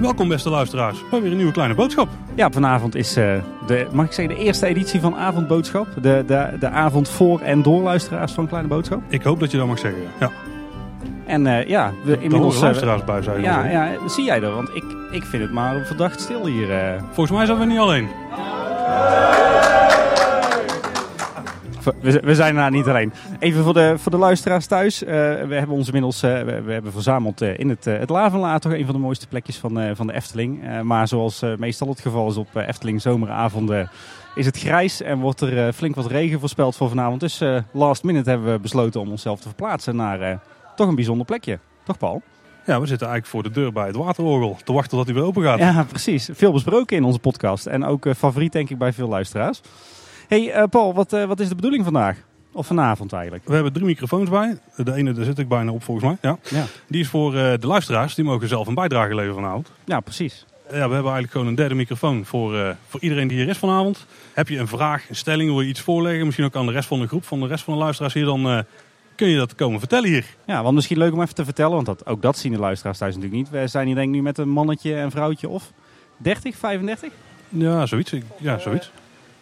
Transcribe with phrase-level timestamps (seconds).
[0.00, 2.08] Welkom beste luisteraars bij weer een nieuwe kleine boodschap.
[2.34, 3.34] Ja, vanavond is uh,
[3.66, 5.86] de, mag ik zeggen, de eerste editie van Avondboodschap.
[5.94, 9.02] De, de, de avond voor en door luisteraars van Kleine Boodschap.
[9.08, 10.30] Ik hoop dat je dat mag zeggen, ja.
[11.26, 12.54] En uh, ja, we inmiddels...
[12.54, 13.42] Daar luisteraars bij zijn.
[13.42, 16.70] Ja, ja, zie jij er, want ik, ik vind het maar verdacht stil hier.
[16.70, 17.02] Uh.
[17.12, 18.08] Volgens mij zijn we niet alleen.
[22.00, 23.12] We, zijn daar niet alleen.
[23.38, 25.02] Even voor de, voor de luisteraars thuis.
[25.02, 28.62] Uh, we hebben ons inmiddels uh, we, we, hebben verzameld uh, in het, het Lavenlaat.
[28.62, 30.82] Toch een van de mooiste plekjes van, van de Efteling.
[30.82, 33.90] maar zoals meestal het geval is op Efteling zomeravonden
[34.34, 37.20] is het grijs en wordt er flink wat regen voorspeld voor vanavond.
[37.20, 40.42] Dus last minute hebben we besloten om onszelf te verplaatsen naar
[40.76, 41.58] toch een bijzonder plekje.
[41.84, 42.22] Toch Paul?
[42.66, 44.58] Ja, we zitten eigenlijk voor de deur bij het waterorgel.
[44.64, 45.58] Te wachten tot hij weer open gaat.
[45.58, 46.28] Ja, precies.
[46.32, 47.66] Veel besproken in onze podcast.
[47.66, 49.60] En ook favoriet denk ik bij veel luisteraars
[50.30, 52.18] hey, uh, Paul, wat, uh, wat is de bedoeling vandaag?
[52.52, 53.46] Of vanavond eigenlijk?
[53.46, 54.58] We hebben drie microfoons bij.
[54.76, 56.16] De ene, daar zit ik bijna op volgens mij.
[56.30, 56.38] Ja.
[56.58, 56.66] ja.
[56.88, 58.14] Die is voor uh, de luisteraars.
[58.14, 59.72] Die mogen zelf een bijdrage leveren vanavond.
[59.84, 60.46] Ja, precies.
[60.64, 64.06] Ja, we hebben eigenlijk gewoon een derde microfoon voor, voor iedereen die hier is vanavond.
[64.32, 66.24] Heb je een vraag, een stelling, wil je iets voorleggen?
[66.24, 68.24] Misschien ook aan de rest van de groep, van de rest van de luisteraars hier.
[68.24, 68.64] Dan
[69.14, 70.26] kun je dat komen vertellen hier.
[70.46, 71.74] Ja, want misschien leuk om even te vertellen.
[71.74, 73.50] Want dat, ook dat zien de luisteraars thuis natuurlijk niet.
[73.50, 75.72] We zijn hier denk ik nu met een mannetje en vrouwtje of
[76.16, 77.12] 30, 35?
[77.48, 78.14] Ja, zoiets.
[78.38, 78.90] Ja, zoiets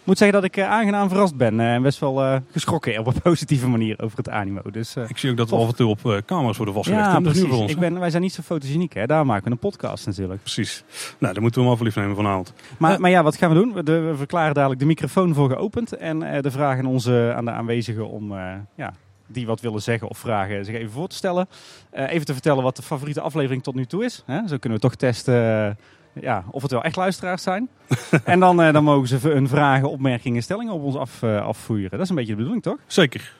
[0.09, 3.07] moet zeggen dat ik uh, aangenaam verrast ben eh, en best wel uh, geschrokken op
[3.07, 4.61] een positieve manier over het animo.
[4.71, 7.11] Dus, ik zie ook dat we af en toe op camera's worden vastgelegd.
[7.11, 7.49] Ja, precies.
[7.49, 9.07] Voor ons, ik ben, wij zijn niet zo fotogeniek, hè?
[9.07, 10.41] daar maken we een podcast natuurlijk.
[10.41, 10.85] Precies.
[11.19, 12.53] Nou, dan moeten we hem aflief nemen vanavond.
[12.79, 13.73] Maar, maar ja, wat gaan we doen?
[13.73, 18.09] We, we verklaren dadelijk de microfoon voor geopend en de vragen onze, aan de aanwezigen
[18.09, 18.33] om
[18.75, 18.93] ja,
[19.27, 21.49] die wat willen zeggen of vragen zich even voor te stellen.
[21.93, 24.23] even te vertellen wat de favoriete aflevering tot nu toe is.
[24.27, 24.49] Hè?
[24.49, 25.77] Zo kunnen we toch testen
[26.21, 27.69] ja, of het wel echt luisteraars zijn.
[28.25, 31.91] en dan, uh, dan mogen ze hun vragen, opmerkingen, stellingen op ons af, uh, afvoeren.
[31.91, 32.79] Dat is een beetje de bedoeling, toch?
[32.87, 33.33] Zeker.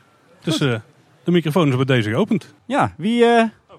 [0.43, 0.79] Dus uh,
[1.25, 2.55] de microfoon is bij deze geopend.
[2.67, 3.25] Ja, wie,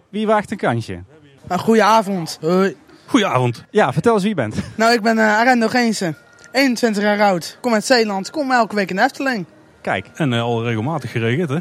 [0.09, 1.03] wie waagt een kansje?
[1.47, 2.37] Nou, goedenavond.
[2.41, 2.75] Hoi.
[3.05, 3.65] Goedenavond.
[3.69, 4.55] Ja, vertel eens wie je bent.
[4.77, 6.15] Nou, ik ben uh, Arendo Geense.
[6.51, 7.57] 21 jaar oud.
[7.61, 8.29] Kom uit Zeeland.
[8.29, 9.45] Kom elke week in de Efteling.
[9.81, 10.09] Kijk.
[10.15, 11.59] En al regelmatig geregeld, hè?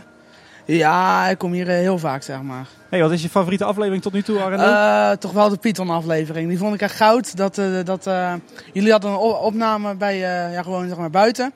[0.77, 2.67] Ja, ik kom hier heel vaak, zeg maar.
[2.89, 4.57] Hey, wat is je favoriete aflevering tot nu toe, Arno?
[4.57, 6.49] Uh, toch wel de Python aflevering.
[6.49, 7.37] Die vond ik echt goud.
[7.37, 8.35] Dat, uh, dat, uh,
[8.73, 11.53] jullie hadden een opname bij, ja, gewoon zeg maar buiten.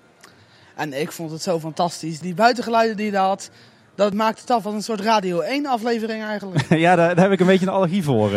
[0.75, 2.21] En ik vond het zo fantastisch.
[2.21, 3.51] Die buitengeluiden die je daar had.
[3.95, 6.65] Dat maakt het af als een soort Radio 1 aflevering eigenlijk.
[6.87, 8.31] ja, daar, daar, heb ik een beetje een allergie voor.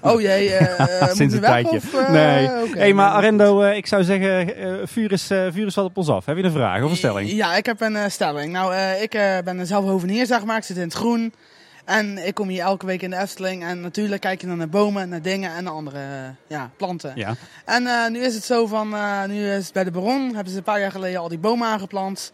[0.00, 1.76] oh jee, uh, sinds een tijdje.
[1.76, 2.46] Of, nee.
[2.46, 6.26] Okay, hey, maar Arendo, ik zou zeggen, vuur, is, vuur is wat op ons af.
[6.26, 7.30] Heb je een vraag of een stelling?
[7.30, 8.52] Ja, ik heb een stelling.
[8.52, 9.10] Nou, ik
[9.44, 10.56] ben zelf hovenier, zeg maar.
[10.56, 11.34] Ik zit in het groen.
[11.84, 13.64] En ik kom hier elke week in de Efteling.
[13.64, 17.12] En natuurlijk kijk je dan naar bomen, naar dingen en naar andere ja, planten.
[17.14, 17.34] Ja.
[17.64, 18.94] En nu is het zo van,
[19.26, 21.68] nu is het bij de Baron, hebben ze een paar jaar geleden al die bomen
[21.68, 22.32] aangeplant.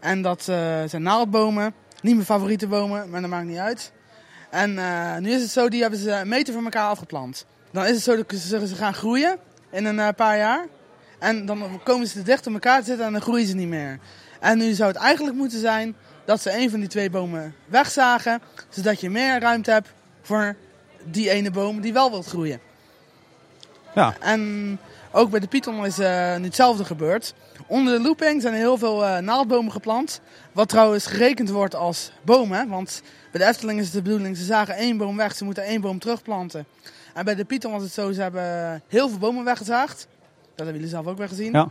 [0.00, 0.42] En dat
[0.86, 1.74] zijn naaldbomen.
[2.00, 3.92] Niet mijn favoriete bomen, maar dat maakt niet uit.
[4.50, 4.74] En
[5.22, 7.46] nu is het zo, die hebben ze een meter van elkaar afgeplant.
[7.70, 9.38] Dan is het zo dat ze, ze gaan groeien
[9.70, 10.66] in een paar jaar.
[11.18, 13.68] En dan komen ze te dicht op elkaar te zitten en dan groeien ze niet
[13.68, 13.98] meer.
[14.40, 18.40] En nu zou het eigenlijk moeten zijn dat ze een van die twee bomen wegzagen,
[18.68, 19.88] zodat je meer ruimte hebt
[20.22, 20.56] voor
[21.04, 22.60] die ene boom die wel wilt groeien.
[23.94, 24.14] Ja.
[24.20, 24.78] En
[25.10, 27.34] ook bij de Python is uh, nu hetzelfde gebeurd.
[27.70, 30.20] Onder de looping zijn heel veel uh, naaldbomen geplant.
[30.52, 32.68] Wat trouwens gerekend wordt als bomen.
[32.68, 35.64] Want bij de Efteling is het de bedoeling, ze zagen één boom weg, ze moeten
[35.64, 36.66] één boom terugplanten.
[37.14, 40.06] En bij de Python was het zo, ze hebben heel veel bomen weggezaagd.
[40.40, 41.52] Dat hebben jullie zelf ook wel gezien.
[41.52, 41.68] Ja.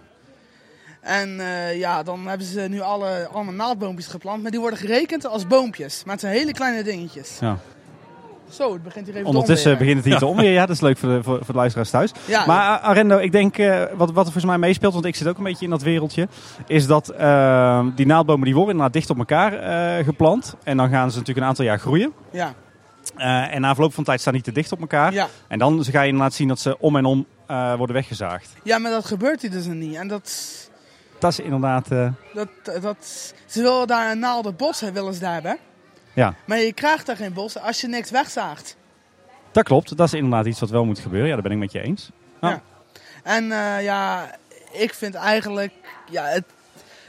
[1.02, 4.42] En uh, ja, dan hebben ze nu alle, allemaal naaldboompjes geplant.
[4.42, 6.04] Maar die worden gerekend als boompjes.
[6.04, 7.38] Maar het zijn hele kleine dingetjes.
[7.40, 7.58] Ja.
[8.50, 10.52] Zo, het begint hier even Ondertussen begint het hier te omweer.
[10.52, 12.12] Ja, dat is leuk voor de, voor, voor de luisteraars thuis.
[12.26, 15.16] Ja, maar uh, Arendo, ik denk, uh, wat, wat er volgens mij meespeelt, want ik
[15.16, 16.28] zit ook een beetje in dat wereldje,
[16.68, 19.52] is dat uh, die naaldbomen die worden inderdaad dicht op elkaar
[20.04, 20.56] geplant.
[20.64, 22.14] En dan gaan ze natuurlijk een aantal jaar groeien.
[22.32, 22.54] Ja.
[23.50, 25.14] en na verloop van tijd staan die te dicht op elkaar.
[25.14, 25.28] Ja.
[25.48, 27.26] En dan ga je inderdaad zien dat ze om en om
[27.78, 28.54] worden weggezaagd.
[28.64, 29.96] Ja, maar dat gebeurt hier dus niet.
[29.96, 30.68] En dat
[31.20, 31.92] dat is inderdaad...
[31.92, 32.10] Uh...
[32.34, 35.58] Dat, dat, ze willen daar een naalde bos willen ze daar hebben.
[36.14, 36.36] Ja.
[36.46, 38.76] Maar je krijgt daar geen bos als je niks wegzaagt.
[39.52, 39.98] Dat klopt.
[39.98, 41.28] Dat is inderdaad iets wat wel moet gebeuren.
[41.28, 42.12] Ja, daar ben ik met je eens.
[42.42, 42.50] Ja.
[42.50, 42.62] ja.
[43.24, 44.32] En uh, ja,
[44.72, 45.74] ik vind eigenlijk...
[46.10, 46.44] Ja, het,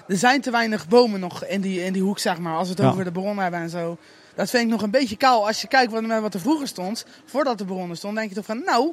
[0.06, 2.56] er zijn te weinig bomen nog in die, in die hoek, zeg maar.
[2.56, 2.91] Als we het ja.
[2.91, 3.99] over de bron hebben en zo.
[4.35, 5.46] Dat vind ik nog een beetje kaal.
[5.46, 8.44] Als je kijkt wat, wat er vroeger stond, voordat de bronnen stond, denk je toch
[8.44, 8.62] van...
[8.64, 8.93] Nou,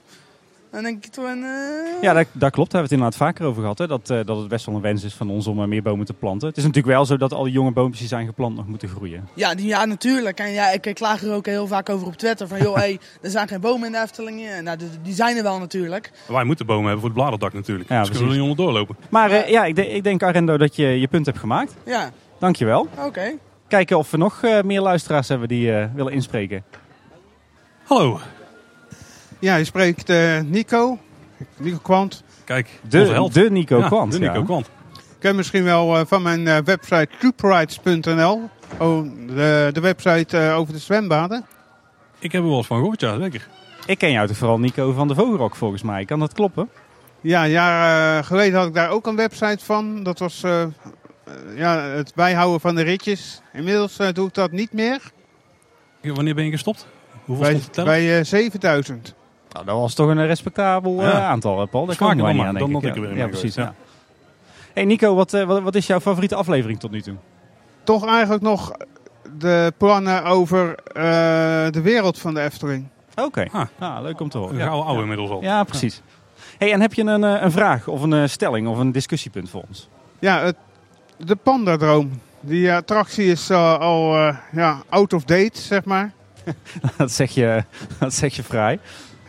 [0.72, 1.38] dan denk ik toen...
[1.38, 2.02] Uh...
[2.02, 2.72] Ja, dat, dat, klopt.
[2.72, 3.78] Daar hebben we het inderdaad vaker over gehad.
[3.78, 3.88] Hè?
[3.88, 6.06] Dat, uh, dat het best wel een wens is van ons om uh, meer bomen
[6.06, 6.48] te planten.
[6.48, 8.90] Het is natuurlijk wel zo dat al die jonge boompjes die zijn geplant nog moeten
[8.90, 9.28] groeien.
[9.34, 10.40] Ja, die, ja natuurlijk.
[10.40, 12.48] En ja, ik, ik klaag er ook heel vaak over op Twitter.
[12.48, 14.42] Van joh, hey, er zijn geen bomen in de Efteling.
[14.62, 16.12] Nou, die, die zijn er wel natuurlijk.
[16.28, 17.90] Maar wij moeten bomen hebben voor het bladerdak natuurlijk.
[17.90, 18.96] Ja, dus kunnen we er niet onderdoor lopen.
[19.10, 21.76] Maar ja, ik, de, ik denk Arendo dat je je punt hebt gemaakt.
[21.86, 22.12] Ja.
[22.40, 22.88] Dankjewel.
[23.06, 23.38] Oké.
[23.68, 26.64] kijken of we nog eh, meer luisteraars hebben die eh, willen inspreken.
[27.84, 28.20] Hallo.
[29.40, 30.98] Ja, je spreekt eh, Nico,
[31.58, 32.24] Nico Kwant.
[32.44, 34.12] Kijk, De, de Nico Ja, Kwant.
[34.12, 34.44] De Nico ja.
[34.44, 34.66] Kwant.
[34.96, 38.50] Ik ken misschien wel eh, van mijn eh, website cuperights.nl.
[38.80, 41.46] Oh, de, de website eh, over de zwembaden.
[42.20, 43.48] Ik heb er wel eens van gehoord, ja, zeker.
[43.86, 46.06] Ik ken jou toch vooral Nico van de Vogelrok volgens mij.
[46.06, 46.70] Kan dat kloppen?
[47.22, 50.04] Ja, een jaar eh, geleden had ik daar ook een website van.
[50.04, 50.44] Dat was
[51.56, 53.42] ja, het bijhouden van de ritjes.
[53.54, 55.02] Inmiddels doe ik dat niet meer.
[56.02, 56.88] Wanneer ben je gestopt?
[57.26, 57.90] Hoeveel Bij, stond tellen?
[57.90, 59.14] bij eh, 7000.
[59.58, 61.22] Nou, dat was toch een respectabel eh, Ja.
[61.28, 61.86] aantal, hè, Paul.
[61.86, 62.96] Daar we dan niet maar, aan, denk dat ik.
[62.96, 63.24] ik ja.
[63.24, 63.56] er precies.
[63.56, 63.74] Ja.
[64.74, 67.16] Hey Nico, wat, eh, wat, wat is jouw favoriete aflevering tot nu toe?
[67.84, 68.72] Toch eigenlijk nog
[69.38, 71.04] de plannen over eh,
[71.72, 72.88] de wereld van de Efteling.
[73.16, 73.66] Oké, Ah.
[73.80, 74.58] ah, leuk om te horen.
[74.58, 74.68] Ja.
[74.68, 75.00] oude Ja.
[75.02, 75.42] inmiddels al.
[75.42, 76.02] Ja, precies.
[76.58, 79.50] Hey, en heb je een, eh, een vraag of een eh, stelling of een discussiepunt
[79.50, 79.90] voor ons?
[80.20, 80.56] Ja, het,
[81.18, 82.22] de Pandadroom.
[82.40, 86.12] Die attractie is eh, al eh, ja, out of date, zeg maar.
[86.98, 87.64] dat, zeg je,
[88.00, 88.80] dat zeg je vrij.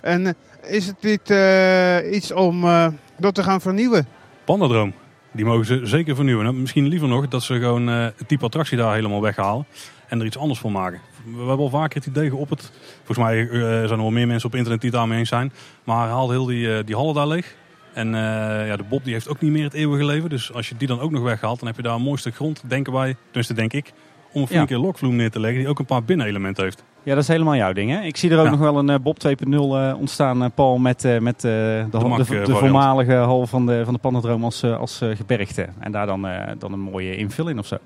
[0.09, 0.33] En eh,
[0.75, 2.87] is het niet eh, iets om eh,
[3.19, 4.07] dat te gaan vernieuwen?
[4.45, 4.93] Pandadroom.
[5.33, 6.45] Die mogen ze zeker vernieuwen.
[6.45, 9.67] Nou, Misschien liever nog dat ze gewoon eh, het type attractie daar helemaal weghalen.
[10.09, 11.01] En er iets anders van maken.
[11.25, 12.73] We hebben al vaker het idee geopperd.
[13.05, 15.53] Volgens mij eh, zijn er wel meer mensen op internet die het daarmee eens zijn.
[15.85, 17.55] Maar haal heel die, eh, die hallen daar leeg.
[17.95, 18.21] En eh,
[18.67, 20.31] ja, de Bob die heeft ook niet meer het eeuwige leven.
[20.31, 22.35] Dus als je die dan ook nog weghaalt, dan heb je daar een mooi stuk
[22.35, 23.17] grond, denken wij.
[23.25, 23.93] Tenminste, denk ik.
[24.33, 24.47] Om een Ja.
[24.47, 26.85] flinke lokvloem neer te leggen die ook een paar binnenelementen heeft.
[27.09, 28.01] Ja, dat is helemaal jouw ding, hè?
[28.01, 28.51] Ik zie er ook Ja.
[28.51, 31.89] nog wel een eh, Bob 2.0 eh, ontstaan, eh, Paul, met, eh, met eh, de,
[31.91, 35.67] mak, de, de voormalige hal van de, van de Pandadroom als, als gebergte.
[35.79, 37.77] En daar dan, eh, dan een mooie invul in of zo.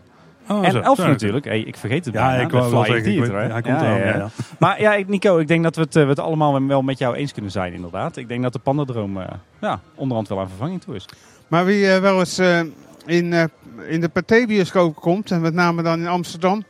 [0.48, 0.78] Oh, en zo.
[0.80, 1.44] Elf Zo, natuurlijk.
[1.44, 2.42] Hey, ik vergeet het Ja, bijna.
[2.42, 4.28] ik wou wel ik weet- hij komt eraan, ja, ja.
[4.58, 7.32] Maar ja, Nico, ik denk dat we, het, we het allemaal wel met jou eens
[7.32, 8.16] kunnen zijn, inderdaad.
[8.16, 9.26] Ik denk dat de Pandadroom eh,
[9.60, 11.06] ja, onderhand wel aan vervanging toe is.
[11.48, 12.60] Maar wie wel eens eh,
[13.06, 13.44] in, eh,
[13.88, 16.64] in de Pathé-bioscoop komt, en met name dan in Amsterdam,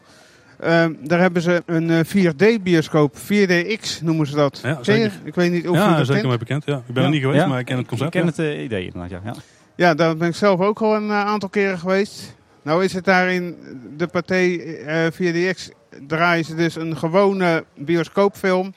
[1.01, 3.17] daar hebben ze een eh, 4D-bioscoop.
[3.19, 4.61] 4DX noemen ze dat.
[4.63, 5.13] Ja, zeker.
[5.25, 6.27] Ik weet niet of je Ja, dat zeker kent.
[6.29, 6.65] mij bekend.
[6.67, 6.77] Ja.
[6.77, 7.03] Ik ben Ja.
[7.03, 7.47] er niet geweest, Ja.
[7.47, 8.15] maar ik ken het concept.
[8.15, 8.43] Ik ken ja.
[8.45, 9.21] het eh, idee inderdaad, ja.
[9.25, 9.35] ja.
[9.77, 12.35] Ja, daar ben ik zelf ook al een eh, aantal keren geweest.
[12.63, 13.57] Nou is het daar in
[13.97, 15.69] de Pathé eh 4DX
[16.07, 18.75] draaien ze dus een gewone bioscoopfilm.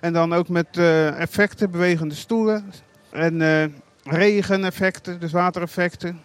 [0.00, 2.72] En dan ook met eh, effecten, bewegende stoelen.
[3.10, 3.64] En eh,
[4.04, 6.20] regeneffecten, dus watereffecten.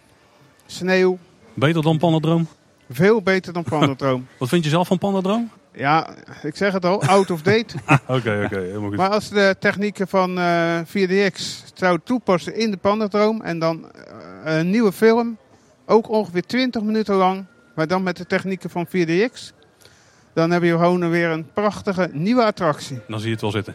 [0.66, 1.18] Sneeuw.
[1.54, 2.46] Beter dan Pandadroom?
[2.90, 4.26] Veel beter dan Pandadroom.
[4.38, 5.50] Wat vind je zelf van Pandadroom?
[5.74, 7.76] ja, ik zeg het al, out of date.
[8.06, 8.96] Oké, oké, helemaal goed.
[8.96, 14.56] Maar als de technieken van eh 4DX zou toepassen in de Pandadroom en dan eh,
[14.58, 15.36] een nieuwe film,
[15.86, 19.52] ook ongeveer 20 minuten lang, maar dan met de technieken van 4DX,
[20.32, 23.00] dan heb je gewoon weer een prachtige nieuwe attractie.
[23.08, 23.74] Dan zie je het wel zitten.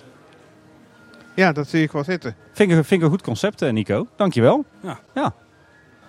[1.35, 2.35] Ja, dat zie ik wel zitten.
[2.53, 4.07] Vind ik, vind ik een goed concept, eh, Nico.
[4.15, 4.65] Dankjewel.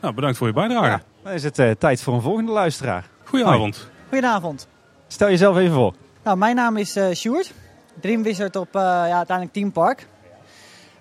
[0.00, 0.86] Nou, bedankt voor je bijdrage.
[0.86, 1.02] Ja.
[1.22, 3.08] Dan is het eh, tijd voor een volgende luisteraar.
[3.24, 3.88] Goedenavond.
[4.08, 4.66] Goedenavond.
[5.08, 5.94] Stel jezelf even voor.
[6.22, 7.52] Nou, mijn naam is eh Sjoerd.
[8.00, 10.06] Dream Wizard op eh, ja, uiteindelijk Team Park.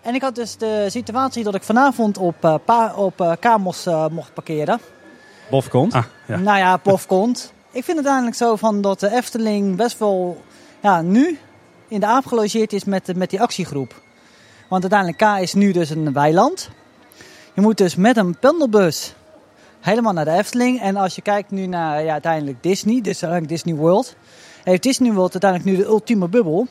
[0.01, 3.85] En ik had dus de situatie dat ik vanavond op, eh, pa- op eh, Kamos
[3.85, 4.79] eh, mocht parkeren.
[5.49, 5.93] Bof komt.
[5.93, 6.37] Ah, ja.
[6.37, 7.53] Nou ja, pof komt.
[7.71, 10.41] Ik vind het uiteindelijk zo van dat de Efteling best wel
[10.81, 11.39] ja, nu
[11.87, 14.01] in de aap gelogeerd is met, met die actiegroep.
[14.69, 16.69] Want uiteindelijk K is nu dus een weiland.
[17.53, 19.13] Je moet dus met een pendelbus
[19.79, 20.81] helemaal naar de Efteling.
[20.81, 24.15] En als je kijkt nu naar ja, uiteindelijk Disney, dus Disney World.
[24.63, 26.67] Heeft Disney World uiteindelijk nu de ultieme bubbel.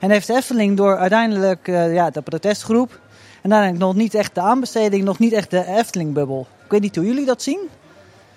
[0.00, 3.00] En heeft Efteling door uiteindelijk eh, ja, de protestgroep.
[3.42, 6.46] En uiteindelijk nog niet echt de aanbesteding, nog niet echt de Efteling bubbel.
[6.64, 7.68] Ik weet niet hoe jullie dat zien.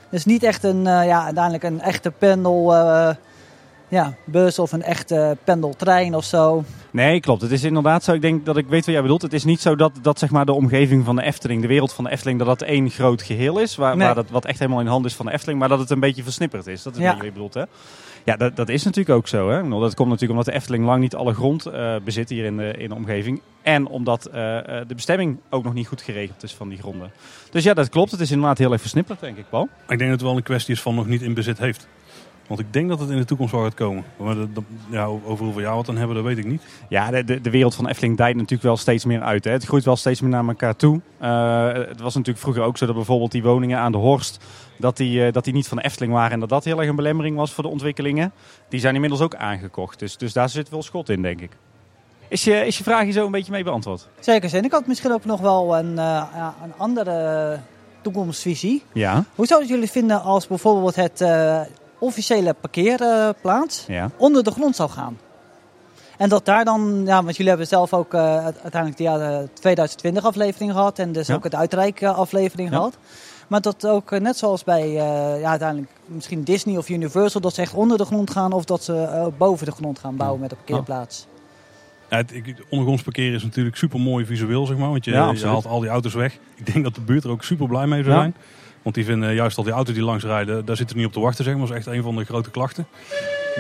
[0.09, 3.09] Dus niet echt een, eh, ja, uiteindelijk een echte pendel, eh,
[3.95, 6.63] ja, bus of een echte pendeltrein of zo.
[6.91, 7.41] Nee, klopt.
[7.41, 8.13] Het is inderdaad zo.
[8.13, 9.21] Ik denk dat ik weet wat jij bedoelt.
[9.21, 11.93] Het is niet zo dat, dat zeg maar, de omgeving van de Efteling, de wereld
[11.93, 13.75] van de Efteling, dat dat één groot geheel is.
[13.75, 14.05] Waar, Nee.
[14.05, 15.59] waar dat, wat echt helemaal in de hand is van de Efteling.
[15.59, 16.83] Maar dat het een beetje versnipperd is.
[16.83, 17.15] Dat is Ja.
[17.15, 17.63] wat je bedoelt, hè?
[18.23, 19.49] Ja, dat, dat is natuurlijk ook zo.
[19.49, 19.69] Hè?
[19.69, 22.73] Dat komt natuurlijk omdat de Efteling lang niet alle grond eh, bezit hier in de,
[22.77, 23.41] in de omgeving.
[23.61, 27.11] En omdat eh, eh, de bestemming ook nog niet goed geregeld is van die gronden.
[27.51, 28.11] Dus ja, dat klopt.
[28.11, 29.63] Het is inderdaad heel erg versnipperd, denk ik, Paul.
[29.63, 31.87] Ik denk dat het wel een kwestie is van nog niet in bezit heeft.
[32.47, 34.03] Want ik denk dat het in de toekomst wel gaat komen.
[34.17, 34.35] Maar
[34.89, 36.61] ja, over hoeveel jaar we het dan hebben, dat weet ik niet.
[36.89, 39.43] Ja, de, de, de wereld van Efteling dijt natuurlijk wel steeds meer uit.
[39.43, 39.51] Hè.
[39.51, 41.01] Het groeit wel steeds meer naar elkaar toe.
[41.17, 44.43] Eh, het was natuurlijk vroeger ook zo dat bijvoorbeeld die woningen aan de Horst...
[44.77, 46.89] Dat die, eh, dat die niet van de Efteling waren en dat dat heel erg
[46.89, 48.31] een belemmering was voor de ontwikkelingen.
[48.69, 49.99] Die zijn inmiddels ook aangekocht.
[49.99, 51.51] Dus, dus daar zit wel schot in, denk ik.
[52.27, 54.07] Is je, is je vraag hier zo een beetje mee beantwoord?
[54.19, 54.63] Zeker zijn.
[54.63, 57.59] Ik had misschien ook nog wel een, eh, ja, een andere
[58.01, 58.83] toekomstvisie.
[58.93, 59.23] Ja.
[59.35, 61.61] Hoe zouden jullie vinden als bijvoorbeeld het eh,
[61.99, 64.09] officiële parkeerplaats ja.
[64.17, 65.17] onder de grond zou gaan?
[66.17, 69.49] En dat daar dan, ja, want jullie hebben zelf ook eh, uiteindelijk de ja, de
[69.53, 71.35] 2020 aflevering gehad en dus Ja.
[71.35, 72.75] ook het uitreik eh, aflevering Ja.
[72.75, 72.97] gehad.
[73.47, 77.61] Maar dat ook, eh, net zoals bij ja, uiteindelijk misschien Disney of Universal, dat ze
[77.61, 80.57] echt onder de grond gaan of dat ze boven de grond gaan bouwen met een
[80.57, 81.27] parkeerplaats.
[82.09, 82.31] Ja, het,
[82.69, 84.89] ondergronds parkeren is natuurlijk super mooi visueel, zeg maar.
[84.89, 86.37] Want je, je haalt al die auto's weg.
[86.55, 88.35] Ik denk dat de buurt er ook super blij mee zou zijn.
[88.85, 91.19] Want die vinden juist al die auto's die langs rijden, daar zitten niet op te
[91.19, 91.67] wachten, zeg maar.
[91.67, 92.87] Dat is echt een van de grote klachten.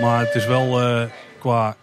[0.01, 1.03] Maar het is wel eh,
[1.39, 1.75] qua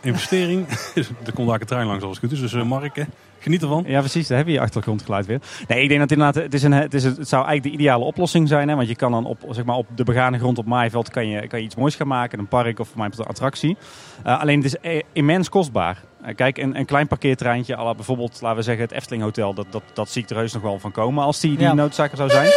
[0.00, 0.66] investering.
[1.26, 2.40] er komt daar een trein langs als het goed is.
[2.40, 3.06] Dus eh, Mark,
[3.38, 3.84] geniet ervan.
[3.86, 4.26] Ja, precies.
[4.26, 5.40] Daar heb je je achtergrondgeluid weer.
[5.68, 8.04] Nee, ik denk dat inderdaad, het, is een, het, is het zou eigenlijk de ideale
[8.04, 8.68] oplossing zijn.
[8.68, 8.74] Hè?
[8.74, 11.46] Want je kan dan op, zeg maar, op de begane grond op Maaiveld kan je,
[11.46, 12.38] kan je iets moois gaan maken.
[12.38, 13.76] Een park of voor mij een attractie.
[14.22, 16.02] Eh, alleen het is immens kostbaar.
[16.26, 19.54] Eh, kijk, een, een klein parkeertreintje, à la bijvoorbeeld, laten we zeggen, het Efteling Hotel.
[19.54, 21.88] Dat, dat, dat zie ik er heus nog wel van komen als die, die Ja.
[21.90, 22.50] zou zijn.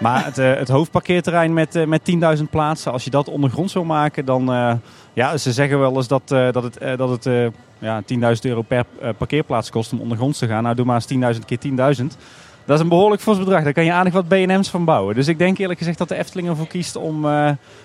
[0.00, 3.84] Maar het, eh, het hoofdparkeerterrein met, eh, met 10.000 plaatsen, als je dat ondergronds wil
[3.84, 4.52] maken, dan...
[4.52, 4.72] eh,
[5.12, 8.84] ja, ze zeggen wel eens dat, dat het, dat het ja, 10.000 euro per
[9.18, 10.62] parkeerplaats kost om ondergronds te gaan.
[10.62, 12.16] Nou, doe maar eens 10.000 keer 10.000.
[12.64, 13.62] Dat is een behoorlijk fors bedrag.
[13.64, 15.14] Daar kan je aardig wat BNM's van bouwen.
[15.14, 17.26] Dus ik denk eerlijk gezegd dat de Efteling ervoor kiest om,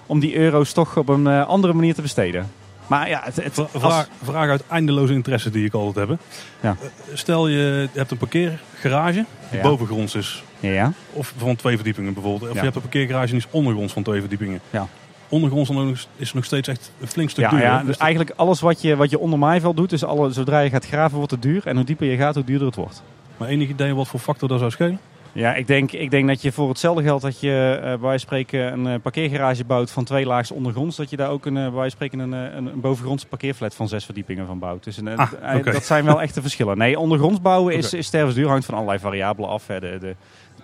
[0.06, 2.51] om die euro's toch op een andere manier te besteden.
[2.88, 6.20] Maar ja, het, het, Vra- als- Vraag, vraag uit eindeloze interesse die ik altijd heb.
[6.62, 6.75] Ja.
[6.82, 9.62] Eh, Stel je hebt een parkeergarage die Ja.
[9.63, 10.44] bovengronds is.
[10.60, 10.91] ja.
[11.13, 12.50] Of van twee verdiepingen bijvoorbeeld.
[12.51, 14.60] Of je hebt een parkeergarage die is ondergronds van twee verdiepingen.
[14.70, 14.88] Ja.
[15.29, 17.67] Ondergronds is nog steeds echt een flink stuk Ja, duurder.
[17.67, 20.60] ja, Dus dus eigenlijk alles wat je, wat je onder maaiveld doet, dus alle, zodra
[20.60, 21.67] je gaat graven wordt het duur.
[21.67, 23.03] En hoe dieper je gaat, hoe duurder het wordt.
[23.38, 25.00] Maar enig idee wat voor factor dat zou schelen?
[25.38, 28.00] Ja, ik denk, ik denk dat je voor hetzelfde geld dat je eh, bij wijze
[28.00, 31.58] van spreken een eh, parkeergarage bouwt van twee laags ondergronds, dat je daar ook een,
[31.58, 34.84] eh, bij wijze van spreken een, een, een bovengrondse parkeerflat van zes verdiepingen van bouwt.
[34.84, 36.77] Dus een, Ah, dat zijn wel echte verschillen.
[36.77, 37.98] Nee, ondergronds bouwen is, Oké.
[37.98, 39.67] is stervensduur, hangt van allerlei variabelen af.
[39.67, 39.79] Hè.
[39.79, 40.15] De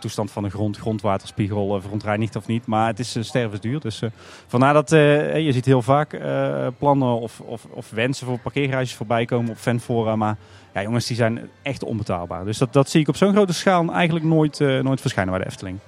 [0.03, 2.65] toestand van de grond, grondwaterspiegel, eh, verontreinigt of niet.
[2.65, 3.79] Maar het is eh, stervensduur.
[3.79, 4.09] Dus eh,
[4.47, 8.93] vandaar dat eh, je ziet heel vaak eh, plannen of, of, of wensen voor parkeergarages
[8.95, 10.15] voorbij komen op Fanfora.
[10.15, 10.35] Maar
[10.73, 12.45] ja, jongens, die zijn echt onbetaalbaar.
[12.45, 15.43] Dus dat, dat zie ik op zo'n grote schaal eigenlijk nooit, eh, nooit verschijnen bij
[15.43, 15.79] de Efteling.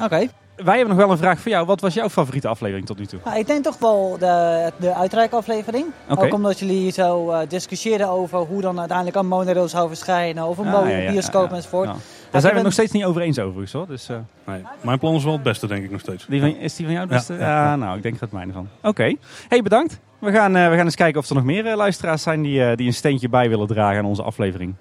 [0.00, 0.26] Oké.
[0.56, 1.66] Wij hebben nog wel een vraag voor jou.
[1.66, 3.18] Wat was jouw favoriete aflevering tot nu toe?
[3.24, 5.86] Nou, ik denk toch wel de, de uitreikaflevering.
[6.08, 6.24] Oké.
[6.24, 10.44] Ook omdat jullie zo eh, discussieerden over hoe dan uiteindelijk een monorail zou verschijnen.
[10.44, 11.56] Of een Ah, ja, ja, bioscoop ja, ja.
[11.56, 11.88] enzovoort.
[12.32, 13.86] Daar zijn we het nog steeds niet over eens overigens hoor.
[13.86, 14.62] Dus, eh, Nee.
[14.80, 16.26] Mijn plan is wel het beste, denk ik nog steeds.
[16.28, 17.32] die van, is die van jou het beste?
[17.32, 17.76] ja, Ja, ja.
[17.76, 18.68] nou, ik denk dat het mijne van.
[18.82, 19.14] Oké.
[19.48, 19.98] Hey, bedankt.
[20.18, 22.64] We gaan, eh, we gaan eens kijken of er nog meer eh, luisteraars zijn die,
[22.64, 24.74] eh, die een steentje bij willen dragen aan onze aflevering.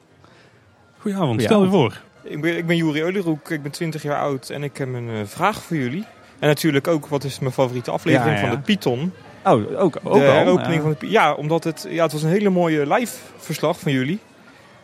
[0.98, 2.02] Goedenavond, stel je voor.
[2.24, 5.10] Ik ben, ik ben Juri Euleroek, ik ben 20 jaar oud en ik heb een
[5.10, 6.06] eh, vraag voor jullie.
[6.40, 8.48] En natuurlijk ook, wat is mijn favoriete aflevering Ja, ja.
[8.48, 9.14] van de Python?
[9.46, 10.18] Oh, ook, ook de al.
[10.18, 10.82] ja.
[10.82, 14.20] van de Ja, omdat het, ja, het was een hele mooie live verslag van jullie.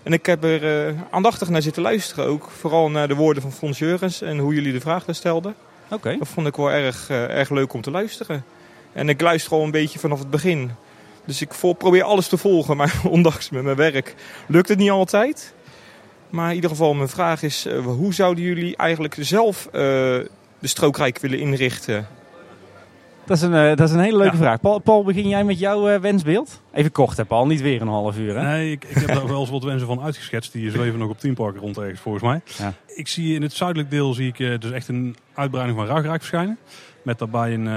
[0.07, 2.49] En ik heb er eh, aandachtig naar zitten luisteren ook.
[2.59, 5.55] Vooral naar de woorden van Fons Jurgens en hoe jullie de vraag daar stelden.
[5.89, 6.17] Oké.
[6.17, 8.43] Dat vond ik wel erg, eh, erg leuk om te luisteren.
[8.93, 10.71] En ik luister al een beetje vanaf het begin.
[11.25, 14.15] Dus ik vol, probeer alles te volgen, maar ondanks met mijn werk
[14.47, 15.53] lukt het niet altijd.
[16.29, 20.27] Maar in ieder geval, mijn vraag is: eh, hoe zouden jullie eigenlijk zelf de
[20.61, 22.07] strookrijk willen inrichten?
[23.27, 24.41] Dat is een, eh, dat is een hele leuke Ja.
[24.41, 24.59] vraag.
[24.59, 26.61] Paul, Paul, begin jij met jouw eh, wensbeeld?
[26.73, 28.41] Even kort hè Paul, niet weer een half uur hè?
[28.43, 30.51] Nee, ik, ik heb daar wel eens wat wensen van uitgeschetst.
[30.53, 32.41] Die zweven nog op teamparken rond ergens, volgens mij.
[32.57, 32.73] Ja.
[32.95, 36.17] Ik zie in het zuidelijk deel zie ik eh, dus echt een uitbreiding van Ruigrijk
[36.19, 36.57] verschijnen.
[37.01, 37.67] Met daarbij een,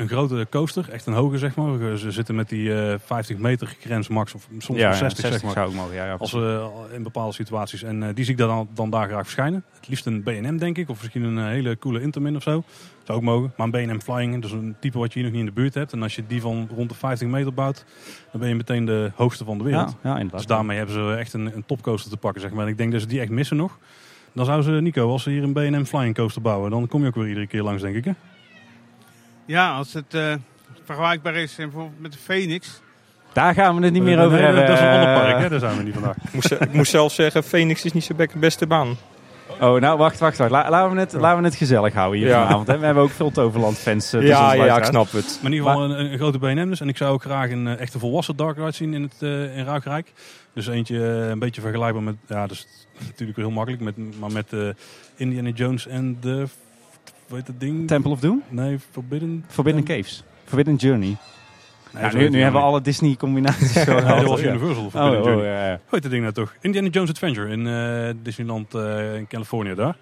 [0.00, 1.96] een grote coaster, echt een hoge zeg maar.
[1.98, 5.52] Ze zitten met die eh 50 meter grens max, of soms wel 60, zeg maar.
[5.52, 5.94] zou mogen.
[5.94, 7.82] Ja, ja, Als we in bepaalde situaties.
[7.82, 9.64] En eh, die zie ik dan, dan daar graag verschijnen.
[9.76, 10.88] Het liefst een BM, denk ik.
[10.88, 12.64] Of misschien een eh, hele coole Intermin of zo.
[13.04, 13.52] Zou ook mogen.
[13.56, 15.74] Maar een BM Flying, dus een type wat je hier nog niet in de buurt
[15.74, 15.92] hebt.
[15.92, 17.84] En als je die van rond de 50 meter bouwt,
[18.30, 19.96] dan ben je meteen de hoogste van de wereld.
[20.02, 20.24] ja, ja.
[20.24, 22.64] Dus daarmee hebben ze echt een, een topcoaster te pakken, zeg maar.
[22.64, 23.78] En ik denk dat ze die echt missen nog.
[24.32, 27.06] Dan zouden ze, Nico, als ze hier een B&M Flying Coaster bouwen, dan kom je
[27.06, 28.04] ook weer iedere keer langs, denk ik.
[28.04, 28.12] Hè?
[29.50, 30.34] Ja, als het eh,
[30.84, 32.80] vergelijkbaar is bijvoorbeeld met de Phoenix.
[33.32, 34.66] Daar gaan we het niet meer Nee, over nee, hebben.
[34.66, 35.14] Dat is een ander eh.
[35.20, 35.48] park, hè?
[35.48, 36.16] daar zijn we niet vandaag.
[36.16, 38.96] Ik moest, ik moest zelf zeggen: Phoenix is niet zo be- beste baan.
[39.60, 40.50] Oh, nou wacht, wacht, wacht.
[40.50, 42.42] La- laten, we het, laten we het gezellig houden hier Ja.
[42.42, 42.66] vanavond.
[42.66, 42.78] Hè?
[42.78, 44.04] We hebben ook veel Toverland-fans.
[44.12, 45.38] eh, tussen ja, ja, ik snap het.
[45.42, 46.80] Maar in ieder geval een, een grote B&M dus.
[46.80, 49.56] En ik zou ook graag een eh, echte volwassen Dark Ride zien in, het, eh
[49.58, 50.12] in Ruigrijk.
[50.54, 52.66] Dus eentje eh, een beetje vergelijkbaar met, ja, dat is
[53.06, 54.60] natuurlijk heel makkelijk, met, maar met eh,
[55.16, 56.44] Indiana Jones en de,
[57.58, 57.86] ding?
[57.88, 58.42] Temple of Doom?
[58.48, 59.44] Nee, Forbidden.
[59.48, 60.24] Forbidden Tem- Caves.
[60.44, 61.16] Forbidden Journey.
[61.92, 64.16] Nee, Ja, zo nu hebben we nou alle Disney-combinaties Nee, gehad.
[64.16, 64.48] dat was Ja.
[64.48, 65.44] Universal Oh, Forbidden oh, Journey.
[65.46, 65.70] ja, ja.
[65.72, 66.54] Hoe heet dat ding nou toch?
[66.60, 69.96] Indiana Jones Adventure in eh, Disneyland eh, in Californië daar.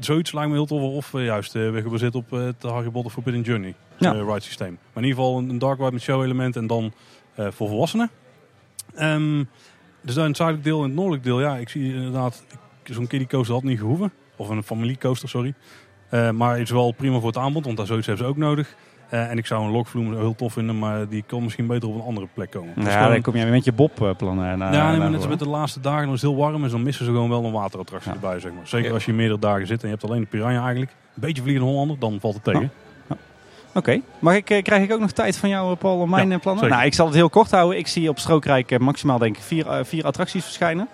[0.00, 0.80] Zoiets lijkt me heel tof.
[0.82, 4.12] Of eh, juist weer gebaseerd op het Harry Potter Forbidden Journey Ja.
[4.12, 4.78] ride systeem.
[4.92, 6.92] Maar in ieder geval een, een dark ride met show element en dan
[7.36, 8.10] voor volwassenen.
[8.94, 9.44] Ehm,
[10.02, 11.40] dus in het zuidelijk deel en het noordelijk deel.
[11.40, 12.44] Ja, ik zie inderdaad,
[12.84, 14.12] zo'n kiddie coaster had niet gehoeven.
[14.36, 15.54] Of een familie coaster, sorry.
[16.12, 18.36] Eh, maar het is wel prima voor het aanbod, want daar zoiets hebben ze ook
[18.38, 18.74] nodig.
[19.08, 21.94] Eh, en ik zou een lokvloem heel tof vinden, maar die kan misschien beter op
[21.94, 22.72] een andere plek komen.
[22.74, 25.06] Dus Ja, gewoon- dan kom jij met je Bob-plannen naar ja, nee, maar naar net
[25.06, 25.28] als voren.
[25.28, 27.44] met de laatste dagen, dan is het heel warm en dan missen ze gewoon wel
[27.44, 28.14] een waterattractie Ja.
[28.14, 28.66] erbij, zeg maar.
[28.68, 28.94] Zeker Ja.
[28.94, 30.90] als je meerdere dagen zit en je hebt alleen de piranha eigenlijk.
[30.90, 32.70] Een beetje vliegende Hollander, dan valt het tegen.
[33.74, 36.28] Oké, mag ik, eh, krijg ik ook nog tijd van jou, eh, Paul, om mijn
[36.28, 36.62] Ja, eh, plannen?
[36.62, 36.76] zeker.
[36.76, 37.78] Nou, ik zal het heel kort houden.
[37.78, 40.88] Ik zie op Strookrijk eh, maximaal denk ik vier, eh, vier attracties verschijnen.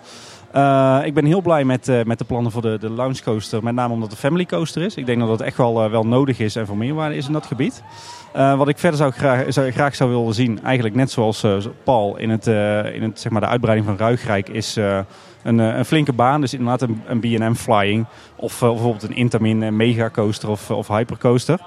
[0.51, 3.63] Eh, ik ben heel blij met, eh, met de plannen voor de, de Lounge Coaster.
[3.63, 4.95] Met name omdat het een family coaster is.
[4.95, 7.33] Ik denk dat dat echt wel, eh, wel nodig is en voor meerwaarde is in
[7.33, 7.83] dat gebied.
[8.33, 11.45] Wat ik verder zou graag, zou, graag zou willen zien, eigenlijk net zoals
[11.83, 12.47] Paul in, het,
[12.93, 14.75] in het, zeg maar de uitbreiding van Ruigrijk, is
[15.43, 16.41] een, een flinke baan.
[16.41, 21.59] Dus inderdaad een, een B&M Flying of bijvoorbeeld een Intamin Mega Coaster of, of Hypercoaster.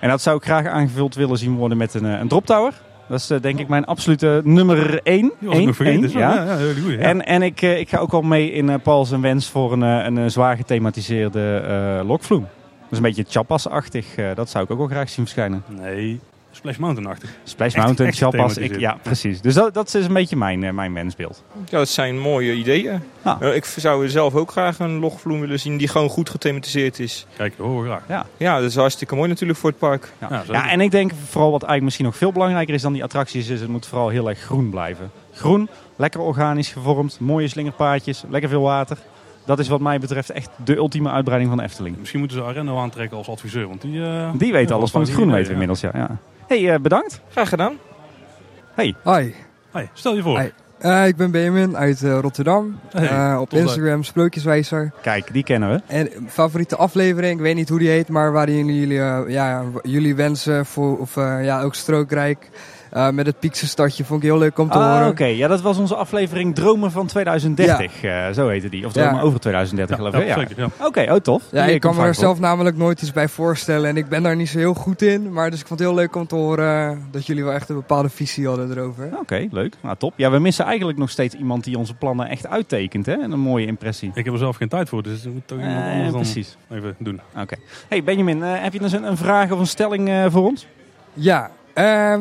[0.00, 2.72] En dat zou ik graag aangevuld willen zien worden met een, een drop tower.
[3.08, 5.32] Dat is eh, denk ik mijn absolute nummer één.
[5.40, 6.44] Eén, één, ja, ja.
[6.44, 6.92] ja, heel goed.
[6.92, 6.98] Ja.
[6.98, 9.72] En, en ik, eh, ik ga ook wel mee in eh, Paul zijn wens voor
[9.72, 12.40] een, een, zwaar gethematiseerde eh lokvloem.
[12.40, 14.16] Dat is een beetje Chappas-achtig.
[14.16, 15.62] eh, dat zou ik ook wel graag zien verschijnen.
[15.80, 16.20] Nee,
[16.54, 17.30] Splash Mountain-achtig.
[17.44, 18.10] Splash Mountain.
[18.12, 18.80] Ik, gethematiseerd.
[18.80, 19.40] ja, precies.
[19.40, 21.42] Dus dat, dat is een beetje mijn, eh, mijn wensbeeld.
[21.68, 23.00] Ja, dat zijn mooie ideeën.
[23.22, 23.36] Ah.
[23.42, 27.26] Eh, ik zou zelf ook graag een logvloem willen zien die gewoon goed gethematiseerd is.
[27.36, 28.26] Kijk, dat horen we graag.
[28.36, 30.12] Ja, dat is hartstikke mooi natuurlijk voor het park.
[30.20, 30.26] Ja.
[30.30, 30.42] Ja.
[30.48, 33.48] Ja, en ik denk vooral wat eigenlijk misschien nog veel belangrijker is dan die attracties,
[33.48, 35.10] is het moet vooral heel erg groen blijven.
[35.32, 38.98] Groen, lekker organisch gevormd, mooie slingerpaadjes, lekker veel water.
[39.46, 41.96] Dat is wat mij betreft echt de ultieme uitbreiding van de Efteling.
[41.98, 44.04] Misschien moeten ze Arendo aantrekken als adviseur, want die...
[44.04, 45.60] eh, Die weet ja, alles van het die groen, weten we ja.
[45.60, 45.80] inmiddels.
[45.80, 46.16] Ja, ja.
[46.52, 47.20] Hey, eh, bedankt.
[47.30, 47.78] Graag gedaan.
[48.74, 48.94] Hey.
[49.02, 49.34] Hoi,
[49.70, 50.50] Hey, stel je voor.
[50.78, 52.78] Eh, ik ben Benjamin uit eh, Rotterdam.
[52.90, 54.92] Hey, Eh, op Instagram Sprookjeswijzer.
[55.02, 55.80] Kijk, die kennen we.
[55.86, 59.62] En favoriete aflevering, ik weet niet hoe die heet, maar waarin jullie, jullie, eh, ja,
[59.82, 62.48] jullie wensen voor, of eh, ja, ook Strookrijk.
[62.92, 63.66] Eh, met het Piekse
[64.04, 65.08] vond ik heel leuk om te Ah, horen.
[65.08, 65.24] oké.
[65.24, 68.02] Ja, dat was onze aflevering Dromen van 2030.
[68.02, 68.86] eh, zo heette die.
[68.86, 69.20] Of Dromen Ja.
[69.20, 70.26] over 2030, geloof ik.
[70.26, 70.46] Ja, Ja.
[70.56, 70.86] Ja.
[70.86, 71.42] Oké, oh tof.
[71.50, 72.14] Ja, Die ik kan me er op.
[72.14, 75.32] zelf namelijk nooit iets bij voorstellen en ik ben daar niet zo heel goed in.
[75.32, 77.68] Maar dus ik vond het heel leuk om te horen eh, dat jullie wel echt
[77.68, 79.08] een bepaalde visie hadden erover.
[79.20, 79.74] Oké, leuk.
[79.80, 80.12] Nou, top.
[80.16, 83.06] Ja, we missen eigenlijk nog steeds iemand die onze plannen echt uittekent.
[83.06, 83.12] Hè?
[83.12, 84.10] En een mooie impressie.
[84.14, 86.20] Ik heb er zelf geen tijd voor, dus dat moet toch iemand Eh, anders dan
[86.20, 86.56] precies.
[86.70, 87.20] even doen.
[87.40, 87.54] Oké.
[87.88, 90.66] Hey Benjamin, eh, heb je dus een, een vraag of een stelling eh, voor ons?
[91.12, 92.20] Ja, ehm,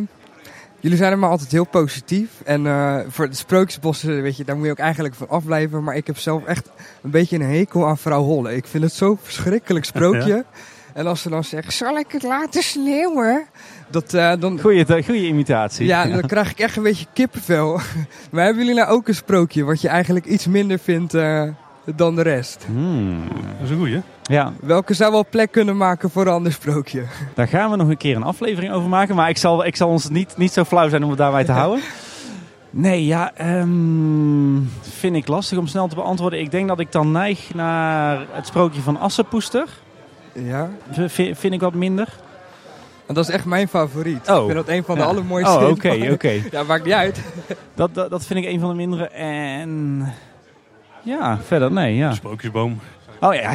[0.82, 2.30] jullie zijn er maar altijd heel positief.
[2.44, 5.84] En eh, voor de sprookjesbossen, weet je, daar moet je ook eigenlijk van afblijven.
[5.84, 6.70] Maar ik heb zelf echt
[7.02, 8.56] een beetje een hekel aan vrouw Holle.
[8.56, 10.46] Ik vind het zo verschrikkelijk sprookje.
[10.94, 13.46] En als ze dan zegt, zal ik het laten sneeuwen?
[13.90, 15.86] Dat, eh, dan, Goeie, goeie imitatie.
[15.94, 17.80] ja, dan krijg ik echt een beetje kippenvel.
[18.32, 21.48] maar hebben jullie nou ook een sprookje wat je eigenlijk iets minder vindt eh,
[21.96, 22.66] dan de rest?
[22.66, 23.28] Hmm.
[23.28, 24.02] Dat is een goeie.
[24.24, 27.04] Ja, Welke zou wel plek kunnen maken voor een ander sprookje?
[27.34, 29.16] daar gaan we nog een keer een aflevering over maken.
[29.16, 31.52] Maar ik zal, ik zal ons niet, niet zo flauw zijn om het daarbij te
[31.52, 31.84] houden.
[32.74, 36.40] Nee, ja, ehm, vind ik lastig om snel te beantwoorden.
[36.40, 39.68] Ik denk dat ik dan neig naar het sprookje van Assenpoester.
[40.34, 42.08] Ja, V- vind, ik wat minder.
[43.08, 44.30] en dat is echt mijn favoriet.
[44.30, 44.36] Oh.
[44.38, 45.08] Ik vind dat een van de Ja.
[45.08, 45.58] allermooiste.
[45.58, 46.32] Oh, oké, oké.
[46.52, 47.22] Ja, maakt niet uit.
[47.76, 49.08] Dat, dat, dat vind ik een van de mindere.
[49.10, 50.04] En
[51.04, 52.14] ja, verder nee, ja.
[52.14, 52.80] Sprookjesboom.
[53.24, 53.54] Oh ja,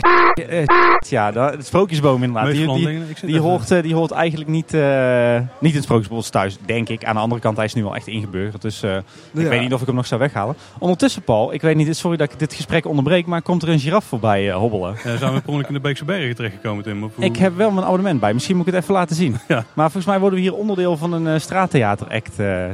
[0.49, 0.65] eh,
[1.09, 2.53] ja, de, sprookjesboom inderdaad.
[2.53, 6.59] Die, die, die, hoort, eh, die hoort eigenlijk niet, eh, niet in het sprookjesbos thuis,
[6.67, 7.05] denk ik.
[7.05, 8.63] Aan de andere kant, hij is nu wel echt ingeburgerd.
[8.63, 8.91] Dus ik
[9.33, 9.49] Ja.
[9.49, 10.57] weet niet of ik hem nog zou weghalen.
[10.79, 13.79] Ondertussen, Paul, ik weet niet, sorry dat ik dit gesprek onderbreek, maar komt er een
[13.81, 14.97] giraf voorbij hobbelen?
[14.97, 17.05] Eh, zijn we per ongeluk in de Beekse Bergen terechtgekomen, Tim?
[17.05, 18.33] Of hoe- Ik heb wel mijn abonnement bij.
[18.35, 19.37] Misschien moet ik het even laten zien.
[19.49, 19.65] Ja.
[19.75, 22.65] Maar volgens mij worden we hier onderdeel van een straattheater-act eh,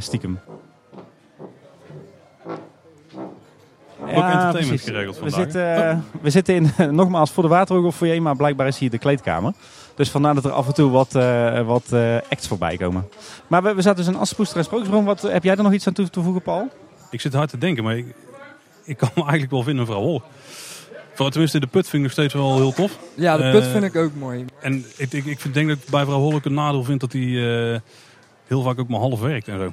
[4.09, 4.25] stiekem.
[4.25, 4.85] Ook entertainment precies.
[4.85, 5.41] geregeld We vandaag.
[5.41, 9.53] zitten, eh, we zitten in, nogmaals voor de Waterhoogfoyer, maar blijkbaar is hier de kleedkamer.
[9.95, 13.09] Dus vandaar dat er af en toe wat, eh, wat eh, acts voorbij komen.
[13.47, 15.05] Maar we, we zaten dus in Assenpoester en Sprookjesbron.
[15.05, 16.69] Wat, heb jij er nog iets aan toe te voegen, Paul?
[17.11, 18.07] Ik zit hard te denken, maar ik,
[18.85, 20.23] ik kan me eigenlijk wel vinden, mevrouw Hol.
[21.15, 22.99] Voor tenminste, de put vind ik nog steeds wel heel tof.
[23.15, 24.45] Ja, de put vind ik ook mooi.
[24.61, 27.01] En ik, ik, ik vind- denk dat ik bij mevrouw Hol ook een nadeel vind
[27.01, 27.23] dat hij
[27.73, 27.81] eh,
[28.47, 29.73] heel vaak ook maar half werkt en zo.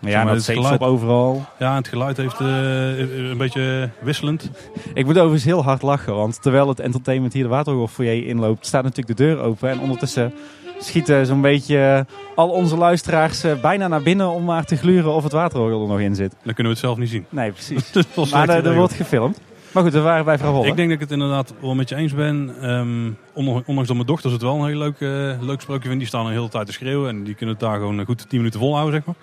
[0.00, 1.46] Ja, dat het op overal.
[1.58, 4.50] Ja, het geluid heeft eh, een beetje wisselend.
[4.94, 8.82] Ik moet overigens heel hard lachen, want terwijl het entertainment hier de Waterhoogfoyer inloopt, staat
[8.82, 9.70] natuurlijk de deur open.
[9.70, 10.32] En ondertussen
[10.78, 15.12] schieten zo'n beetje eh, al onze luisteraars eh, bijna naar binnen om maar te gluren
[15.12, 16.30] of het waterorgel er nog in zit.
[16.42, 17.26] Dan kunnen we het zelf niet zien.
[17.28, 17.92] Nee, precies.
[18.32, 19.40] Maar er, er wordt gefilmd.
[19.72, 20.66] Maar goed, we waren bij vrouw Holle.
[20.66, 22.54] Ik denk dat ik het inderdaad wel met je eens ben.
[22.60, 25.98] Ehm, ondanks dat mijn dochters het wel een heel leuk, eh, leuk sprookje vinden.
[25.98, 27.08] Die staan een hele tijd te schreeuwen.
[27.08, 29.14] En die kunnen het daar gewoon goed 10 minuten volhouden, zeg maar.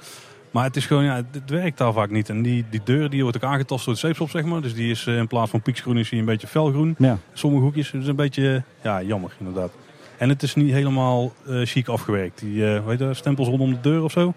[0.51, 2.29] Maar het is gewoon, ja, het, werkt daar vaak niet.
[2.29, 4.61] En die, die deur die wordt ook aangetast door het zeepsop, zeg maar.
[4.61, 6.95] Dus die is eh, in plaats van pieksgroen is die een beetje felgroen.
[6.97, 7.17] Ja.
[7.33, 7.91] Sommige hoekjes.
[7.91, 9.71] Dus een beetje, eh, ja, jammer inderdaad.
[10.17, 12.39] En het is niet helemaal eh chic afgewerkt.
[12.39, 14.33] Die, weet je, stempels rondom de deur of zo.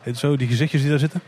[0.00, 1.20] Heet het zo, die gezichtjes die daar zitten.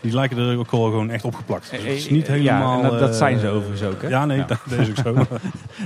[0.00, 1.70] Die lijken er ook wel gewoon echt opgeplakt.
[1.70, 2.82] Dus het is Eh, niet eh, helemaal...
[2.82, 4.08] Ja, dat, dat eh, zijn ze overigens ook, hè?
[4.08, 5.14] Ja, nee, dat, dat is ook zo.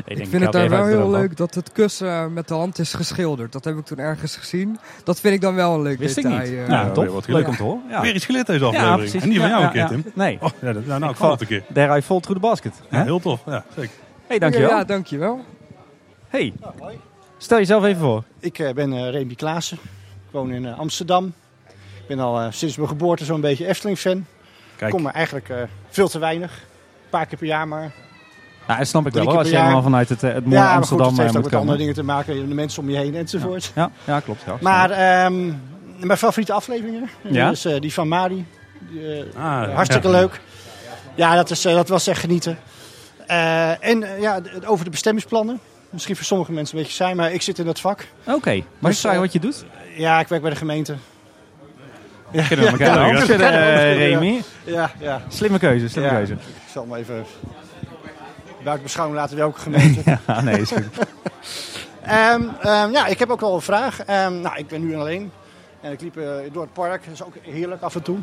[0.04, 3.52] Ik vind het daar wel heel leuk dat het kussen met de hand is geschilderd.
[3.52, 4.78] Dat heb ik toen ergens gezien.
[5.04, 6.40] Dat vind ik dan wel een leuk Wist ik detail.
[6.40, 6.50] niet.
[6.58, 6.68] eh.
[6.68, 7.04] Ja, weer tof.
[7.06, 7.48] wat Leuk geleerd.
[7.48, 7.82] om te horen.
[7.88, 8.00] Ja.
[8.00, 8.98] Weer iets geleerd deze Ja, aflevering.
[9.00, 9.22] precies.
[9.22, 10.02] en niet van Ja, jou ja, een keer, ja.
[10.02, 10.12] Tim.
[10.14, 11.62] Nee, Oh, ja, nou, nou, ik val- het een keer.
[11.74, 12.74] there I fall through the basket.
[12.90, 13.40] Ja, heel tof.
[13.46, 13.90] Ja, zeker.
[14.26, 14.68] hey, dankjewel.
[14.70, 15.40] Ja, dankjewel.
[16.28, 16.52] Hey,
[17.38, 18.24] stel jezelf even voor.
[18.40, 19.78] Ik ben eh Remy Klaassen.
[20.26, 21.32] Ik woon in Amsterdam.
[22.02, 24.26] Ik ben al eh, sinds mijn geboorte zo'n beetje Efteling-fan.
[24.78, 25.56] Ik kom er eigenlijk eh,
[25.90, 26.50] veel te weinig.
[26.52, 27.92] Een paar keer per jaar maar.
[28.68, 29.62] Ja, dat snap ik wel Drie hoor, keer als je per jaar.
[29.62, 31.60] helemaal vanuit het, eh, het mooie ja, maar goed, Amsterdam het heeft ook moet met
[31.60, 32.48] andere dingen te maken.
[32.48, 33.72] De mensen om je heen enzovoort.
[33.74, 34.42] Ja, ja, klopt.
[34.46, 34.56] Ja.
[34.60, 35.46] Maar ehm,
[36.00, 37.52] mijn favoriete afleveringen Ja?
[37.64, 38.46] eh, die van Mari.
[38.90, 40.12] Die, Ah, hartstikke ja.
[40.18, 40.40] leuk.
[41.14, 42.58] Ja, dat, is, eh, dat was echt genieten.
[43.26, 45.60] Eh, en ja, over de bestemmingsplannen.
[45.90, 48.06] Misschien voor sommige mensen een beetje saai, maar ik zit in dat vak.
[48.26, 49.64] Oké, ik Dus, eh, wat je doet?
[49.96, 50.94] Ja, ik werk bij de gemeente.
[52.32, 53.92] Ja, Kennen we elkaar ja.
[53.92, 54.42] Remy.
[54.64, 55.22] Ja, ja.
[55.28, 56.16] Slimme keuze, slimme Ja.
[56.16, 56.32] keuze.
[56.32, 56.38] Ik
[56.72, 57.24] zal hem even
[58.62, 60.02] buiten beschouwing laten welke gemeente.
[60.26, 61.06] Ja, nee, is goed.
[62.02, 64.04] Ehm, ehm, ja, ik heb ook wel een vraag.
[64.04, 65.32] Ehm, nou, ik ben nu alleen.
[65.80, 67.04] En ik liep eh, door het park.
[67.04, 68.18] Dat is ook heerlijk af en toe.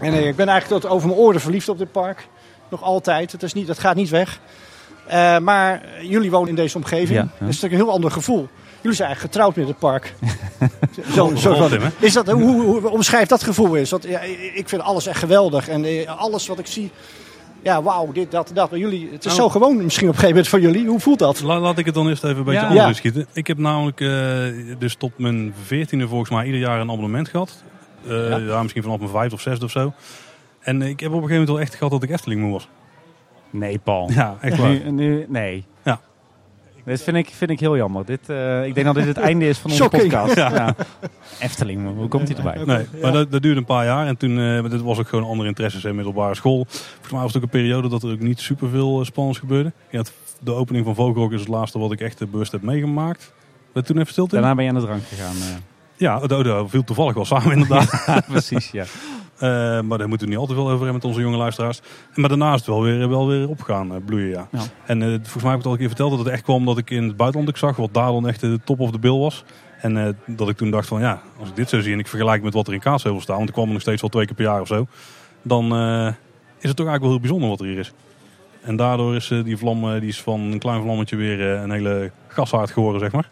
[0.00, 2.28] En eh, ik ben eigenlijk tot over mijn oren verliefd op dit park.
[2.68, 3.32] Nog altijd.
[3.32, 4.40] Het is niet, dat gaat niet weg.
[5.06, 7.18] Eh, maar jullie wonen in deze omgeving.
[7.18, 7.46] Dat ja.
[7.46, 8.48] is natuurlijk een heel ander gevoel.
[8.86, 10.14] Jullie zijn eigenlijk getrouwd met het park.
[11.14, 11.32] zo,
[11.98, 13.90] is dat, hoe, hoe omschrijft dat gevoel eens?
[13.90, 14.20] Want ja,
[14.54, 15.68] ik vind alles echt geweldig.
[15.68, 16.90] En eh, alles wat ik zie,
[17.62, 18.70] ja, wauw, dit, dat, dat.
[18.70, 19.36] Maar jullie, het is Nou.
[19.36, 20.86] zo gewoon misschien op een gegeven moment voor jullie.
[20.88, 21.40] Hoe voelt dat?
[21.40, 22.66] La- laat ik het dan eerst even een beetje Ja.
[22.66, 22.92] anders Ja.
[22.92, 23.26] schieten.
[23.32, 24.08] Ik heb namelijk eh,
[24.78, 27.62] dus tot mijn veertiende volgens mij ieder jaar een abonnement gehad.
[28.08, 28.36] Eh, Ja.
[28.36, 28.62] ja.
[28.62, 29.92] misschien vanaf mijn vijfde of zesde of zo.
[30.60, 32.68] En ik heb op een gegeven moment wel echt gehad dat ik Efteling moe was.
[33.50, 34.10] Nee, Paul.
[34.12, 34.70] Ja, echt waar.
[34.70, 35.64] Nu, nu, nee.
[35.84, 36.00] Ja.
[36.86, 38.04] Dit vind ik, vind ik heel jammer.
[38.04, 40.02] Dit, eh, ik denk dat dit het einde is van onze Shocking.
[40.02, 40.34] podcast.
[40.34, 40.74] Ja.
[41.40, 42.64] Efteling, hoe komt hij erbij?
[42.76, 44.06] Nee, maar dat, dat duurde een paar jaar.
[44.06, 46.66] En toen, eh dat was ook gewoon andere interesses in middelbare school.
[46.68, 49.72] Volgens mij was het ook een periode dat er ook niet superveel uh, spannends gebeurde.
[49.90, 52.62] Ja, het- de opening van Vogelrok is het laatste wat ik echt eh, bewust heb
[52.62, 53.32] meegemaakt.
[53.72, 54.38] Ben je toen even stil Tim?
[54.40, 55.36] Daarna ben je aan de drank gegaan.
[55.36, 55.56] eh.
[55.96, 57.90] Ja, dat, dat viel toevallig wel samen inderdaad.
[58.06, 58.84] Ja, precies, ja.
[59.38, 61.80] Eh, maar daar moeten we niet al te veel over hebben met onze jonge luisteraars.
[62.14, 64.48] Maar daarna is het wel weer, wel weer opgegaan, eh, bloeien, ja.
[64.52, 64.60] Ja.
[64.86, 66.64] En eh, volgens mij heb ik het al een keer verteld dat het echt kwam
[66.64, 68.98] dat ik in het buitenland ik zag wat daar dan echt de top of the
[68.98, 69.44] bill was.
[69.80, 72.42] En dat ik toen dacht van ja, als ik dit zo zie en ik vergelijk
[72.42, 74.34] met wat er in Kaatsheuvel staat, want ik kwam er nog steeds wel twee keer
[74.34, 74.86] per jaar of zo,
[75.42, 75.64] dan
[76.58, 77.92] is het toch eigenlijk wel heel bijzonder wat er hier is.
[78.62, 82.70] En daardoor is die vlam die is van een klein vlammetje weer een hele gashaard
[82.70, 83.30] geworden, zeg maar.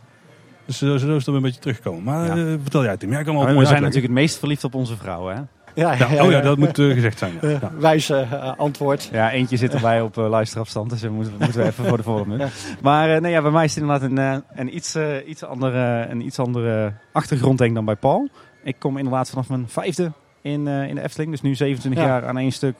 [0.66, 2.02] Dus zo is het weer een beetje teruggekomen.
[2.02, 2.58] Maar Ja.
[2.62, 4.96] vertel jij Tim, jij kan Maar altijd we zijn natuurlijk het meest verliefd op onze
[4.96, 5.82] vrouwen, hè?
[5.82, 7.32] Ja, Ja, oh ja, dat moet eh, gezegd zijn.
[7.40, 7.48] Ja.
[7.48, 7.70] Eh, Ja.
[7.78, 9.08] wijze eh, antwoord.
[9.12, 12.40] Ja, eentje zit erbij op luisterafstand, dus we moeten, moeten we even voor de vorm.
[12.82, 16.38] Maar nee, ja, bij mij is het inderdaad een, een, iets, iets andere, een iets
[16.38, 18.28] andere achtergrond denk dan bij Paul.
[18.62, 22.08] Ik kom inderdaad vanaf mijn vijfde in, in de Efteling, dus nu 27 ja.
[22.08, 22.76] jaar aan één stuk,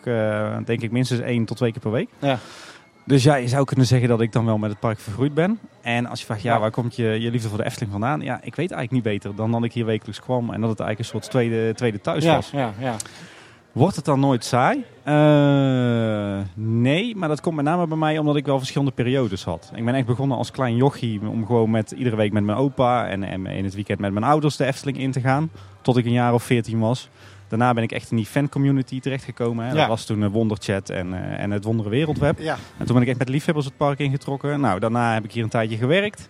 [0.64, 2.09] denk ik minstens één tot twee keer per week.
[2.18, 2.38] Ja.
[3.07, 5.59] Dus ja, je zou kunnen zeggen dat ik dan wel met het park vergroeid ben.
[5.83, 8.21] En als je vraagt, ja, waar komt je, je liefde voor de Efteling vandaan?
[8.21, 10.81] Ja, ik weet eigenlijk niet beter dan dat ik hier wekelijks kwam en dat het
[10.81, 12.51] eigenlijk een soort tweede, tweede thuis was.
[12.51, 12.97] Ja, ja.
[13.73, 14.85] Wordt het dan nooit saai?
[15.09, 19.73] Uh, nee, maar dat komt met name bij mij omdat ik wel verschillende periodes had.
[19.75, 23.09] Ik ben echt begonnen als klein jochie om gewoon met, iedere week met mijn opa
[23.09, 25.51] en, en in het weekend met mijn ouders de Efteling in te gaan.
[25.83, 27.09] Tot ik een jaar of veertien was.
[27.59, 29.64] Daarna ben ik echt in die fancommunity terechtgekomen.
[29.64, 29.71] Hè.
[29.71, 29.77] Ja.
[29.77, 32.38] Dat was toen Wonderchat en, uh, en het Wondere Wereldweb.
[32.38, 32.57] Ja.
[32.79, 34.61] En toen ben ik echt met liefhebbers het park ingetrokken.
[34.61, 36.29] Nou, daarna heb ik hier een tijdje gewerkt.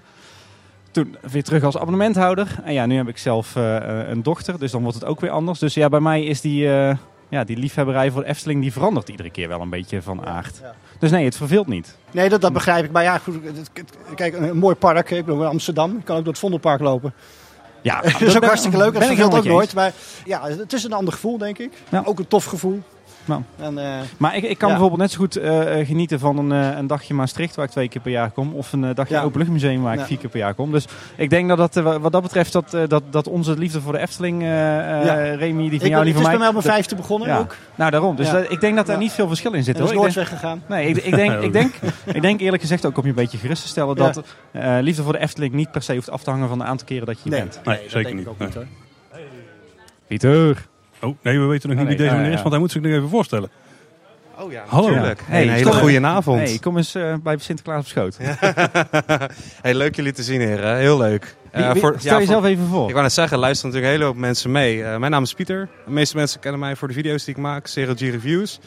[0.91, 2.57] Toen weer terug als abonnementhouder.
[2.65, 5.31] En ja, nu heb ik zelf uh, een dochter, dus dan wordt het ook weer
[5.31, 5.59] anders.
[5.59, 6.95] Dus ja, bij mij is die, uh,
[7.29, 10.59] ja, die liefhebberij voor de Efteling, die verandert iedere keer wel een beetje van aard.
[10.61, 10.75] Ja, ja.
[10.99, 11.97] Dus nee, het verveelt niet.
[12.11, 12.91] Nee, dat, dat begrijp ik.
[12.91, 13.37] Maar ja, goed,
[14.15, 15.11] kijk, een mooi park.
[15.11, 15.97] Ik ben in Amsterdam.
[15.97, 17.15] Ik kan ook door het Vondelpark lopen.
[17.85, 18.93] Ja, dat is ook hartstikke leuk.
[18.93, 19.75] Dat ben ik verveelt ook nooit.
[19.75, 19.93] Maar
[20.25, 21.73] ja, het is een ander gevoel, denk ik.
[22.05, 22.83] Ook een tof gevoel.
[23.25, 23.43] Nou.
[23.57, 23.85] En, uh,
[24.17, 24.75] maar ik, ik kan ja.
[24.75, 27.89] bijvoorbeeld net zo goed uh, genieten van een, uh, een dagje Maastricht waar ik twee
[27.89, 28.55] keer per jaar kom.
[28.55, 29.23] Of een dagje ja.
[29.23, 30.73] Openluchtmuseum waar ik vier keer per jaar kom.
[30.73, 30.85] Dus
[31.17, 34.43] ik denk dat, dat wat dat betreft dat, dat, dat onze liefde voor de Efteling,
[34.43, 36.05] Remy, die van ik jou, die van mij...
[36.05, 37.57] Het is bij mij op mijn vijfde begonnen ook.
[37.75, 39.77] Nou daarom, dus dat, ik denk dat daar niet veel verschil in zit.
[39.77, 40.63] Dat is nooit weggegaan.
[40.67, 43.39] Nee, ik, ik, denk, ik, denk, ik denk eerlijk gezegd ook om je een beetje
[43.39, 44.23] gerust te stellen dat
[44.81, 47.07] liefde voor de Efteling niet per se hoeft af te hangen van de aantal keren
[47.07, 47.61] dat je nee, bent.
[47.65, 48.27] Nee, nee zeker niet.
[48.27, 48.67] Ook niet hoor.
[50.07, 50.73] Pieter.
[51.05, 52.71] Oh, nee, we weten nog niet oh, nee, wie deze meneer is, want hij moet
[52.71, 53.51] zich nog even voorstellen.
[54.39, 54.89] Oh ja, Hallo.
[54.89, 55.21] natuurlijk.
[55.25, 56.41] Hey, een hele goede avond.
[56.41, 58.17] Hey, kom eens uh, bij Sinterklaas op schoot.
[59.63, 60.77] hey, leuk jullie te zien, heren.
[60.77, 61.37] Heel leuk.
[61.53, 62.87] Wie, voor, stel ja, jezelf voor, even voor.
[62.87, 64.77] Ik wou net zeggen, luisteren natuurlijk een hele hoop mensen mee.
[64.77, 65.69] Uh, mijn naam is Pieter.
[65.85, 68.61] De meeste mensen kennen mij voor de video's die ik maak, Zero G Reviews.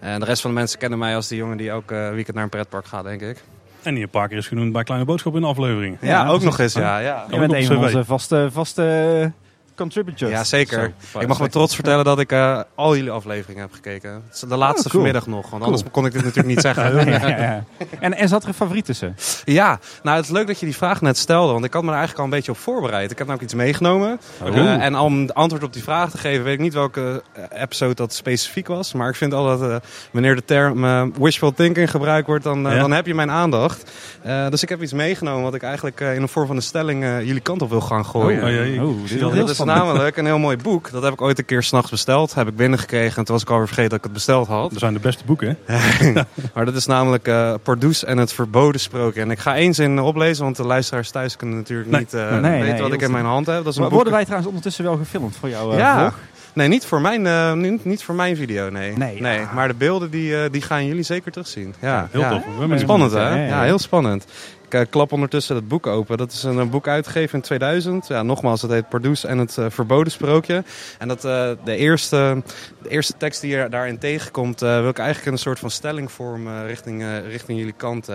[0.00, 2.44] En de rest van de mensen kennen mij als die jongen die elke weekend naar
[2.44, 3.42] een pretpark gaat, denk ik.
[3.82, 5.96] En die een paar keer is genoemd bij Kleine Boodschap in de aflevering.
[6.00, 6.98] Ja, ja ook nog eens, ja.
[6.98, 7.24] ja.
[7.30, 9.32] Je bent een van onze vaste, vaste
[9.80, 10.30] contributors.
[10.30, 10.92] Ja, zeker.
[11.12, 14.10] Zo, ik mag met trots vertellen dat ik eh, al jullie afleveringen heb gekeken.
[14.12, 14.92] Het is de laatste Oh, cool.
[15.04, 16.78] vanmiddag nog, want anders kon ik dit natuurlijk niet zeggen.
[17.10, 17.64] Ja, ja, ja.
[18.00, 19.16] En, en zat er een favoriet tussen?
[19.44, 21.88] Ja, nou het is leuk dat je die vraag net stelde, want ik had me
[21.88, 23.10] er eigenlijk al een beetje op voorbereid.
[23.10, 24.20] Ik heb namelijk iets meegenomen.
[24.42, 24.56] Oh.
[24.56, 27.94] Eh, en om antwoord op die vraag te geven, weet ik niet welke eh, episode
[27.94, 28.92] dat specifiek was.
[28.92, 32.78] Maar ik vind altijd, eh, wanneer de term eh, wishful thinking gebruikt wordt, dan, Ja.
[32.78, 33.90] dan heb je mijn aandacht.
[34.22, 36.62] Eh, dus ik heb iets meegenomen wat ik eigenlijk eh, in de vorm van een
[36.62, 38.38] stelling eh, jullie kant op wil gaan gooien.
[38.42, 38.82] Oh, oh, jee.
[38.82, 39.66] Oh, dit is Dat.
[39.74, 40.90] Namelijk een heel mooi boek.
[40.90, 42.34] Dat heb ik ooit een keer s'nachts besteld.
[42.34, 44.70] Heb ik binnengekregen en toen was ik alweer vergeten dat ik het besteld had.
[44.70, 45.58] Dat zijn de beste boeken.
[45.64, 46.12] hè?
[46.54, 49.20] Maar dat is namelijk eh Pardoes en het verboden sprookje.
[49.20, 52.00] En ik ga één zin oplezen, want de luisteraars thuis kunnen natuurlijk Nee.
[52.00, 53.56] niet eh, Nee, nee, weten wat ik in mijn hand heb.
[53.56, 55.72] Dat is een Maar boek- worden wij trouwens ondertussen wel gefilmd voor jou?
[55.72, 55.98] eh, Ja.
[56.00, 56.14] vlog?
[56.52, 58.96] Nee, niet voor mijn, eh, niet, niet voor mijn video, nee.
[58.96, 59.52] Nee, ah.
[59.54, 61.74] Maar de beelden die, eh, die gaan jullie zeker terugzien.
[61.80, 62.30] Ja, Heel ja.
[62.30, 62.78] tof.
[62.80, 63.18] Spannend, hè?
[63.20, 63.62] Ja, ja, Ja, ja.
[63.62, 64.24] heel spannend.
[64.70, 66.18] Ik eh, klap ondertussen het boek open.
[66.18, 68.06] Dat is een, eh, boek uitgegeven in 2000.
[68.06, 70.64] Ja, nogmaals, het heet Pardoes en het eh, verboden sprookje.
[70.98, 72.42] En dat, de, eerste,
[72.82, 76.12] de eerste tekst die er daarin tegenkomt, wil ik eigenlijk in een soort van stelling
[76.12, 78.08] vormen richting, richting jullie kant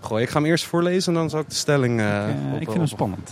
[0.00, 0.24] gooien.
[0.24, 2.00] Ik ga hem eerst voorlezen en dan zal ik de stelling...
[2.00, 3.30] op- ik vind hem op- spannend.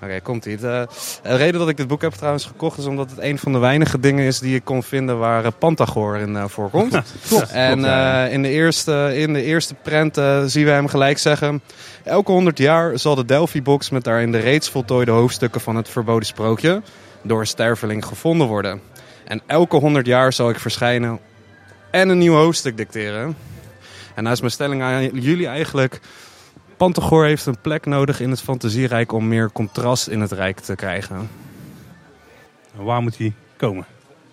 [0.00, 0.08] Eh.
[0.08, 0.56] Oké, komt ie.
[0.56, 0.86] De,
[1.22, 3.58] de reden dat ik dit boek heb trouwens gekocht is omdat het een van de
[3.58, 6.90] weinige dingen is die ik kon vinden waar eh, Pantagor in eh, voorkomt.
[7.28, 7.50] Klopt.
[7.50, 11.62] En eh, in, de eerste, in de eerste prent eh, zien we hem gelijk zeggen...
[12.04, 16.26] Elke honderd jaar zal de Delphi-box met daarin de reeds voltooide hoofdstukken van het verboden
[16.26, 16.82] sprookje...
[17.22, 18.80] door een sterveling gevonden worden.
[19.24, 21.18] En elke honderd jaar zal ik verschijnen
[21.90, 23.36] en een nieuw hoofdstuk dicteren.
[24.14, 26.00] En is mijn stelling aan jullie eigenlijk...
[26.78, 30.74] Pantagor heeft een plek nodig in het fantasierijk om meer contrast in het rijk te
[30.74, 31.28] krijgen.
[32.74, 33.86] Waar moet hij komen?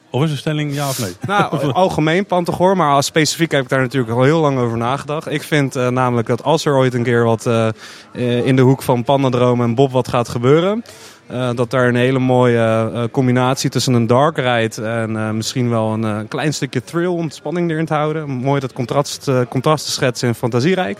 [0.10, 1.13] Of is een stelling ja of nee?
[1.27, 5.31] Nou, algemeen Pantagor, maar als specifiek heb ik daar natuurlijk al heel lang over nagedacht.
[5.31, 8.62] Ik vind eh, namelijk dat als er ooit een keer wat eh, eh, in de
[8.62, 10.84] hoek van Pandadroom en Bob wat gaat gebeuren...
[11.55, 16.53] dat daar een hele mooie combinatie tussen een dark ride en misschien wel een klein
[16.53, 18.29] stukje thrill om spanning erin te houden.
[18.29, 20.99] Mooi dat contrast, contrast te schetsen in Fantasierijk.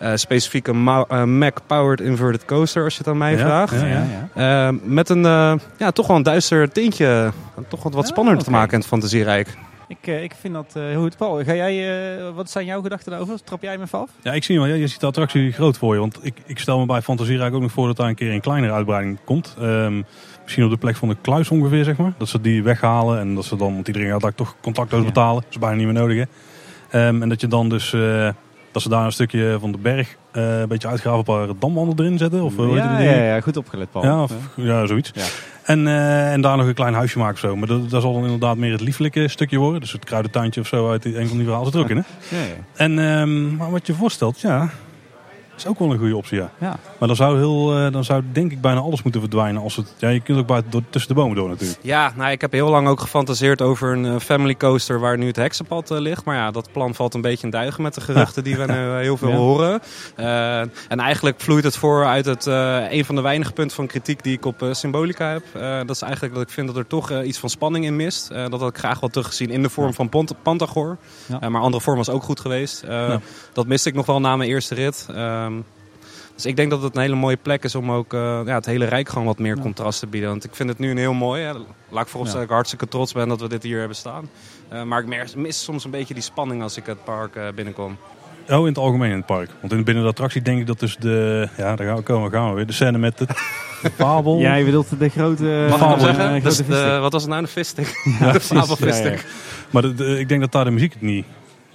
[0.00, 3.80] Eh, specifiek een eh, Mac-powered inverted coaster als je het aan mij Ja, vraagt.
[3.80, 4.68] ja, ja, ja.
[4.68, 7.32] Eh, met een eh, ja, toch wel een duister tintje.
[7.68, 9.56] Toch wat, wat Ah, spannender te maken in het fantasierijk.
[9.88, 11.16] Ik, eh, ik vind dat eh, heel goed.
[11.16, 13.42] Paul, ga jij, eh, wat zijn jouw gedachten daarover?
[13.44, 14.10] Trap jij me af?
[14.22, 14.66] Ja, ik zie wel.
[14.68, 16.00] Je ziet de attractie groot voor je.
[16.00, 18.40] Want ik, ik stel me bij Fantasierijk ook nog voor dat daar een keer een
[18.40, 19.56] kleinere uitbreiding komt.
[19.60, 20.02] Ehm,
[20.42, 22.12] misschien op de plek van de kluis ongeveer, zeg maar.
[22.18, 25.06] Dat ze die weghalen en dat ze dan, want iedereen gaat daar toch contactloos Ja.
[25.06, 25.42] betalen.
[25.42, 26.24] Dat is bijna niet meer nodig, hè.
[27.06, 28.28] Ehm, en dat je dan dus, eh,
[28.72, 31.98] dat ze daar een stukje van de berg eh, een beetje uitgraven, een paar damwanden
[31.98, 32.42] erin zetten.
[32.42, 34.04] Of, eh, ja, ja, ja, goed opgelet, Paul.
[34.04, 35.10] Ja, of, ja, zoiets.
[35.14, 35.24] Ja.
[35.62, 37.56] En, eh, en daar nog een klein huisje maken of zo.
[37.56, 39.80] Maar dat, dat zal dan inderdaad meer het lieflijke stukje worden.
[39.80, 41.96] Dus het kruidentuintje of zo uit die, een van die verhalen zit er ook in,
[41.96, 42.36] hè?
[42.36, 42.54] Ja, ja.
[42.74, 44.70] En ehm, maar wat je voorstelt, ja,
[45.60, 46.50] is ook wel een goede optie, ja.
[46.58, 46.76] Ja.
[46.98, 49.62] Maar dan zou, heel, eh, dan zou denk ik bijna alles moeten verdwijnen.
[49.62, 51.78] Als het, ja, je kunt ook buiten, door, tussen de bomen door natuurlijk.
[51.82, 55.26] Ja, nou, ik heb heel lang ook gefantaseerd over een eh, family coaster waar nu
[55.26, 56.24] het heksenpad eh, ligt.
[56.24, 58.74] Maar ja, dat plan valt een beetje in duigen met de geruchten die we nu
[58.74, 59.36] eh, heel veel Ja.
[59.36, 59.80] horen.
[60.16, 63.86] Eh, en eigenlijk vloeit het voor uit het, eh, een van de weinige punten van
[63.86, 65.42] kritiek die ik op Symbolica heb.
[65.54, 68.30] Eh, dat is eigenlijk dat ik vind dat er toch iets van spanning in mist.
[68.30, 70.96] Eh, dat had ik graag wel teruggezien in de vorm van Pont Pantagor.
[71.26, 71.40] Ja.
[71.40, 72.82] Eh, maar andere vorm was ook goed geweest.
[72.82, 73.20] Eh, Ja.
[73.52, 75.06] Dat miste ik nog wel na mijn eerste rit.
[75.50, 75.60] Ehm,
[76.34, 78.66] dus ik denk dat het een hele mooie plek is om ook eh, ja, het
[78.66, 79.62] hele Rijk gewoon wat meer Ja.
[79.62, 80.30] contrast te bieden.
[80.30, 81.42] Want ik vind het nu een heel mooi.
[81.42, 81.52] Hè.
[81.88, 82.32] Laat ik vooropstellen Ja.
[82.32, 84.28] dat ik hartstikke trots ben dat we dit hier hebben staan.
[84.68, 87.96] Eh, maar ik mis soms een beetje die spanning als ik het park eh, binnenkom.
[88.48, 89.50] Oh, in het algemeen in het park.
[89.60, 91.48] Want in, binnen de attractie denk ik dat dus de...
[91.56, 92.66] Ja, daar gaan we, komen, gaan we weer.
[92.66, 93.28] De scène met het
[93.82, 94.38] de fabel.
[94.38, 95.66] Jij bedoelt de grote...
[95.70, 96.24] Mag fabel, zeggen?
[96.28, 96.98] grote Dus de- visstick.
[97.00, 97.42] wat was het nou?
[97.42, 97.86] De visstick?
[98.20, 99.16] Ja, de fabelvisstick.
[99.18, 99.24] Ja,
[99.70, 101.24] Maar de- de- ik denk dat daar de muziek het niet,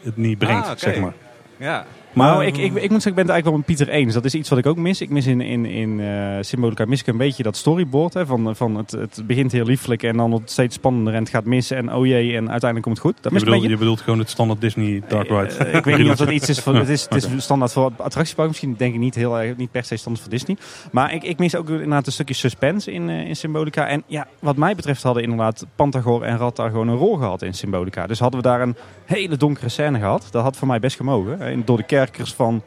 [0.03, 0.79] het niet brengt, Ah, oké.
[0.79, 1.13] zeg maar.
[1.57, 1.85] Ja.
[2.15, 4.13] Maar Maar- ik, ik, ik moet zeggen, ik ben het eigenlijk wel met Pieter eens.
[4.13, 5.01] Dat is iets wat ik ook mis.
[5.01, 8.13] Ik mis in, in, in eh, Symbolica mis ik een beetje dat storyboard.
[8.13, 11.19] Hè, van, van het, het begint heel lieflijk en dan wordt het steeds spannender en
[11.19, 11.71] het gaat mis.
[11.71, 13.15] En oh jee, en uiteindelijk komt het goed.
[13.15, 13.69] Dat Je een bedoelt, beetje.
[13.73, 15.53] je bedoelt gewoon het standaard Disney Dark Ride.
[15.65, 16.75] Eh, ik weet niet of dat iets is voor.
[16.85, 18.47] Het is, het is standaard voor attractiepark.
[18.47, 20.57] Misschien denk ik niet heel erg, niet per se standaard voor Disney.
[20.91, 23.87] Maar ik, ik mis ook inderdaad een stukje suspense in, eh, in Symbolica.
[23.87, 27.41] En ja, wat mij betreft hadden inderdaad Pantagor en Rat daar gewoon een rol gehad
[27.41, 28.07] in Symbolica.
[28.07, 28.75] Dus hadden we daar een
[29.05, 30.27] hele donkere scène gehad.
[30.31, 31.41] Dat had voor mij best gemogen.
[31.41, 32.63] eh, Door de van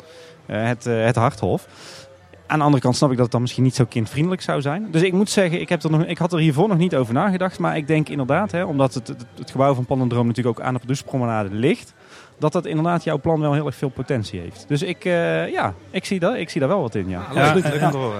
[0.47, 1.69] eh, het, eh, het Harthof.
[2.47, 4.89] Aan de andere kant snap ik dat het dan misschien niet zo kindvriendelijk zou zijn.
[4.91, 7.15] Dus ik moet zeggen, ik, heb er nog, ik had er hiervoor nog niet over
[7.15, 7.59] nagedacht.
[7.59, 10.79] Maar ik denk inderdaad, hè, omdat het, het, gebouw van Pandendroom natuurlijk ook aan de
[10.79, 11.95] Producepromenade ligt.
[12.39, 14.65] Dat dat inderdaad jouw plan wel heel erg veel potentie heeft.
[14.69, 17.23] Dus ik, eh, ja, ik zie, dat, ik zie daar wel wat in, ja.
[17.35, 17.65] Ja, Ja, leuk,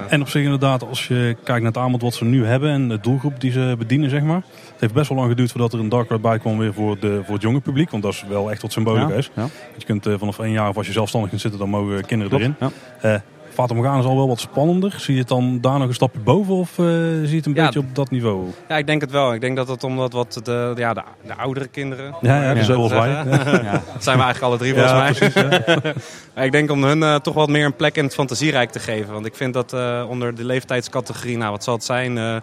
[0.09, 2.89] en- op zich inderdaad, als je kijkt naar het aanbod wat ze nu hebben en
[2.89, 4.43] de doelgroep die ze bedienen, zeg maar.
[4.73, 6.99] Het heeft best wel lang geduurd voordat er een Dark Ride bij kwam weer voor,
[7.01, 7.91] de, voor het jonge publiek.
[7.91, 9.31] Want dat is wel echt wat symbolisch Ja, is.
[9.35, 9.47] ja.
[9.79, 12.39] Je kunt eh, vanaf één jaar of als je zelfstandig kunt zitten, dan mogen kinderen
[12.39, 12.73] Klopt, erin.
[13.03, 13.23] ja.
[13.59, 14.95] Fata Morgana is al wel wat spannender.
[14.99, 17.55] Zie je het dan daar nog een stapje boven of eh, zie je het een
[17.55, 17.65] Ja.
[17.65, 18.45] beetje op dat niveau?
[18.69, 19.35] Ja, ik denk het wel.
[19.35, 22.15] Ik denk dat het omdat wat de, ja, de, de oudere kinderen...
[22.21, 22.73] Ja, ja, dus Ja.
[22.75, 23.09] zoals wij.
[23.11, 23.25] Ja.
[23.93, 25.95] Dat zijn we eigenlijk alle drie volgens mij.
[26.35, 28.79] Maar ik denk om hun eh, toch wat meer een plek in het fantasierijk te
[28.79, 29.13] geven.
[29.13, 32.43] Want ik vind dat eh, onder de leeftijdscategorie, nou wat zal het zijn...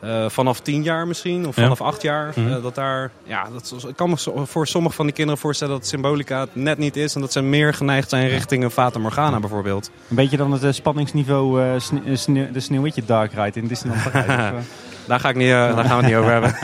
[0.00, 1.62] eh, vanaf 10 jaar misschien, of Ja.
[1.62, 2.32] vanaf 8 jaar.
[2.36, 2.52] Mhm.
[2.52, 5.86] eh, dat daar, ja, dat, ik kan me voor sommige van die kinderen voorstellen dat
[5.86, 7.14] Symbolica het net niet is.
[7.14, 9.90] En dat ze meer geneigd zijn richting een Fata Morgana bijvoorbeeld.
[10.10, 14.52] Een beetje dan het eh, spanningsniveau sne- sne- de Sneeuwwitje Dark Ride in Disneyland Parijs.
[15.06, 16.54] Daar, ga ik niet, eh, daar gaan we het niet over hebben.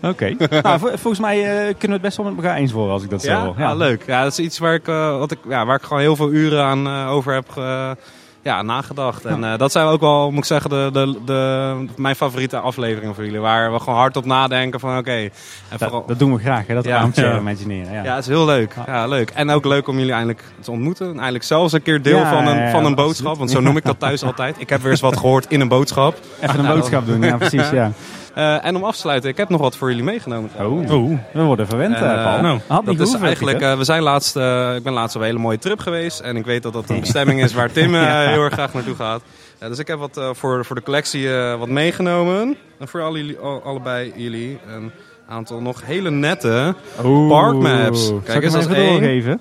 [0.10, 0.36] Oké.
[0.62, 3.02] nou, vol- volgens mij eh, kunnen we het best wel met elkaar eens worden als
[3.02, 3.44] ik dat zo Ja?
[3.44, 3.54] hoor.
[3.58, 4.02] Ja, leuk.
[4.06, 6.30] Ja, dat is iets waar ik, eh, wat ik, ja, waar ik gewoon heel veel
[6.32, 7.96] uren aan eh, over heb ge-
[8.42, 9.24] ja, nagedacht.
[9.24, 13.14] En eh, dat zijn ook wel, moet ik zeggen, de, de, de, mijn favoriete afleveringen
[13.14, 13.40] voor jullie.
[13.40, 15.28] Waar we gewoon hardop nadenken van oké.
[15.68, 16.74] Dat, vooral- dat doen we graag, hè?
[16.74, 16.98] dat Ja.
[17.00, 17.38] armchair Ja.
[17.38, 17.92] imagineren.
[17.92, 18.02] Ja.
[18.04, 18.74] Ja, het is heel leuk.
[18.86, 19.30] Ja, leuk.
[19.30, 21.06] En ook leuk om jullie eindelijk te ontmoeten.
[21.06, 23.36] En Eigenlijk zelfs een keer deel van, een, van een boodschap.
[23.38, 24.56] Want zo noem ik dat thuis altijd.
[24.58, 26.16] Ik heb weer eens wat gehoord in een boodschap.
[26.40, 27.70] Even een boodschap doen, ja precies.
[27.70, 27.90] Ja.
[28.34, 30.50] Eh, en om af te sluiten, ik heb nog wat voor jullie meegenomen.
[30.60, 32.40] Oh, Oh, we worden verwend, En, eh, eh, Paul.
[32.42, 35.26] nou, Had Dat is eigenlijk, eh, we zijn laatst, eh, ik ben laatst op een
[35.26, 36.20] hele mooie trip geweest.
[36.20, 38.94] En ik weet dat dat een bestemming is waar Tim eh, heel erg graag naartoe
[38.94, 39.22] gaat.
[39.58, 42.56] Dus ik heb wat eh, voor, voor de collectie eh, wat meegenomen.
[42.78, 44.90] En voor alle, jullie- al- allebei jullie een
[45.28, 46.74] aantal nog hele nette.
[47.04, 47.28] Oeh.
[47.28, 48.12] Parkmaps.
[48.24, 48.92] Kijk ik eens, dat even is één.
[49.00, 49.40] doorgeven?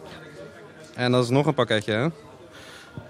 [0.96, 1.94] En dat is nog een pakketje.
[1.94, 2.08] hè.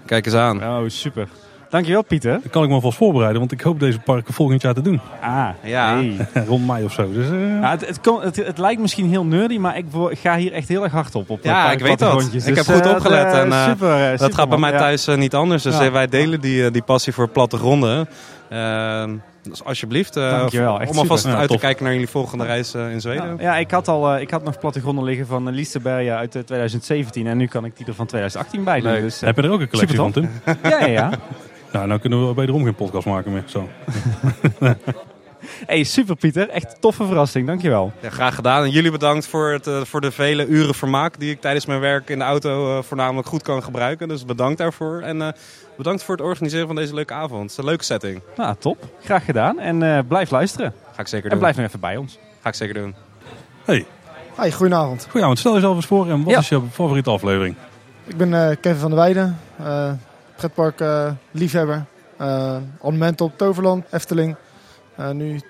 [0.06, 0.62] Kijk eens aan.
[0.64, 1.28] Oh, super.
[1.72, 2.30] Dankjewel, Pieter.
[2.32, 5.00] dan kan ik me alvast voorbereiden, want ik hoop deze parken volgend jaar te doen.
[5.20, 5.94] Ah, Ja.
[5.94, 6.16] hey.
[6.48, 7.12] Rond mei of zo.
[7.12, 10.36] Dus, eh, Ja, het, het, kon- het, het lijkt misschien heel nerdy, maar ik, ga
[10.36, 11.30] hier echt heel erg hard op.
[11.30, 12.22] op Ja, ik weet dat.
[12.22, 14.70] Ik Dus, heb goed eh, opgelet en, eh, super, Dat super, gaat bij man.
[14.70, 15.62] mij thuis niet anders.
[15.62, 15.90] Dus Ja.
[15.90, 18.08] wij delen die, die passie voor plattegronden.
[18.48, 19.04] Eh,
[19.42, 21.36] dus alsjeblieft, eh, echt om alvast super.
[21.36, 23.24] Ja, uit te kijken naar jullie volgende reis eh, in Zweden.
[23.38, 26.42] Ja, ja, ik had al ik had nog plattegronden liggen van uh, Listerberga uit eh,
[26.42, 29.00] 2017 en nu kan ik die er van 2018 bij doen.
[29.00, 30.30] Dus, heb je er ook een collectie van, Tim?
[30.62, 31.10] ja, ja, ja.
[31.72, 33.42] Nou, dan kunnen we wederom geen podcast maken meer.
[33.46, 33.68] Zo.
[35.66, 36.48] Hey, super Pieter.
[36.48, 37.46] Echt toffe verrassing.
[37.46, 37.92] Dankjewel.
[38.00, 38.62] Ja, graag gedaan.
[38.64, 41.80] En jullie bedankt voor, het, eh, voor de vele uren vermaak die ik tijdens mijn
[41.80, 44.08] werk in de auto eh, voornamelijk goed kan gebruiken.
[44.08, 45.00] Dus bedankt daarvoor.
[45.00, 45.28] En eh,
[45.76, 47.42] bedankt voor het organiseren van deze leuke avond.
[47.42, 48.20] Het is een leuke setting.
[48.36, 48.88] Nou, top.
[49.04, 49.58] Graag gedaan.
[49.60, 50.74] En eh, blijf luisteren.
[50.94, 51.38] Ga ik zeker En doen.
[51.38, 52.18] blijf nog even bij ons.
[52.42, 52.94] Ga ik zeker doen.
[53.64, 53.86] Hey,
[54.40, 55.02] Hi, goedenavond.
[55.02, 55.38] goedenavond.
[55.38, 56.38] Stel jezelf eens voor en wat Ja.
[56.38, 57.54] is jouw favoriete aflevering?
[58.06, 59.90] Ik ben eh, Kevin van der Weijden, eh
[60.48, 61.84] pretpark eh, liefhebber.
[62.16, 64.36] Eh abonnement op Toverland, Efteling.
[64.96, 65.40] Eh, nu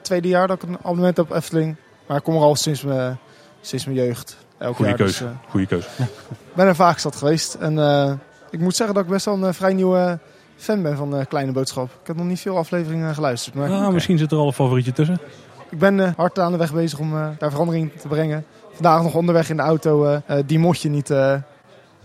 [0.00, 1.76] tweede jaar dat ik een abonnement heb op Efteling.
[2.06, 3.18] Maar ik kom er al sinds mijn,
[3.60, 4.36] sinds mijn jeugd.
[4.58, 4.98] Elk Goeie jaar.
[5.00, 5.18] keus.
[5.18, 5.86] Dus, eh, Goeie keus.
[6.50, 7.54] ik ben er vaak zat geweest.
[7.54, 8.12] En eh,
[8.50, 10.18] ik moet zeggen dat ik best wel een vrij nieuwe
[10.56, 11.84] fan ben van eh, Kleine Boodschap.
[12.00, 13.54] Ik heb nog niet veel afleveringen geluisterd.
[13.54, 15.18] Maar Ah, Misschien zit er al een favorietje tussen.
[15.70, 18.44] ik ben eh, hard aan de weg bezig om eh, daar verandering te brengen.
[18.72, 21.34] Vandaag nog onderweg in de auto die motje niet eh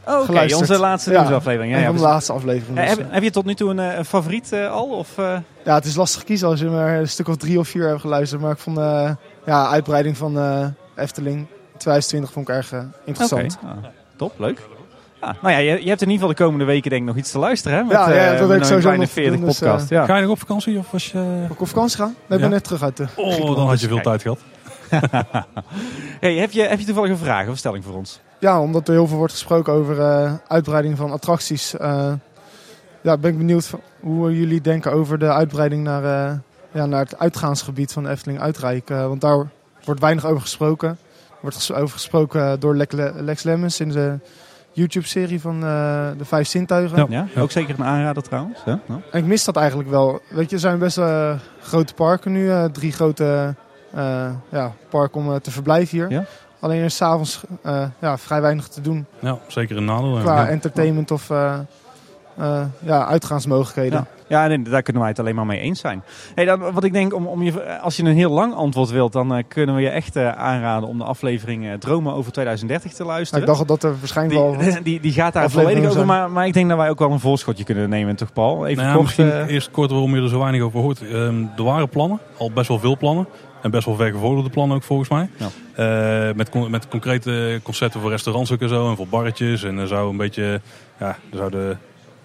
[0.08, 1.74] Oh, Oké, onze laatste Ja, nieuwsaflevering.
[1.74, 2.84] Ja, ja, van de laatste afleveringen.
[2.84, 3.14] Ja, dus, heb, eh.
[3.14, 4.86] heb je tot nu toe een, eh, een favoriet eh, al?
[4.90, 5.38] Of, eh?
[5.66, 8.02] Ja, het is lastig kiezen als je maar een stuk of drie of vier hebt
[8.02, 8.42] geluisterd.
[8.42, 11.46] Maar ik vond de ja, uitbreiding van eh, Efteling
[11.78, 13.58] 2020 vond ik erg eh, interessant.
[13.64, 13.78] Oké, ah,
[14.16, 14.62] top, leuk.
[15.22, 17.18] Ja, nou ja, je, je hebt in ieder geval de komende weken denk ik nog
[17.18, 17.78] iets te luisteren.
[17.78, 19.60] Hè, met, Ja, ja, eh, dat heb met ik sowieso nog te 40 doen, dus,
[19.60, 19.92] podcast.
[19.92, 20.06] eh, ja.
[20.06, 21.18] Ga je nog op vakantie of was je...
[21.18, 22.08] Heb ik op vakantie gaan?
[22.08, 22.48] Nee, ik ben Ja?
[22.48, 24.40] net terug uit de Oh, dan had je veel tijd gehad.
[26.20, 28.20] hey, heb, je, heb je toevallig een vraag of stelling voor ons?
[28.42, 31.78] Ja, omdat er heel veel wordt gesproken over eh, uitbreiding van attracties.
[31.78, 32.14] eh,
[33.02, 36.36] ja, ben ik benieuwd hoe jullie denken over de uitbreiding naar, eh,
[36.72, 38.90] ja, naar het uitgaansgebied van de Efteling Uitrijk.
[38.90, 39.48] Want daar
[39.86, 40.90] wordt weinig over gesproken.
[40.90, 44.20] Er wordt ges- over gesproken door Lex, Lex Lemmens in de
[44.72, 45.60] YouTube-serie van
[46.18, 46.98] de Vijf Zintuigen.
[47.10, 48.60] Ja, ook zeker een aanrader trouwens.
[48.66, 48.80] Ja.
[49.12, 50.22] En ik mis dat eigenlijk wel.
[50.30, 51.00] Weet je, er zijn best
[51.62, 52.70] grote parken nu.
[52.72, 53.56] drie grote
[54.50, 56.28] ja, parken om te verblijven hier.
[56.62, 60.18] Alleen er is s'avonds eh ja, vrij weinig te doen Ja, zeker een nadeel.
[60.22, 60.48] qua Ja.
[60.48, 61.60] entertainment of eh,
[62.38, 64.00] eh, ja, uitgaansmogelijkheden.
[64.00, 64.08] Ja.
[64.28, 66.04] Ja, nee, daar kunnen wij het alleen maar mee eens zijn.
[66.36, 69.14] Hey, dan, wat ik denk, om, om je, als je een heel lang antwoord wilt,
[69.14, 72.94] dan eh, kunnen we je echt eh, aanraden om de aflevering eh, Dromen over 2030
[72.94, 73.44] te luisteren.
[73.44, 74.58] ik dacht dat er waarschijnlijk wel...
[74.58, 77.00] die, die, die gaat daar afleveringen volledig over, maar, maar ik denk dat wij ook
[77.00, 78.66] wel een voorschotje kunnen nemen, toch Paul?
[78.66, 81.02] Even Nou ja, kort, misschien eh, eerst kort waarom je er zo weinig over hoort.
[81.02, 83.28] Ehm, er waren plannen, al best wel veel plannen.
[83.62, 85.30] En best wel vergevorderde plannen ook volgens mij.
[85.36, 85.48] Ja.
[86.30, 88.90] Eh, met, con- met concrete concepten voor restaurants ook en zo.
[88.90, 89.64] En voor barretjes.
[89.64, 90.62] En er zou een beetje,
[91.00, 91.76] ja, er zou de,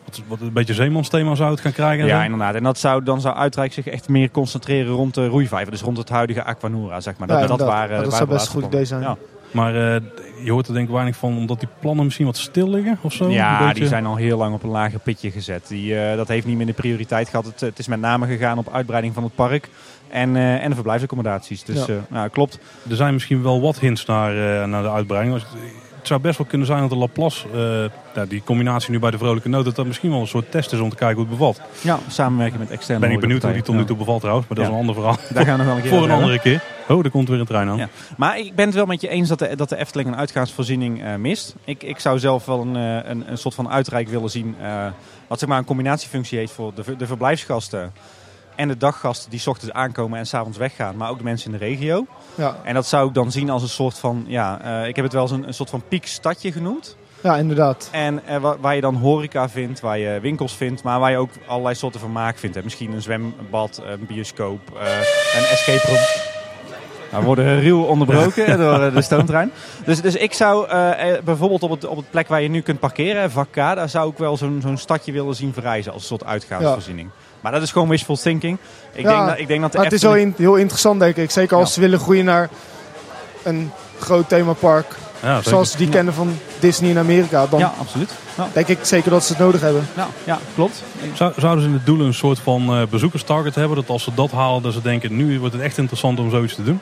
[0.05, 2.01] wat, wat een beetje zeemansthema zou het gaan krijgen.
[2.03, 2.25] en ja, zo.
[2.25, 2.55] inderdaad.
[2.55, 5.71] En dat zou, dan zou Uitrijk zich echt meer concentreren rond de roeivijver.
[5.73, 7.29] Dus rond het huidige Aquanura, zeg maar.
[7.29, 9.17] Dat, Ja, dat, waren, dat waren zou best een goed idee zijn.
[9.51, 10.01] Maar eh,
[10.45, 13.13] je hoort er denk ik weinig van, omdat die plannen misschien wat stil liggen of
[13.13, 13.31] zo.
[13.31, 13.75] Ja, beetje.
[13.81, 15.69] die zijn al heel lang op een lager pitje gezet.
[15.69, 17.45] Die, eh, dat heeft niet meer de prioriteit gehad.
[17.47, 19.69] Het, het is met name gegaan op uitbreiding van het park.
[20.09, 21.65] En, eh, en de verblijfsaccommodaties.
[21.65, 21.95] Dus Ja.
[22.09, 22.59] nou, klopt.
[22.91, 25.35] Er zijn misschien wel wat hints naar, naar de uitbreiding.
[25.35, 25.47] Als-
[26.07, 27.49] het zou best wel kunnen zijn dat de Laplace,
[28.15, 30.73] ja, die combinatie nu bij de Vrolijke Noot, dat dat misschien wel een soort test
[30.73, 31.61] is om te kijken hoe het bevalt.
[31.81, 34.57] Ja, samenwerken met externe Ben ik benieuwd hoe die tot nu toe bevalt trouwens, maar
[34.57, 35.17] dat is een ander verhaal.
[35.33, 36.63] Daar gaan we nog wel een keer Voor een andere keer.
[36.89, 37.77] Oh, er komt weer een trein aan.
[37.77, 37.89] Ja.
[38.17, 41.05] Maar ik ben het wel met je eens dat de, dat de Efteling een uitgaansvoorziening
[41.05, 41.55] eh, mist.
[41.65, 44.57] Ik, ik zou zelf wel een, eh, een, een soort van uitreik willen zien.
[45.27, 47.93] wat zeg maar een combinatiefunctie heeft voor de, de verblijfsgasten.
[48.55, 50.97] En de daggasten die 's ochtends aankomen en s'avonds weggaan.
[50.97, 52.07] Maar ook de mensen in de regio.
[52.37, 55.05] Ja, En dat zou ik dan zien als een soort van, ja, eh, ik heb
[55.05, 56.97] het wel eens een, een soort van piekstadje genoemd.
[57.21, 57.89] ja inderdaad.
[57.93, 61.17] En eh, waar, waar je dan horeca vindt, waar je winkels vindt, maar waar je
[61.17, 62.57] ook allerlei soorten vermaak vindt.
[62.57, 62.63] Hè.
[62.63, 64.97] Misschien een zwembad, een bioscoop, eh,
[65.37, 66.35] een escape room.
[67.11, 69.51] Nou, we worden ruw onderbroken door de stoomtrein.
[69.85, 70.69] Dus, dus ik zou
[71.25, 74.11] bijvoorbeeld op het, op het plek waar je nu kunt parkeren, vak K, daar zou
[74.11, 77.11] ik wel zo'n zo'n stadje willen zien verrijzen als een soort uitgaansvoorziening.
[77.41, 78.59] Maar dat is gewoon wishful thinking.
[78.93, 81.01] Ik, Ja, denk, dat, ik denk dat de Maar het is wel in- heel interessant,
[81.01, 81.31] denk ik.
[81.31, 81.75] Zeker als Ja.
[81.75, 82.49] ze willen groeien naar
[83.43, 83.71] een
[84.01, 84.87] groot themapark.
[85.23, 87.47] Ja, zoals ze die kennen van Disney in Amerika.
[87.47, 88.11] Dan Ja, absoluut.
[88.37, 89.87] Ja, denk ik zeker dat ze het nodig hebben.
[89.97, 90.83] ja, ja klopt.
[91.15, 93.77] Zou- Zouden ze in het doel een soort van eh, bezoekerstarget hebben?
[93.77, 96.55] Dat als ze dat halen, dat ze denken, nu wordt het echt interessant om zoiets
[96.55, 96.81] te doen.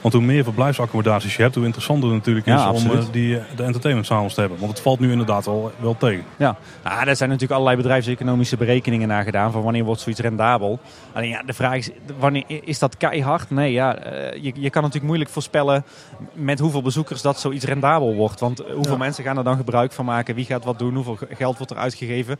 [0.00, 3.38] Want hoe meer verblijfsaccommodaties je hebt, hoe interessanter het natuurlijk Ja, is om eh, die,
[3.38, 4.58] eh, de entertainmentsalons te hebben.
[4.58, 6.24] Want het valt nu inderdaad wel, wel tegen.
[6.36, 9.52] Ja, nou, daar zijn natuurlijk allerlei bedrijfseconomische berekeningen naar gedaan.
[9.52, 10.78] Van wanneer wordt zoiets rendabel.
[11.12, 13.50] Alleen ja, de vraag is, wanneer, is dat keihard?
[13.50, 15.84] Nee, ja, eh, je, je kan natuurlijk moeilijk voorspellen
[16.32, 18.40] met hoeveel bezoekers dat zoiets rendabel wordt.
[18.40, 18.98] Want hoeveel Ja.
[18.98, 20.34] mensen gaan er dan gebruik van maken?
[20.34, 20.94] Wie gaat wat doen?
[20.94, 22.36] Hoeveel ge- geld wordt er uitgegeven?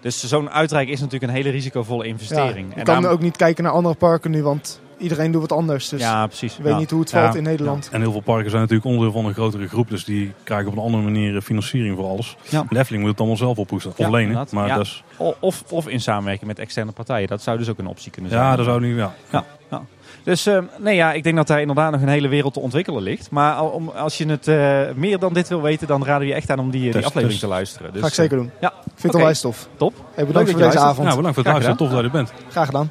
[0.00, 2.66] Dus zo'n uitreik is natuurlijk een hele risicovolle Ja, investering.
[2.68, 5.52] je En kan daarom- ook niet kijken naar andere parken nu, want iedereen doet wat
[5.52, 5.88] anders.
[5.88, 6.56] Dus ja, precies.
[6.56, 6.78] je weet Ja.
[6.78, 7.22] niet hoe het Ja.
[7.22, 7.88] valt in Nederland.
[7.92, 9.88] En heel veel parken zijn natuurlijk onderdeel van een grotere groep.
[9.90, 12.36] Dus die krijgen op een andere manier eh, financiering voor alles.
[12.48, 12.64] Ja.
[12.68, 13.90] De Efteling moet het allemaal zelf ophoesten.
[13.90, 14.46] Of Ja, lenen.
[14.50, 14.76] Maar Ja.
[14.76, 17.28] dat is, O- Of, of in samenwerking met externe partijen.
[17.28, 18.42] Dat zou dus ook een optie kunnen zijn.
[18.42, 18.96] ja, dat zou niet...
[18.96, 19.14] Ja.
[19.30, 19.82] Ja, ja.
[20.24, 23.02] Dus eh, nee, ja, ik denk dat daar inderdaad nog een hele wereld te ontwikkelen
[23.02, 23.30] ligt.
[23.30, 26.34] Maar om, als je het eh, meer dan dit wil weten, dan raden we je
[26.34, 27.40] echt aan om die, die aflevering test.
[27.40, 27.92] te luisteren.
[27.92, 28.50] Dus, Ga ik zeker doen.
[28.60, 28.68] Ja.
[28.68, 29.16] Ik vind het Oké.
[29.18, 29.68] al wijstof.
[29.76, 29.94] Top.
[30.14, 30.84] Hey, bedankt voor deze luistert.
[30.84, 31.06] avond.
[31.06, 31.76] Nou, bedankt voor het luisteren.
[31.76, 32.32] Tof dat je er bent.
[32.50, 32.90] Graag gedaan.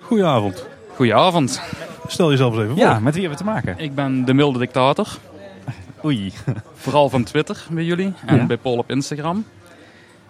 [0.00, 0.66] Goedenavond.
[0.96, 1.60] Goedenavond.
[2.06, 2.84] Stel jezelf eens even voor.
[2.84, 3.74] Ja, met wie hebben we te maken?
[3.78, 5.08] Ik ben de milde dictator.
[6.04, 6.32] Oei.
[6.74, 8.44] Vooral van Twitter bij jullie en Ja.
[8.46, 9.44] bij Paul op Instagram.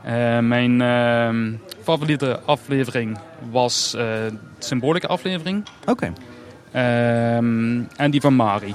[0.03, 1.53] Eh, mijn ehm,
[1.83, 3.19] favoriete aflevering
[3.51, 5.65] was eh, de symbolica aflevering.
[5.87, 6.13] Oké.
[6.73, 8.75] Ehm, en die van Mari.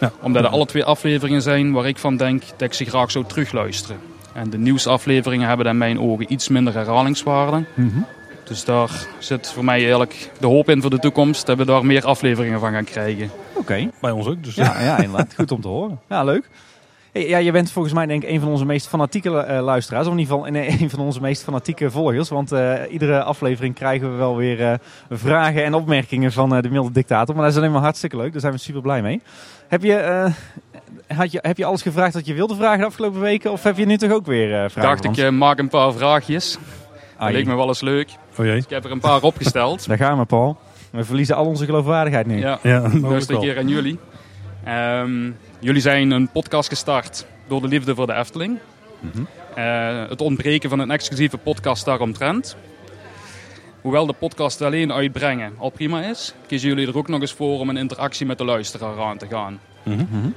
[0.00, 0.12] Ja.
[0.20, 3.24] Omdat er alle twee afleveringen zijn waar ik van denk dat ik ze graag zou
[3.24, 3.96] terugluisteren.
[4.32, 7.64] En de nieuwsafleveringen hebben in mijn ogen iets minder herhalingswaarde.
[7.74, 7.98] Mhm.
[8.48, 11.84] Dus daar zit voor mij eigenlijk de hoop in voor de toekomst dat we daar
[11.86, 13.30] meer afleveringen van gaan krijgen.
[13.54, 13.90] Oké.
[14.00, 14.44] Bij ons ook.
[14.44, 15.34] Dus, Ja, ja, inderdaad.
[15.34, 16.00] Goed om te horen.
[16.08, 16.48] Ja, leuk.
[17.12, 20.06] Hey, Ja, je bent volgens mij denk ik een van onze meest fanatieke eh, luisteraars.
[20.06, 22.28] Of in ieder geval nee, een van onze meest fanatieke volgers.
[22.28, 24.74] Want eh, iedere aflevering krijgen we wel weer eh,
[25.10, 27.34] vragen en opmerkingen van eh, de milde dictator.
[27.34, 28.32] Maar dat is alleen maar hartstikke leuk.
[28.32, 29.20] Daar zijn we super blij mee.
[29.68, 30.32] Heb je, eh,
[31.16, 33.52] had je, heb je alles gevraagd wat je wilde vragen de afgelopen weken?
[33.52, 35.02] Of heb je nu toch ook weer eh vragen?
[35.02, 36.58] dacht ik, eh, maak een paar vraagjes.
[37.18, 37.32] Dat Ai.
[37.32, 38.08] leek me wel eens leuk.
[38.38, 38.54] Oh jee.
[38.54, 39.86] Dus ik heb er een paar opgesteld.
[39.86, 40.58] Daar gaan we, Paul.
[40.90, 42.38] We verliezen al onze geloofwaardigheid nu.
[42.38, 43.98] Ja, Ja, een keer aan jullie.
[44.64, 48.58] Ehm, jullie zijn een podcast gestart door de liefde voor de Efteling.
[49.00, 49.22] Mhm.
[49.54, 52.56] Eh, het ontbreken van een exclusieve podcast daaromtrent.
[53.80, 57.58] Hoewel de podcast alleen uitbrengen al prima is, kiezen jullie er ook nog eens voor
[57.58, 59.60] om een interactie met de luisteraar aan te gaan.
[59.82, 59.96] Mhm.
[59.96, 60.28] Mhm.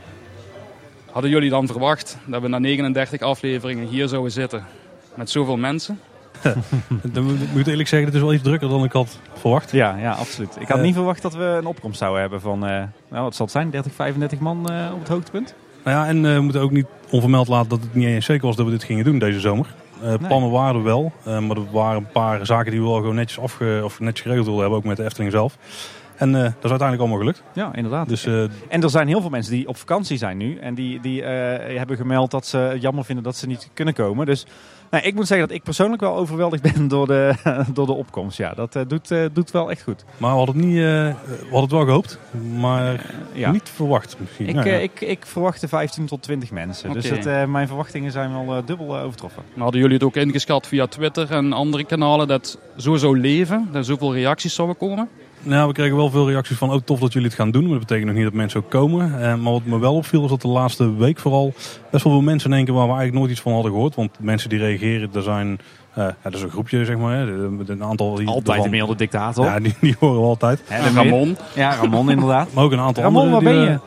[1.12, 4.66] Hadden jullie dan verwacht dat we na 39 afleveringen hier zouden zitten
[5.16, 6.00] met zoveel mensen?
[7.14, 9.72] Dan moet ik eerlijk zeggen, het is wel iets drukker dan ik had verwacht.
[9.72, 10.58] Ja, ja, absoluut.
[10.60, 10.84] Ik had Eh.
[10.84, 13.70] niet verwacht dat we een opkomst zouden hebben van, eh, nou wat zal het zijn,
[13.70, 15.54] 30, 35 man eh, op het hoogtepunt?
[15.84, 18.56] Nou ja, en we moeten ook niet onvermeld laten dat het niet eens zeker was
[18.56, 19.74] dat we dit gingen doen deze zomer.
[20.04, 23.16] Eh, Plannen waren er wel, maar er waren een paar zaken die we wel gewoon
[23.16, 25.58] netjes, afge, of netjes geregeld wilden hebben, ook met de Efteling zelf.
[26.16, 27.44] En dat is uiteindelijk allemaal gelukt.
[27.54, 28.08] Ja, inderdaad.
[28.10, 28.26] Dus
[28.70, 30.58] En er zijn heel veel mensen die op vakantie zijn nu.
[30.58, 34.26] En die, die hebben gemeld dat ze het jammer vinden dat ze niet kunnen komen.
[34.26, 34.46] Dus
[34.92, 37.34] nou, ik moet zeggen dat ik persoonlijk wel overweldigd ben door de,
[37.74, 38.38] door de opkomst.
[38.38, 40.06] Ja, dat eh, doet, eh, doet wel echt goed.
[40.18, 42.20] maar we hadden het, niet, eh, we hadden het wel gehoopt,
[42.60, 43.52] maar Ja.
[43.52, 44.48] niet verwacht misschien.
[44.48, 44.78] Ik, Nou ja.
[44.78, 46.94] ik, ik verwachtte 15 tot 20 mensen.
[46.94, 49.44] Dus het, eh, mijn verwachtingen zijn wel eh, dubbel overtroffen.
[49.54, 53.68] Maar hadden jullie het ook ingeschat via Twitter en andere kanalen dat zo zou leven,
[53.72, 55.10] dat zoveel reacties zouden komen?
[55.42, 57.62] Nou, we kregen wel veel reacties van, oh tof dat jullie het gaan doen.
[57.62, 59.22] Maar dat betekent nog niet dat mensen ook komen.
[59.22, 61.54] Eh, maar wat me wel opviel is dat de laatste week vooral
[61.92, 63.96] best wel veel mensen in één keer waar we eigenlijk nooit iets van hadden gehoord.
[63.96, 65.60] Want mensen die reageren, er zijn,
[65.94, 67.16] eh, ja, dat is een groepje zeg maar.
[67.18, 67.24] Hè,
[67.68, 69.46] een aantal die Altijd ervan- de milde dictator.
[69.46, 70.62] Ja, die, die horen we altijd.
[70.68, 71.38] Hè, En Ramon?
[71.56, 72.54] Ja, Ramon inderdaad.
[72.54, 73.44] Maar ook een aantal Ramon, anderen.
[73.44, 73.80] waar ben je?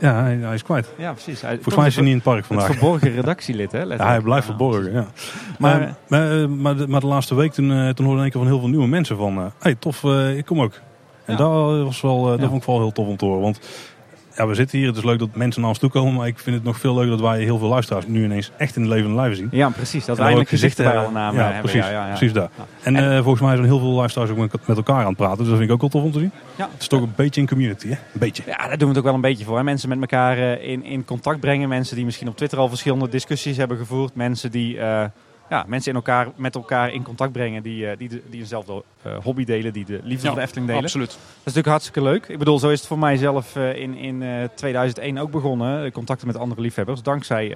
[0.00, 0.92] Ja, hij, hij is kwijt.
[0.98, 1.40] Ja, precies.
[1.40, 2.66] Hij, Volgens mij is hij niet in het park Het vandaag.
[2.66, 3.82] verborgen redactielid, hè?
[3.82, 5.06] Ja, hij blijft verborgen, ja.
[5.58, 8.32] Maar- Maar, maar, eh, maar, de, maar de laatste week toen, eh, toen hoorde ik
[8.32, 9.36] van heel veel nieuwe mensen van...
[9.38, 10.04] eh, hey, tof,
[10.36, 10.72] ik kom ook.
[11.24, 11.36] En Ja.
[11.38, 12.44] dat, was wel, dat Ja.
[12.46, 13.40] vond ik vooral heel tof om te horen.
[13.42, 13.60] Want
[14.38, 14.86] ja, we zitten hier.
[14.86, 16.14] Het is leuk dat mensen naar ons toe komen.
[16.14, 18.76] Maar ik vind het nog veel leuker dat wij heel veel luisteraars nu ineens echt
[18.76, 19.48] in de levende lijven zien.
[19.50, 20.04] Ja, precies.
[20.04, 21.70] Dat we eindelijk ook gezichten bij alle namen ja, hebben.
[21.70, 22.48] Precies, Ja, ja, precies daar.
[22.82, 24.36] En, eh, volgens mij zijn heel veel luisteraars ook
[24.66, 25.38] met- elkaar aan het praten.
[25.38, 26.30] Dus dat vind ik ook wel tof om te zien.
[26.56, 26.68] Ja.
[26.72, 27.92] Het is toch een beetje een community, hè?
[27.94, 28.42] Een beetje.
[28.46, 29.56] Ja, daar doen we het ook wel een beetje voor.
[29.56, 29.62] Hè.
[29.64, 31.68] Mensen met elkaar eh, in, in contact brengen.
[31.68, 34.14] Mensen die misschien op Twitter al verschillende discussies hebben gevoerd.
[34.14, 35.04] Mensen die eh,
[35.50, 38.82] ja, mensen in elkaar, met elkaar in contact brengen die, eh, die, de- die eenzelfde
[39.02, 39.72] eh, hobby delen.
[39.72, 40.82] Die de liefde voor de Efteling delen.
[40.82, 41.08] absoluut.
[41.10, 42.26] Dat is natuurlijk hartstikke leuk.
[42.28, 45.92] Ik bedoel, zo is het voor mij zelf eh, in, in eh, 2001 ook begonnen.
[45.92, 47.02] Contacten met andere liefhebbers.
[47.02, 47.48] Dankzij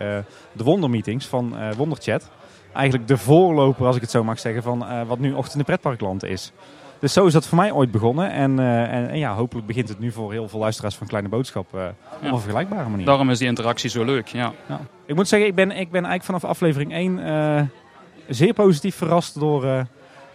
[0.52, 2.30] de Wondermeetings van eh, Wonderchat.
[2.72, 5.64] Eigenlijk de voorloper, als ik het zo mag zeggen, van wat nu Ochtend in de
[5.64, 6.52] Pretparkland is.
[6.98, 8.30] Dus zo is dat voor mij ooit begonnen.
[8.30, 11.66] En, en, en ja, hopelijk begint het nu voor heel veel luisteraars van Kleine Boodschap
[11.74, 13.06] op een vergelijkbare manier.
[13.06, 14.26] Daarom is die interactie zo leuk.
[14.28, 14.52] Ja.
[14.68, 14.80] Ja.
[15.06, 17.62] Ik moet zeggen, ik ben, ik ben eigenlijk vanaf aflevering 1 eh,
[18.34, 19.80] zeer positief verrast door, eh,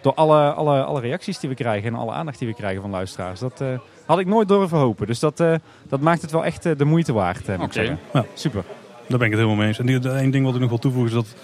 [0.00, 2.90] door alle, alle, alle reacties die we krijgen en alle aandacht die we krijgen van
[2.90, 3.40] luisteraars.
[3.40, 3.68] Dat eh,
[4.06, 5.06] had ik nooit durven hopen.
[5.06, 5.54] Dus dat, eh,
[5.88, 7.98] dat maakt het wel echt de moeite waard, ik zeggen.
[8.12, 8.24] Ja.
[8.34, 8.64] Super.
[9.08, 9.78] Daar ben ik het helemaal mee eens.
[9.78, 11.34] En één ding wat ik nog wil toevoegen is dat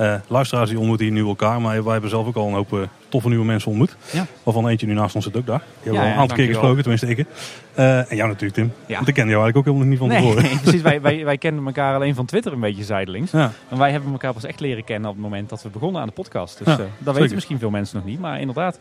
[0.00, 1.60] eh, luisteraars die ontmoeten hier nu elkaar.
[1.60, 3.96] Maar wij hebben zelf ook al een hoop eh, toffe nieuwe mensen ontmoet.
[4.12, 4.26] Ja.
[4.42, 5.58] Waarvan eentje nu naast ons zit ook daar.
[5.58, 7.26] Die hebben we Ja, al een aantal keer gesproken, tenminste ik.
[7.74, 8.72] Eh, en jou natuurlijk Tim.
[8.86, 8.94] Ja.
[8.94, 10.42] Want ik ken jou eigenlijk ook helemaal niet van tevoren.
[10.42, 10.82] nee, precies.
[10.82, 13.32] Wij, wij, wij kennen elkaar alleen van Twitter een beetje zijdelings.
[13.32, 16.06] En wij hebben elkaar pas echt leren kennen op het moment dat we begonnen aan
[16.06, 16.64] de podcast.
[16.64, 18.20] Dus dat weten misschien veel mensen nog niet.
[18.20, 18.80] Maar inderdaad,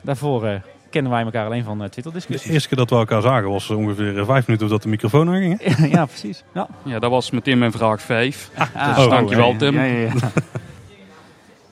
[0.00, 0.60] daarvoor
[0.92, 2.50] kennen wij elkaar alleen van eh, De Twitter-discussies.
[2.52, 5.28] eerste keer dat we elkaar zagen was eh, ongeveer eh, vijf minuten voordat de microfoon
[5.28, 5.60] aanging.
[5.96, 6.42] ja, precies.
[6.54, 6.68] Ja.
[6.82, 8.50] ja, dat was meteen mijn vraag 5.
[8.74, 9.74] Ah, Dus oh, dankjewel Tim.
[9.74, 10.12] Ja, ja, ja.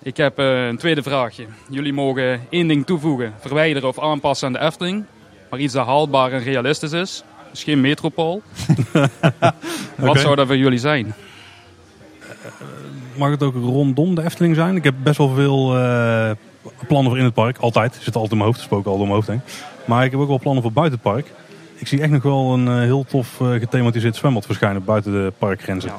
[0.03, 1.47] Ik heb een tweede vraagje.
[1.68, 3.35] Jullie mogen één ding toevoegen.
[3.41, 5.05] Verwijderen of aanpassen aan de Efteling.
[5.51, 7.23] Maar iets dat haalbaar en realistisch is.
[7.51, 8.43] Dus geen metropool.
[9.97, 11.14] Wat zou dat voor jullie zijn?
[13.16, 14.77] Mag het ook rondom de Efteling zijn?
[14.77, 16.31] Ik heb best wel veel eh,
[16.86, 17.58] plannen voor in het park.
[17.58, 17.94] Altijd.
[18.00, 18.61] Zit altijd in mijn hoofd.
[18.61, 19.40] Spook altijd in mijn hoofd heen.
[19.84, 21.32] Maar ik heb ook wel plannen voor buiten het park.
[21.76, 25.32] Ik zie echt nog wel een eh, heel tof eh, gethematiseerd zwembad verschijnen buiten de
[25.38, 25.90] parkgrenzen.
[25.90, 25.98] Ja.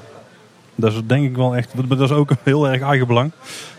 [0.75, 3.31] Dat is denk ik wel echt, dat is ook heel erg eigen belang.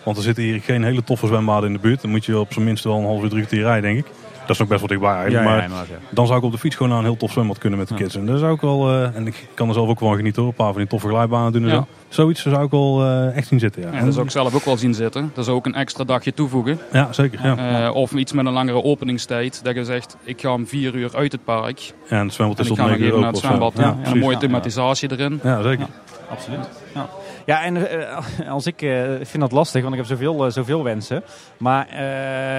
[0.05, 2.01] Want er zitten hier geen hele toffe zwembaden in de buurt.
[2.01, 4.13] Dan moet je op zijn minst wel een half uur, drie kwartier rijden, denk ik.
[4.47, 5.45] Dat is nog best wel dichtbij eigenlijk.
[5.45, 5.95] Ja, ja, maar ja.
[6.11, 7.95] dan zou ik op de fiets gewoon naar een heel tof zwembad kunnen met de
[7.95, 8.01] Ja.
[8.01, 8.15] kids.
[8.17, 10.43] En dat is ook wel, eh, en ik kan er zelf ook wel van genieten
[10.43, 10.51] hoor.
[10.51, 11.75] Een paar van die toffe glijbanen doen en Ja.
[11.75, 11.87] zo.
[12.09, 13.89] Zoiets zou ik wel eh, echt zien zitten, ja.
[13.99, 15.31] Ja, dat zou ik zelf ook wel zien zitten.
[15.35, 16.79] Dat is ook een extra dagje toevoegen.
[16.93, 17.41] Ja, zeker.
[17.47, 17.87] Ja.
[17.87, 19.61] Eh, of iets met een langere openingstijd.
[19.65, 21.79] Dat je zegt, ik ga om vier uur uit het park.
[22.09, 23.41] Ja, en het zwembad En is ik tot ga nog 9 uur even naar het
[23.41, 23.73] zwembad.
[23.77, 24.47] Ja, Ja, en een mooie Ja, ja.
[24.47, 25.41] thematisatie erin.
[25.43, 25.87] Ja, zeker.
[26.31, 26.69] Absoluut.
[26.95, 27.09] Ja,
[27.47, 30.83] ja en eh, als ik eh, vind dat lastig, want ik heb zoveel, eh, zoveel
[30.83, 31.23] wensen.
[31.57, 31.87] Maar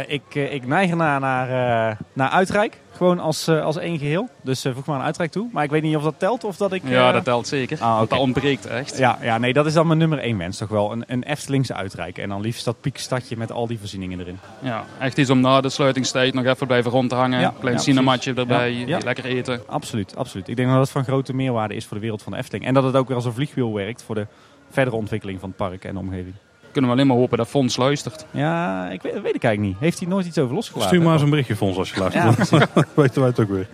[0.08, 2.82] ik, ik neig ernaar naar, naar Uitrijk.
[2.92, 4.30] Gewoon als, als één geheel.
[4.42, 5.48] Dus voeg maar een Uitrijk toe.
[5.52, 6.82] Maar ik weet niet of dat telt of dat ik...
[6.86, 7.78] Ja, dat telt zeker.
[7.82, 8.98] Ah, Want dat ontbreekt echt.
[8.98, 10.92] Ja, ja, nee, dat is dan mijn nummer één wens toch wel.
[10.92, 12.18] Een, een Eftelingse Uitrijk.
[12.18, 14.40] En dan liefst dat piekstadje met al die voorzieningen erin.
[14.60, 17.40] Ja, echt iets om na de sluitingstijd nog even blijven rondhangen.
[17.40, 18.52] Ja, Klein ja, cinematje precies.
[18.52, 18.98] erbij, Ja, ja.
[19.04, 19.62] lekker eten.
[19.68, 20.48] Absoluut, absoluut.
[20.48, 22.66] Ik denk dat dat van grote meerwaarde is voor de wereld van de Efteling.
[22.66, 24.28] En dat het ook weer als een vliegwiel werkt voor de
[24.74, 26.34] verdere ontwikkeling van het park en de omgeving.
[26.72, 28.26] Kunnen we alleen maar hopen dat Fons luistert.
[28.32, 29.82] Ja, ik weet, dat weet ik eigenlijk niet.
[29.82, 30.88] Heeft hij nooit iets over losgelaten?
[30.88, 32.50] Stuur maar eens een berichtje voor ons als je luistert.
[32.50, 33.68] Ja, Dan weten wij het ook weer.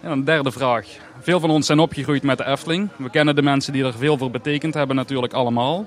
[0.00, 0.86] En een derde vraag.
[1.20, 2.88] Veel van ons zijn opgegroeid met de Efteling.
[2.96, 5.86] We kennen de mensen die er veel voor betekend hebben natuurlijk allemaal.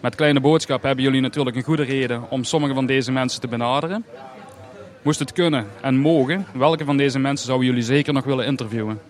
[0.00, 3.48] Met Kleine Boodschap hebben jullie natuurlijk een goede reden om sommige van deze mensen te
[3.48, 4.04] benaderen.
[5.02, 9.00] Moest het kunnen en mogen, welke van deze mensen zouden jullie zeker nog willen interviewen?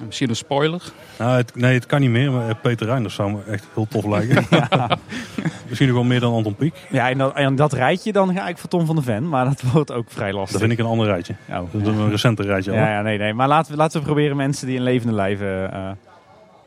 [0.00, 0.82] En Misschien een spoiler.
[1.18, 2.32] Nou, het, nee, het kan niet meer.
[2.32, 4.46] Maar eh, Peter Reinders zou me echt heel tof lijken.
[5.68, 6.74] Misschien nog wel meer dan Anton Pieck.
[6.90, 9.28] Ja, en dat, en dat rijtje dan ga ik voor Tom van de Ven.
[9.28, 10.52] Maar dat wordt ook vrij lastig.
[10.52, 11.34] Dat vind ik een ander rijtje.
[11.48, 12.76] Ja, Dat is een recenter rijtje al.
[12.76, 13.34] Ja, ja, nee, nee.
[13.34, 15.72] Maar laten we, laten we proberen mensen die in levende lijven...
[15.72, 15.90] eh,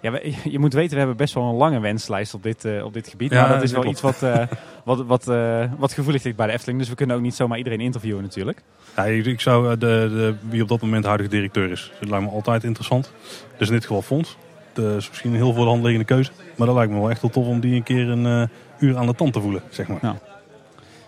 [0.04, 2.86] ja, we- je moet weten, we hebben best wel een lange wenslijst op dit, eh,
[2.86, 3.32] op dit gebied.
[3.32, 3.96] Ja, maar dat is wel klopt.
[4.04, 4.48] iets wat, eh,
[4.86, 6.80] wat, wat, eh, wat gevoelig ligt bij de Efteling.
[6.80, 8.62] Dus we kunnen ook niet zomaar iedereen interviewen natuurlijk.
[8.96, 11.92] Ja, ik, ik zou de, de, wie op dat moment huidige directeur is.
[12.00, 13.12] Dat lijkt me altijd interessant.
[13.58, 14.38] Dus in dit geval Fons.
[14.74, 16.32] Dat is misschien een heel voor de hand liggende keuze.
[16.56, 18.48] Maar dat lijkt me wel echt wel tof om die een keer een eh,
[18.80, 20.00] uur aan de tand te voelen, zeg maar.
[20.02, 20.16] Ja.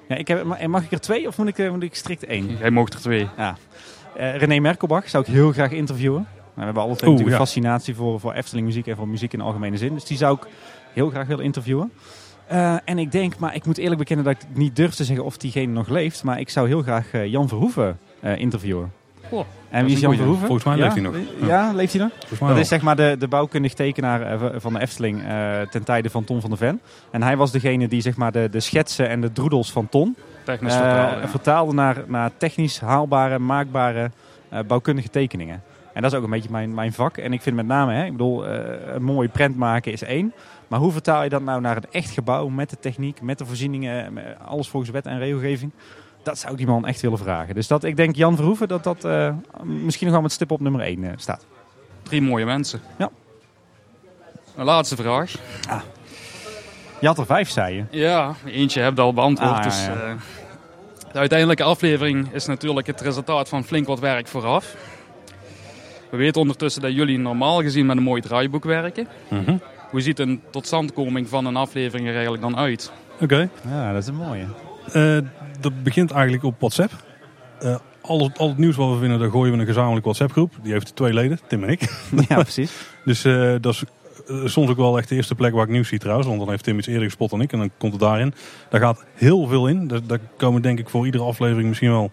[0.07, 2.57] Ja, ik heb, ma- mag ik er twee of moet ik, moet ik strikt één?
[2.57, 3.27] Jij mocht er twee.
[3.37, 3.57] Ja.
[4.15, 6.27] Eh, René Merkelbach zou ik heel graag interviewen.
[6.55, 7.45] We hebben alle twee Oeh, natuurlijk ja.
[7.45, 9.93] fascinatie voor, voor Efteling muziek en voor muziek in de algemene zin.
[9.93, 10.47] Dus die zou ik
[10.93, 11.91] heel graag willen interviewen.
[12.47, 15.25] Eh, en ik denk, maar ik moet eerlijk bekennen dat ik niet durf te zeggen
[15.25, 16.23] of diegene nog leeft.
[16.23, 18.91] Maar ik zou heel graag eh, Jan Verhoeven eh, interviewen.
[19.29, 20.17] Oh, en wie is Jan goeie.
[20.17, 20.47] Verhoeven?
[20.47, 20.83] Volgens mij Ja?
[20.83, 21.49] leeft hij nog.
[21.49, 22.11] Ja, leeft hij nog?
[22.29, 22.57] Dat wel.
[22.57, 26.41] is zeg maar de, de bouwkundig tekenaar van de Efteling eh, ten tijde van Ton
[26.41, 26.81] van der Ven.
[27.11, 30.15] En hij was degene die zeg maar de, de schetsen en de droedels van Ton
[30.61, 31.27] ja.
[31.27, 34.11] vertaalde naar, naar technisch haalbare, maakbare
[34.49, 35.63] eh, bouwkundige tekeningen.
[35.95, 37.17] En dat is ook een beetje mijn, mijn vak.
[37.17, 40.33] En ik vind met name, hè, ik bedoel, eh, een mooi prent maken is één.
[40.67, 43.45] Maar hoe vertaal je dat nou naar een echt gebouw met de techniek, met de
[43.45, 44.13] voorzieningen,
[44.45, 45.71] alles volgens wet en regelgeving?
[46.23, 47.55] Dat zou ik die man echt willen vragen.
[47.55, 49.33] Dus dat, ik denk Jan Verhoeven dat dat eh,
[49.63, 51.45] misschien nog wel met stip op nummer 1 staat.
[52.03, 52.79] drie mooie mensen.
[52.97, 53.09] Ja.
[54.55, 55.31] Een laatste vraag.
[56.99, 57.99] Je had er vijf, zei je.
[57.99, 59.51] Ja, eentje heb je al beantwoord.
[59.51, 60.11] Ah, ja, dus, eh,
[61.11, 64.75] de uiteindelijke aflevering is natuurlijk het resultaat van flink wat werk vooraf.
[66.11, 69.07] We weten ondertussen dat jullie normaal gezien met een mooi draaiboek werken.
[69.29, 69.57] Mhm.
[69.91, 72.91] Hoe ziet een totstandkoming van een aflevering er eigenlijk dan uit?
[73.19, 73.49] Oké.
[73.67, 74.45] Ja, dat is een mooie.
[74.91, 75.17] Eh,
[75.59, 76.91] dat begint eigenlijk op WhatsApp.
[77.59, 80.53] Eh, al, al het nieuws wat we vinden, daar gooien we in een gezamenlijke WhatsApp-groep.
[80.61, 81.81] Die heeft twee leden, Tim en ik.
[82.29, 82.73] Ja, precies.
[83.05, 83.83] Dus eh, dat is
[84.51, 86.27] soms ook wel echt de eerste plek waar ik nieuws zie trouwens.
[86.27, 88.33] Want dan heeft Tim iets eerder gespot dan ik en dan komt het daarin.
[88.69, 89.87] Daar gaat heel veel in.
[89.87, 92.11] Daar, daar komen denk ik voor iedere aflevering misschien wel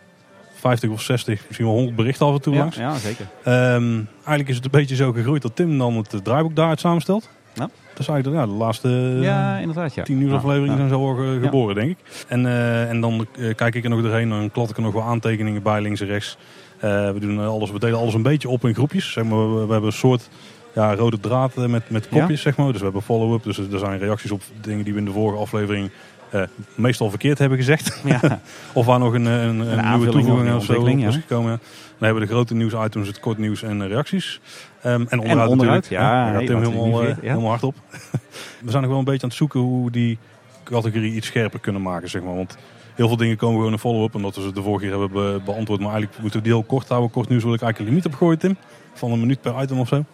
[0.63, 2.77] 50 of 60, misschien wel 100 berichten af en toe Ja, langs.
[2.77, 3.27] ja, zeker.
[3.43, 6.81] Ehm, eigenlijk is het een beetje zo gegroeid dat Tim dan het eh, draaiboek daaruit
[6.81, 7.29] samenstelt.
[7.55, 7.61] Ja.
[7.91, 10.03] Dat is eigenlijk de, ja, de laatste eh, Ja, inderdaad, ja.
[10.03, 11.97] tien nieuwsafleveringen Ja, zijn zo geboren, denk ik.
[12.29, 15.03] En, eh, en dan kijk ik er nog doorheen, dan klad ik er nog wel
[15.03, 16.37] aantekeningen bij, links en rechts.
[16.81, 19.13] We, doen alles, we delen alles een beetje op in groepjes.
[19.13, 20.29] Zeg maar, we, we hebben een soort
[20.75, 22.67] ja, rode draad met, met kopjes, zeg maar.
[22.67, 25.39] Dus we hebben follow-up, dus er zijn reacties op dingen die we in de vorige
[25.43, 25.91] aflevering
[26.33, 26.43] eh,
[26.75, 28.01] meestal verkeerd hebben gezegd.
[28.05, 28.21] Ja.
[28.73, 31.51] of waar nog een, een, een, nieuwe toevoeging of zo is gekomen.
[31.51, 34.41] Dan hebben we de grote nieuwsitems, het kort nieuws en eh, reacties.
[34.83, 36.11] Ehm, en onderuit, onderuit, natuurlijk.
[36.11, 37.75] ja, daar gaat Tim we helemaal, eh, helemaal hard op.
[38.65, 40.19] we zijn nog wel een beetje aan het zoeken hoe we die
[40.65, 42.35] categorie iets scherper kunnen maken, zeg maar.
[42.35, 42.57] Want
[42.95, 45.41] heel veel dingen komen gewoon een follow-up, omdat we ze de vorige keer hebben be-
[45.45, 45.81] beantwoord.
[45.81, 47.11] Maar eigenlijk moeten we die heel kort houden.
[47.11, 48.57] Kort nieuws wil ik eigenlijk een limiet op gooien, Tim.
[48.95, 50.05] Van een minuut per item of zo.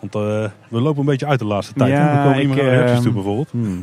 [0.00, 1.90] Want eh, we lopen een beetje uit de laatste tijd.
[1.90, 2.16] Ja?
[2.16, 3.50] We komen niet meer naar reacties ehm, toe, bijvoorbeeld.
[3.50, 3.80] Hmm.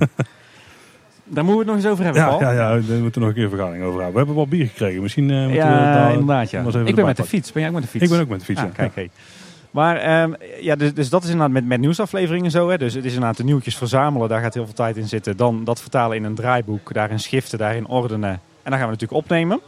[1.24, 2.42] Daar moeten we het nog eens over hebben, Ja, Paul.
[2.42, 4.12] ja, ja, daar moeten we nog een keer een vergadering over hebben.
[4.12, 5.02] We hebben wat bier gekregen.
[5.02, 6.50] Misschien eh, moeten we Ja, daar inderdaad.
[6.50, 6.66] Ja.
[6.66, 7.52] even Ik ben met de fiets.
[7.52, 8.04] Ben jij ook met de fiets?
[8.04, 8.72] Ik ben ook met de fiets, Ah, ja.
[8.74, 9.10] kijk, hey.
[9.72, 12.70] Maar ehm, ja, dus, dus dat is inderdaad met, met nieuwsafleveringen zo.
[12.70, 12.78] Hè.
[12.78, 14.30] Dus het is inderdaad de nieuwtjes verzamelen.
[14.30, 15.38] Daar gaat heel veel tijd in zitten.
[15.38, 16.94] Dan dat vertalen in een draaiboek.
[16.94, 18.30] Daarin schiften, daarin ordenen.
[18.30, 18.40] En
[18.72, 19.60] dan gaan we natuurlijk opnemen.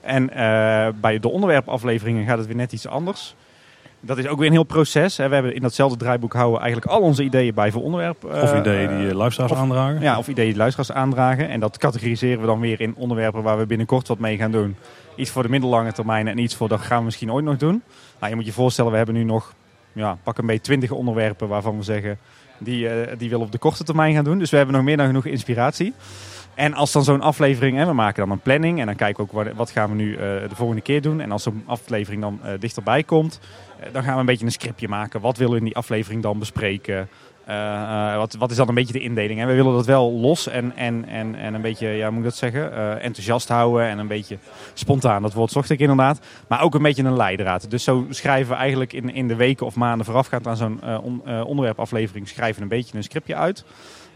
[0.00, 3.34] En eh, bij de onderwerpafleveringen gaat het weer net iets anders.
[4.00, 5.16] Dat is ook weer een heel proces.
[5.16, 5.28] Hè.
[5.28, 8.24] We hebben in datzelfde draaiboek houden eigenlijk al onze ideeën bij voor onderwerp.
[8.24, 10.00] eh, Of ideeën die eh, luisteraars of- aandragen.
[10.00, 11.48] ja, of ideeën die luisteraars aandragen.
[11.48, 14.76] En dat categoriseren we dan weer in onderwerpen waar we binnenkort wat mee gaan doen.
[15.16, 17.82] Iets voor de middellange termijn en iets voor dat gaan we misschien ooit nog doen.
[18.18, 19.54] Nou, je moet je voorstellen, we hebben nu nog
[19.92, 22.18] ja, pak een beetje twintig onderwerpen waarvan we zeggen...
[22.60, 24.38] Die, eh, die willen we op de korte termijn gaan doen.
[24.38, 25.94] Dus we hebben nog meer dan genoeg inspiratie.
[26.54, 29.30] En als dan zo'n aflevering, hè, we maken dan een planning en dan kijken we
[29.30, 31.20] ook wat, wat gaan we nu de volgende keer doen.
[31.20, 33.40] En als zo'n aflevering dan dichterbij komt,
[33.92, 35.20] dan gaan we een beetje een scriptje maken.
[35.20, 37.08] Wat willen we in die aflevering dan bespreken?
[37.44, 39.40] Eh, eh, wat, wat is dan een beetje de indeling?
[39.40, 39.46] hè?
[39.46, 42.36] We willen dat wel los en, en, en, en een beetje, ja, moet ik dat
[42.36, 44.38] zeggen, eh, enthousiast houden en een beetje
[44.74, 45.22] spontaan.
[45.22, 46.20] Dat woord zocht ik inderdaad.
[46.48, 47.70] Maar ook een beetje een leidraad.
[47.70, 50.98] Dus zo schrijven we eigenlijk in, in de weken of maanden voorafgaand aan zo'n eh,
[51.02, 53.64] on- eh, onderwerpaflevering, schrijven een beetje een scriptje uit.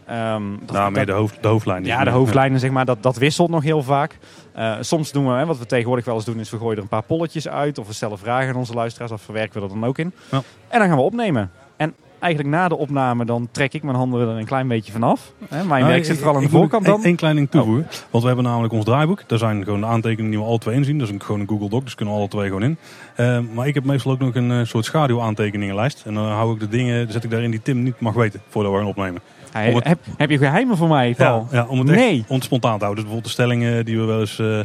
[0.07, 1.85] Ehm, dat- Nou, meer de, hoofd, de hoofdlijn.
[1.85, 4.19] ja, de hoofdlijnen, zeg maar, dat, dat wisselt nog heel vaak.
[4.53, 6.83] Eh, soms doen we, hè, wat we tegenwoordig wel eens doen, is we gooien er
[6.83, 7.79] een paar polletjes uit.
[7.79, 10.13] Of we stellen vragen aan onze luisteraars, of verwerken we dat dan ook in.
[10.31, 10.43] Ja.
[10.69, 11.51] En dan gaan we opnemen.
[11.77, 15.33] En eigenlijk na de opname, dan trek ik mijn handen er een klein beetje vanaf.
[15.49, 17.01] Hè, mijn werk zit vooral aan de voorkant dan.
[17.05, 17.87] Eén klein ding toevoegen.
[18.11, 19.23] Want we hebben namelijk ons draaiboek.
[19.29, 20.99] Daar zijn gewoon de aantekeningen die we alle twee inzien.
[20.99, 22.77] Dat is gewoon een Google Doc, dus kunnen we alle twee gewoon in.
[23.17, 26.03] Eh, maar ik heb meestal ook nog een eh, soort schaduwaantekeningenlijst.
[26.07, 28.73] En dan hou ik de dingen, zet ik daarin die Tim niet mag weten voordat
[28.73, 29.21] we gaan opnemen.
[29.53, 31.47] Hey, Om het- heb, heb je geheimen voor mij, Paul?
[31.51, 32.25] Ja, ja, om het echt Nee.
[32.29, 33.05] om het spontaan te houden.
[33.05, 34.59] Dus bijvoorbeeld de stellingen die we wel eens eh,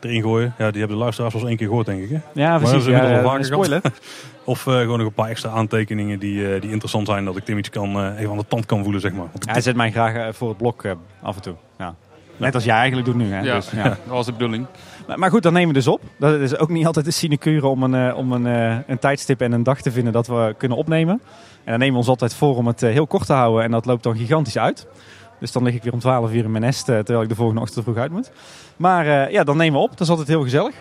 [0.00, 0.54] erin gooien.
[0.58, 2.08] Ja, die hebben de luisteraars wel eens één keer gehoord, denk ik.
[2.10, 2.14] Hè?
[2.14, 2.70] Ja, Maar precies.
[2.72, 3.80] dat is inmiddels Ja, spoiler.
[3.80, 4.00] gehad.
[4.44, 7.24] Of eh, gewoon nog een paar extra aantekeningen die, eh, die interessant zijn.
[7.24, 9.26] Dat ik Tim iets kan, even aan de tand kan voelen, zeg maar.
[9.32, 10.84] Want Hij zet mij graag voor het blok
[11.22, 11.54] af en toe.
[11.78, 11.94] Ja.
[12.36, 13.32] Net als jij eigenlijk doet nu.
[13.32, 13.40] Hè?
[13.40, 13.82] Ja, Dus, ja.
[13.88, 14.66] dat was de bedoeling.
[15.06, 16.00] Maar, maar goed, dan nemen we dus op.
[16.18, 18.44] Dat is ook niet altijd de sinecure om, een, om een,
[18.86, 21.20] een tijdstip en een dag te vinden dat we kunnen opnemen.
[21.64, 23.64] En dan nemen we ons altijd voor om het eh, heel kort te houden.
[23.64, 24.86] En dat loopt dan gigantisch uit.
[25.40, 27.34] Dus dan lig ik weer om 12 uur in mijn nest, eh, terwijl ik de
[27.34, 28.30] volgende ochtend vroeg uit moet.
[28.76, 29.90] Maar eh, ja, dan nemen we op.
[29.90, 30.74] Dat is altijd heel gezellig.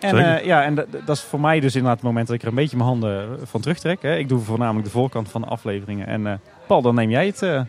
[0.00, 2.54] En, ja, en dat- is voor mij dus inderdaad het moment dat ik er een
[2.54, 4.02] beetje mijn handen van terugtrek.
[4.02, 4.16] Hè.
[4.16, 6.06] Ik doe voornamelijk de voorkant van de afleveringen.
[6.06, 6.32] En eh,
[6.66, 7.64] Paul, dan neem jij het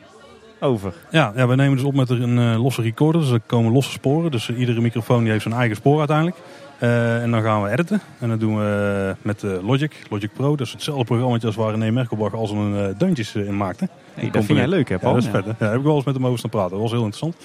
[0.59, 0.93] over.
[1.11, 3.21] Ja, ja, we nemen dus op met een losse recorder.
[3.21, 4.31] Dus er komen losse sporen.
[4.31, 6.37] Dus iedere microfoon die heeft zijn eigen spoor uiteindelijk.
[6.79, 8.01] Eh, en dan gaan we editen.
[8.19, 10.55] En dat doen we met eh, Logic, Logic Pro.
[10.55, 13.89] Dat is hetzelfde programma als waar René Merkelbach al zijn eh, deuntjes in maakte.
[14.13, 15.13] Hey, dat vind jij leuk, hè, Ja, Paul?
[15.13, 15.43] dat is vet.
[15.43, 15.49] Hè?
[15.49, 16.71] Ja, daar heb ik wel eens met hem over staan praten.
[16.71, 17.35] Dat was heel interessant.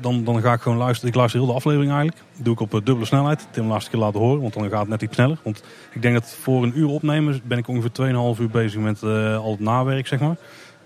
[0.00, 1.08] Dan, dan ga ik gewoon luisteren.
[1.08, 2.22] Ik luister heel de aflevering eigenlijk.
[2.34, 3.46] Dat doe ik op dubbele snelheid.
[3.50, 5.38] Tim laatste keer laten horen, want dan gaat het net iets sneller.
[5.42, 5.62] Want
[5.92, 9.50] ik denk dat voor een uur opnemen ben ik ongeveer 2,5 uur bezig met al
[9.50, 10.36] het nawerk, zeg maar.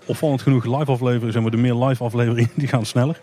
[0.05, 3.19] Opvallend genoeg live afleveringen, zeg maar, de meer live afleveringen, die gaan sneller.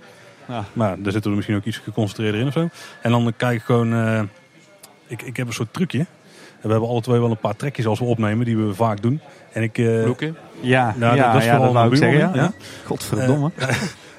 [0.48, 0.64] Ja.
[0.72, 2.68] Maar daar zitten we misschien ook iets geconcentreerder in of zo.
[3.02, 4.28] En dan kijk ik gewoon...
[5.08, 6.06] eh, ik, ik heb een soort trucje.
[6.60, 9.20] We hebben alle twee wel een paar trekjes als we opnemen, die we vaak doen.
[9.52, 9.78] En ik...
[9.78, 10.36] eh, Loeken.
[10.60, 12.32] Ja, Nou, ja, dat- dat is ja, vooral wou ik mijn zeggen.
[12.32, 12.52] buurman, Ja.
[12.58, 12.64] ja.
[12.86, 13.50] Godverdomme.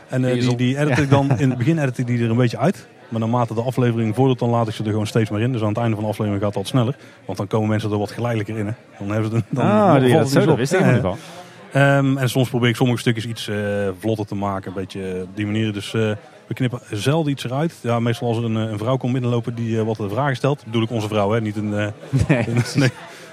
[0.10, 2.36] En eh, die, die edit ik dan, in het begin edit ik die er een
[2.38, 2.88] beetje uit.
[3.10, 5.52] Maar naarmate de aflevering vordert, dan laat ik ze er gewoon steeds meer in.
[5.52, 6.96] Dus aan het einde van de aflevering gaat dat sneller.
[7.26, 8.66] Want dan komen mensen er wat geleidelijker in.
[8.68, 8.72] Hè.
[9.00, 10.46] Dan hebben ze het, dan, Ah, valt dat zo?
[10.46, 11.30] Dat wist ik Ja, helemaal niet ja.
[11.72, 11.82] van.
[12.08, 13.56] Ehm, en soms probeer ik sommige stukjes iets eh,
[14.00, 14.68] vlotter te maken.
[14.70, 15.74] Een beetje op die manier.
[15.74, 16.12] Dus eh,
[16.50, 17.74] we knippen zelden iets eruit.
[17.82, 20.66] Ja, meestal als er een, eh, een vrouw komt binnenlopen die eh, wat vragen stelt.
[20.66, 21.42] bedoel ik onze vrouw, hè?
[21.42, 21.88] Niet, in, eh,
[22.28, 22.46] Nee,
[22.76, 22.90] nee,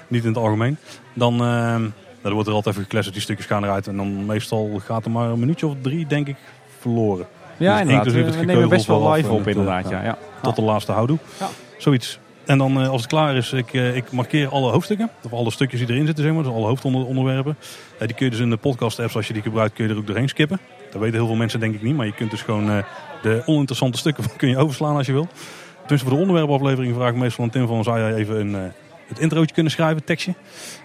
[0.07, 0.77] niet in het algemeen.
[1.13, 1.89] Dan, ehm,
[2.21, 3.13] dan wordt er altijd even geklessen.
[3.13, 3.87] Die stukjes gaan eruit.
[3.87, 6.35] En dan meestal gaat er maar een minuutje of drie, denk ik,
[6.79, 7.27] verloren.
[7.57, 8.05] Ja, Dus inderdaad.
[8.05, 9.89] inclusief We, het we nemen best wel live op het, inderdaad.
[9.89, 10.17] Ja, ja.
[10.41, 11.17] Tot de laatste houdoe.
[11.39, 11.47] Ja.
[11.77, 12.19] Zoiets.
[12.45, 15.09] En dan als het klaar is, ik, ik markeer alle hoofdstukken.
[15.23, 16.43] Of alle stukjes die erin zitten, zeg maar.
[16.43, 17.57] Dus alle hoofdonderwerpen.
[17.99, 19.97] Die kun je dus in de podcast apps, als je die gebruikt, kun je er
[19.97, 20.59] ook doorheen skippen.
[20.97, 21.95] Dat weten heel veel mensen denk ik niet.
[21.95, 22.83] Maar je kunt dus gewoon eh,
[23.21, 25.27] de oninteressante stukken kun je overslaan als je wil.
[25.87, 27.83] Dus voor de onderwerpaflevering vraag ik meestal aan Tim van...
[27.83, 28.71] zou jij even een, eh,
[29.07, 30.33] het introotje kunnen schrijven, tekstje?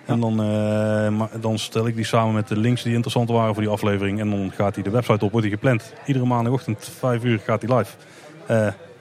[0.06, 3.62] En dan, eh, dan stel ik die samen met de links die interessant waren voor
[3.62, 4.20] die aflevering.
[4.20, 5.92] En dan gaat hij de website op, wordt hij gepland.
[6.06, 7.92] Iedere maandagochtend, 5 uur, gaat hij live.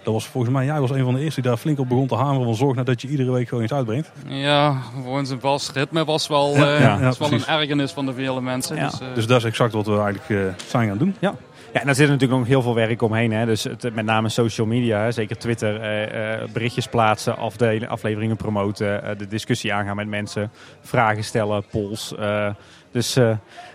[0.04, 2.08] Dat was volgens mij, jij was een van de eerste die daar flink op begon
[2.08, 2.44] te hameren.
[2.44, 4.12] Van zorg nou dat je iedere week gewoon iets uitbrengt.
[4.28, 7.46] Ja, voor ons een vast ritme was wel, Ja, eh, ja, ja, was wel een
[7.46, 8.76] ergernis van de vele mensen.
[8.76, 8.90] Ja.
[8.90, 11.16] Dus, eh, Dus dat is exact wat we eigenlijk eh, zijn gaan doen.
[11.20, 11.36] Ja.
[11.74, 13.32] Ja, en daar zit natuurlijk nog heel veel werk omheen.
[13.32, 13.46] Hè.
[13.46, 15.12] Dus het, met name social media, hè.
[15.12, 20.52] zeker Twitter, eh, eh, berichtjes plaatsen, afdelen, afleveringen promoten, eh, de discussie aangaan met mensen,
[20.82, 22.16] vragen stellen, polls.
[22.20, 22.50] eh.
[22.92, 23.32] Dus eh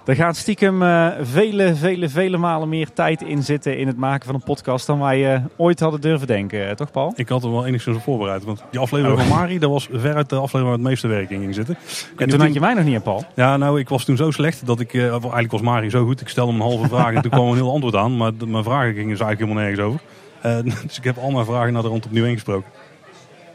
[0.06, 4.26] er gaat stiekem eh, vele, vele, vele malen meer tijd in zitten in het maken
[4.26, 6.76] van een podcast dan wij eh, ooit hadden durven denken.
[6.76, 7.12] toch Paul?
[7.16, 8.44] Ik had er wel enigszins op voorbereid.
[8.44, 9.26] Want die aflevering Oh.
[9.26, 11.76] van Mari, dat was veruit de aflevering waar het meeste werk in ging zitten.
[12.16, 13.24] En toen had je mij nog niet aan Paul.
[13.34, 14.94] Ja, nou, ik was toen zo slecht dat ik...
[14.94, 16.20] eigenlijk was Mari zo goed.
[16.20, 18.16] Ik stelde hem een halve vraag en toen kwam er een heel antwoord aan.
[18.16, 20.00] Maar mijn vragen gingen dus eigenlijk helemaal nergens over.
[20.86, 22.70] Dus ik heb al mijn vragen naar de rond opnieuw ingesproken.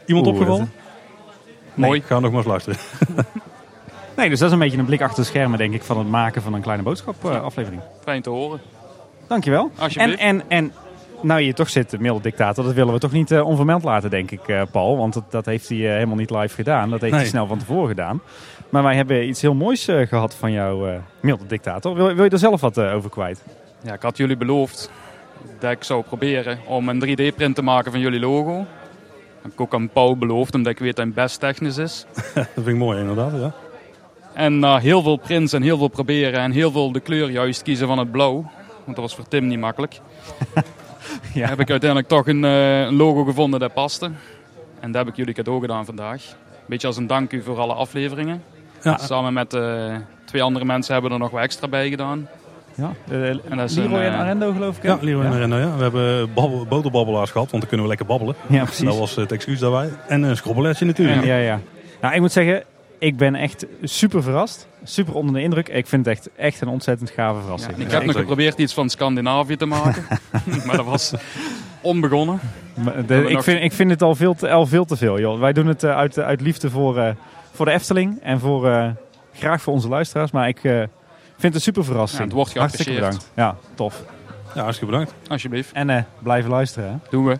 [0.06, 0.70] Iemand Oeh, opgevallen?
[1.74, 1.86] Nee.
[1.86, 2.00] Mooi.
[2.00, 2.78] Ik ga nog maar eens luisteren.
[4.16, 6.08] Nee, dus dat is een beetje een blik achter de schermen, denk ik, van het
[6.08, 7.82] maken van een kleine boodschap eh, aflevering.
[8.04, 8.60] fijn te horen.
[9.26, 9.70] Dankjewel.
[9.76, 10.20] En, Alsjeblieft.
[10.20, 10.72] en, en
[11.22, 14.30] nou je hier toch zit, dictator, dat willen we toch niet eh, onvermeld laten, denk
[14.30, 14.96] ik, eh, Paul.
[14.96, 16.90] Want dat, dat heeft hij helemaal niet live gedaan.
[16.90, 18.22] Dat heeft hij snel van tevoren gedaan.
[18.68, 21.94] Maar wij hebben iets heel moois eh, gehad van jou, eh milde dictator.
[21.94, 23.42] Wil, wil je er zelf wat over kwijt?
[23.82, 24.90] Ja, ik had jullie beloofd
[25.58, 28.56] dat ik zou proberen om een 3D-print te maken van jullie logo.
[28.56, 32.06] Dat heb ik ook aan Paul beloofd, omdat ik weet dat hij best technisch is.
[32.34, 33.32] dat vind ik mooi, inderdaad.
[33.32, 33.52] Ja.
[34.34, 37.62] En na heel veel prints en heel veel proberen en heel veel de kleur juist
[37.62, 38.34] kiezen van het blauw,
[38.84, 40.00] want dat was voor Tim niet makkelijk,
[41.34, 41.48] Ja.
[41.48, 44.10] heb ik uiteindelijk toch een, eh, een logo gevonden dat paste.
[44.80, 46.22] En dat heb ik jullie cadeau gedaan vandaag.
[46.66, 48.42] Beetje als een dank u voor alle afleveringen.
[48.82, 48.96] Ja.
[48.98, 52.28] Samen met eh, twee andere mensen hebben we er nog wat extra bij gedaan.
[52.74, 52.92] Ja,
[53.50, 54.82] En dat is Leroy een, en Arendo geloof ik.
[54.82, 54.88] hè?
[54.88, 55.76] Ja, Leroy en Rendo, ja.
[55.76, 58.34] We hebben babbel, boterbabbelaars gehad, want dan kunnen we lekker babbelen.
[58.48, 58.84] Ja, precies.
[58.84, 59.88] Dat was het excuus daarbij.
[60.08, 61.24] En een schrobbeletje natuurlijk.
[61.24, 61.60] Ja, ja.
[62.00, 62.62] Nou, ik moet zeggen,
[63.02, 64.66] ik ben echt super verrast.
[64.84, 65.68] Super onder de indruk.
[65.68, 67.76] Ik vind het echt, echt een ontzettend gave verrassing.
[67.76, 70.04] ik Ja, heb nog geprobeerd iets van Scandinavië te maken,
[70.66, 71.12] maar dat was
[71.80, 72.40] onbegonnen.
[72.74, 74.96] Maar de- we ik, nog- vind, ik vind het al veel te, al veel te
[74.96, 75.20] veel.
[75.20, 75.40] Joh.
[75.40, 77.14] Wij doen het eh, uit, uit liefde voor, eh,
[77.52, 78.88] voor de Efteling en voor, eh,
[79.34, 80.30] graag voor onze luisteraars.
[80.30, 80.88] Maar ik eh, vind
[81.42, 82.18] het een super verrassing.
[82.20, 83.30] Ja, het wordt Hartstikke bedankt.
[83.36, 84.02] Ja, tof.
[84.54, 85.14] Ja, hartstikke bedankt.
[85.28, 86.88] Alsjeblieft, En eh, blijven luisteren.
[86.90, 86.96] Hè?
[87.10, 87.38] doen we.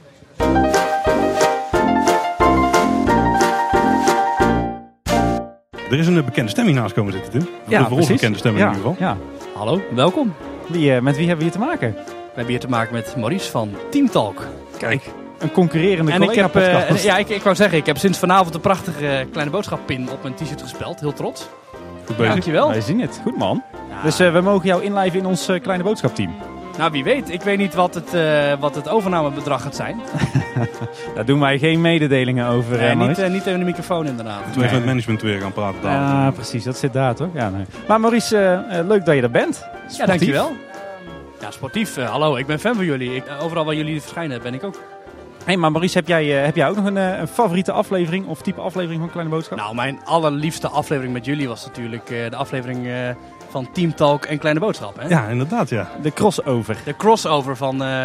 [5.92, 7.48] Er is een eh, bekende stemming naast komen zitten, Tim.
[7.68, 9.08] Ja, voor ons bekende stemming ja, in ieder geval.
[9.08, 9.16] Ja.
[9.54, 10.34] Hallo, welkom.
[10.66, 11.94] Wie, eh, met wie hebben we hier te maken?
[12.04, 14.46] We hebben hier te maken met Maurice van Team Talk.
[14.78, 15.02] Kijk,
[15.38, 18.18] een concurrerende En ik heb, eh, en- ja, ik, ik wou zeggen, ik heb sinds
[18.18, 21.00] vanavond een prachtige kleine boodschappin op mijn t-shirt gespeld.
[21.00, 21.48] Heel trots.
[22.06, 22.32] Goed bezig.
[22.32, 22.68] Dankjewel.
[22.68, 23.20] Wij zien het.
[23.22, 23.62] Goed man.
[23.90, 24.02] Ja.
[24.02, 26.34] Dus eh, we mogen jou inlijven in ons kleine boodschapteam.
[26.78, 27.30] Nou, wie weet.
[27.30, 30.00] Ik weet niet wat het, eh, wat het overnamebedrag gaat zijn.
[31.14, 32.70] Daar doen wij geen mededelingen over.
[32.70, 33.22] Nee, eh, niet, Maurice.
[33.22, 34.52] eh, niet in de microfoon inderdaad.
[34.52, 35.90] Toen even met management weer gaan praten.
[35.90, 36.64] Ja, precies.
[36.64, 37.28] Dat zit daar toch?
[37.34, 37.64] Ja, nee.
[37.88, 39.66] Maar Maurice, leuk dat je er bent.
[39.98, 40.52] Ja, dankjewel.
[41.40, 41.96] Ja, sportief.
[41.96, 43.14] hallo, ik ben fan van jullie.
[43.14, 44.76] Ik, overal waar jullie verschijnen ben ik ook.
[45.44, 48.42] Hey, maar Maurice, heb jij, eh, heb jij ook nog een, een favoriete aflevering of
[48.42, 49.58] type aflevering van Kleine Boodschap?
[49.58, 52.92] Nou, mijn allerliefste aflevering met jullie was natuurlijk eh, de aflevering eh,
[53.52, 54.98] van Team Talk en Kleine Boodschap.
[55.00, 55.08] Hè?
[55.08, 55.90] Ja, inderdaad, ja.
[56.02, 56.76] De crossover.
[56.84, 58.04] De crossover van eh,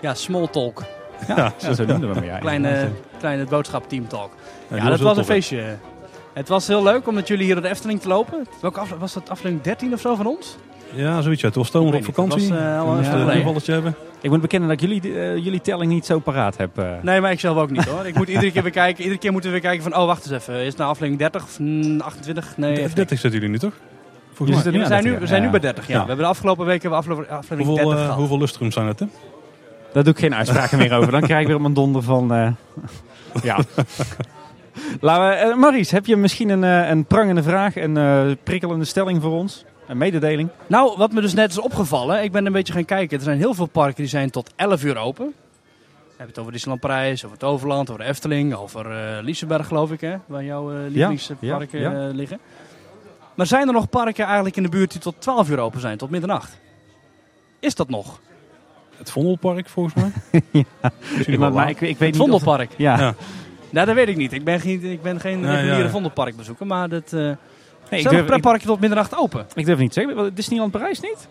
[0.00, 0.82] ja, Small Talk.
[1.28, 2.24] Ja, ja, zo noemden we hem.
[2.24, 2.88] Ja, Kleine,
[3.18, 4.30] kleine boodschap Team Talk.
[4.74, 5.76] Ja, dat was een feestje.
[6.32, 8.46] Het was heel leuk om met jullie hier door de Efteling te lopen.
[8.60, 10.56] Welke afle- was dat aflevering 13 of zo van ons?
[10.94, 11.42] Ja, zoiets.
[11.42, 11.50] Ja.
[11.50, 12.48] Toen was op vakantie.
[12.48, 13.46] dat was, even geleden.
[13.46, 13.94] een hebben.
[14.20, 16.78] Ik moet bekennen dat ik jullie, eh, jullie telling niet zo paraat heb.
[16.78, 16.90] eh.
[17.02, 18.06] Nee, maar ik zelf ook niet hoor.
[18.06, 19.02] Ik moet iedere keer weer kijken.
[19.02, 20.60] Iedere keer moeten we weer kijken van, oh wacht eens even.
[20.60, 22.56] Is het nou aflevering 30 of mm, 28?
[22.56, 23.72] Nee, even 30 zitten jullie nu toch?
[24.38, 24.48] Mij.
[24.48, 25.44] Ja, we zijn, nu, 30, we zijn ja.
[25.46, 25.92] nu bij 30, ja.
[25.92, 26.00] Ja.
[26.00, 28.18] We hebben de afgelopen weken hebben we aflevering, aflevering Hoeveel, 30 eh, gehad.
[28.18, 29.06] hoeveel lustrums zijn het, hè?
[29.92, 31.10] Daar doe ik geen uitspraken meer over.
[31.12, 32.34] Dan krijg ik weer op mijn donder van...
[32.34, 32.50] eh,
[33.42, 33.58] ja.
[35.00, 38.84] Laten we, eh, Maurice, heb je misschien een, eh, een prangende vraag, een eh, prikkelende
[38.84, 39.64] stelling voor ons?
[39.86, 40.48] Een mededeling?
[40.66, 42.22] Nou, wat me dus net is opgevallen.
[42.22, 43.18] Ik ben een beetje gaan kijken.
[43.18, 45.32] Er zijn heel veel parken die zijn tot 11 uur open.
[46.18, 49.92] je het over Disneyland Parijs, over het Overland, over de Efteling, over eh Liseberg geloof
[49.92, 52.08] ik, hè, waar jouw eh, lievelingsparken ja, ja.
[52.08, 52.38] eh, liggen.
[53.34, 55.98] Maar zijn er nog parken eigenlijk in de buurt die tot 12 uur open zijn,
[55.98, 56.58] tot middernacht?
[57.60, 58.20] Is dat nog?
[58.96, 60.12] Het Vondelpark volgens mij.
[61.16, 62.70] Misschien maar, ik, ik weet Het niet Vondelpark?
[62.76, 62.98] Ja.
[62.98, 63.14] Ja.
[63.70, 64.32] Nou, dat weet ik niet.
[64.32, 65.90] Ik ben geen, ik ben geen Nee, reguliere ja.
[65.90, 67.12] Vondelpark bezoeker, maar dat...
[67.12, 67.32] eh
[67.90, 69.46] Nee, ik durf, ik, pretparken tot middernacht open?
[69.54, 70.34] ik durf niet te zeggen.
[70.34, 71.28] Disneyland Parijs niet?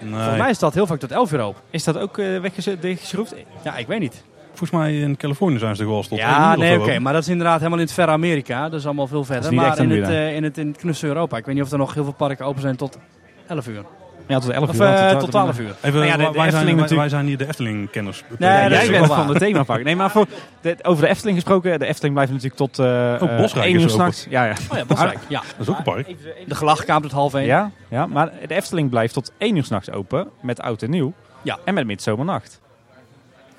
[0.00, 0.12] Nee.
[0.12, 1.62] Volgens mij is dat heel vaak tot 11 uur open.
[1.70, 3.34] Is dat ook uh, weggeschroefd?
[3.64, 4.24] Ja, ik weet niet.
[4.62, 6.98] Volgens mij in Californië zijn ze tot één Ja, nee, oké.
[6.98, 8.68] maar dat is inderdaad helemaal in het verre Amerika.
[8.68, 9.54] Dat is allemaal veel verder.
[9.54, 11.36] Maar echt in het, eh, in, het, in het knusse Europa.
[11.36, 12.98] Ik weet niet of er nog heel veel parken open zijn tot
[13.46, 13.84] 11 uur.
[14.26, 14.82] Ja, tot 11 Of uur.
[14.86, 15.74] eh, tot 12 uur.
[15.82, 18.24] Even, Nou ja, de- de wij, zijn, Efteling wij, natuurlijk- wij zijn hier de Efteling-kenners.
[18.38, 19.84] Nee, dat jij is bent wel van de themapark.
[19.84, 20.26] Nee, maar voor
[20.60, 21.78] de, over de Efteling gesproken.
[21.78, 23.90] De Efteling blijft natuurlijk tot eh Ook Bosrijk één is uur open.
[23.90, 24.26] s'nachts.
[24.30, 24.54] Ja, ja.
[24.72, 25.18] Oh ja, Bosrijk.
[25.28, 25.40] Ja.
[25.40, 26.06] Dat is ook een park.
[26.46, 27.44] De gelachkamer tot half 1.
[27.46, 30.28] Ja, ja, maar de Efteling blijft tot 1 uur s'nachts open.
[30.40, 31.12] Met oud en nieuw.
[31.42, 31.58] Ja.
[31.64, 32.60] En met midzomernacht.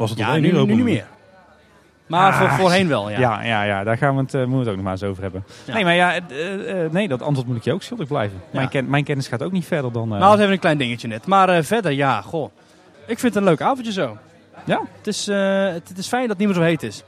[0.04, 1.06] Was het tot Ja, nu, nu niet meer.
[2.08, 3.20] Maar Ah, voor, voorheen wel, ja.
[3.20, 5.04] Ja, ja, ja, daar gaan we het, eh, moeten we het ook nog maar eens
[5.04, 5.44] over hebben.
[5.66, 5.74] Ja.
[5.74, 8.42] Nee, maar ja, eh, eh, nee, dat antwoord moet ik je ook schuldig blijven.
[8.52, 10.08] Mijn, ken, mijn kennis gaat ook niet verder dan...
[10.08, 11.26] Maar dat even een klein dingetje net.
[11.26, 12.52] Maar verder, ja, goh.
[13.08, 14.18] Ik vind het een leuk avondje zo.
[14.66, 14.82] Ja?
[14.98, 17.04] Het is, het, het is fijn dat het niet meer zo heet is.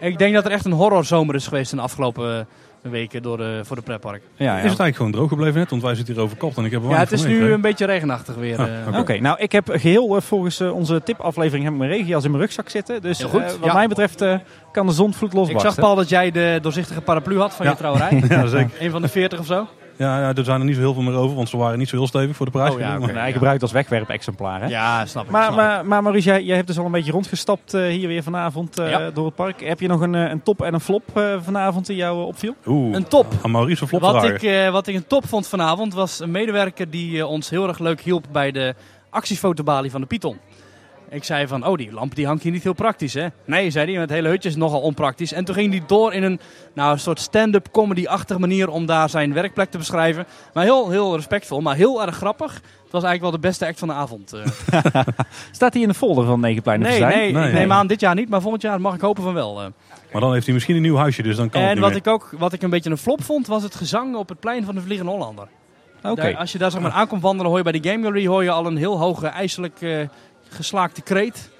[0.00, 2.46] Ik denk dat er echt een horrorzomer is geweest in de afgelopen
[2.82, 4.22] weken door de, voor de pretpark.
[4.36, 4.50] ja, ja.
[4.52, 5.70] Is het eigenlijk gewoon droog gebleven net?
[5.70, 8.34] Want wij zitten hier overkapt en ik heb Ja, het is nu een beetje regenachtig
[8.34, 8.58] weer.
[8.58, 8.98] Ah, eh.
[8.98, 12.30] Oké, nou ik heb geheel eh, volgens eh, onze tipaflevering heb ik mijn regenjas in
[12.30, 13.02] mijn rugzak zitten.
[13.02, 13.72] Dus Heel goed, eh, wat ja.
[13.74, 14.34] mij betreft eh,
[14.72, 15.72] kan de zon vloed Ik losbarsten.
[15.72, 17.70] zag Paul dat jij de doorzichtige paraplu had van Ja.
[17.72, 18.22] je trouwerij.
[18.28, 18.70] Ja, zeker.
[18.80, 19.66] Een van de 40 of zo.
[20.02, 21.88] Ja, ja, er zijn er niet zo heel veel meer over, want ze waren niet
[21.88, 22.72] zo heel stevig voor de prijs.
[22.74, 22.98] Oh, ja.
[22.98, 24.60] Nee, hij gebruikt als wegwerpexemplaar.
[24.60, 24.66] Hè?
[24.66, 25.30] Ja, snap ik.
[25.30, 25.64] Maar, snap ik.
[25.64, 28.78] maar, maar Maurice, jij, jij hebt dus al een beetje rondgestapt eh, hier weer vanavond
[28.78, 29.10] eh, Ja.
[29.10, 29.60] door het park.
[29.64, 32.54] Heb je nog een, eh, een top en een flop eh, vanavond die jou opviel?
[32.66, 33.26] Oeh, Een top.
[33.42, 36.30] aan Maurice een flop Wat ik, eh, wat ik een top vond vanavond was een
[36.30, 38.74] medewerker die ons heel erg leuk hielp bij de
[39.10, 40.38] actiefotobalie van de Python.
[41.12, 43.26] Ik zei van, oh die lamp die hangt hier niet heel praktisch hè.
[43.44, 45.32] Nee, zei hij, het hele hutje is nogal onpraktisch.
[45.32, 46.40] En toen ging hij door in een,
[46.74, 50.26] nou, een soort stand-up comedy-achtige manier om daar zijn werkplek te beschrijven.
[50.52, 52.52] Maar heel, heel respectvol, maar heel erg grappig.
[52.54, 54.32] Het was eigenlijk wel de beste act van de avond.
[54.32, 54.40] eh.
[55.50, 57.46] Staat hij in de folder van Negenplein nee, nee, Nee.
[57.48, 59.60] ik neem aan dit jaar niet, maar volgend jaar mag ik hopen van wel.
[59.62, 59.66] eh.
[60.12, 62.06] Maar dan heeft hij misschien een nieuw huisje, dus dan kan het En wat ik
[62.06, 64.74] ook wat ik een beetje een flop vond, was het gezang op het plein van
[64.74, 65.48] de Vliegende Hollander.
[66.16, 68.42] Daar- als je daar zeg maar aankomt wandelen, hoor je bij de Game Gallery hoor
[68.42, 69.98] je al een heel hoge, ijselijk eh,
[70.54, 71.50] geslaakte kreet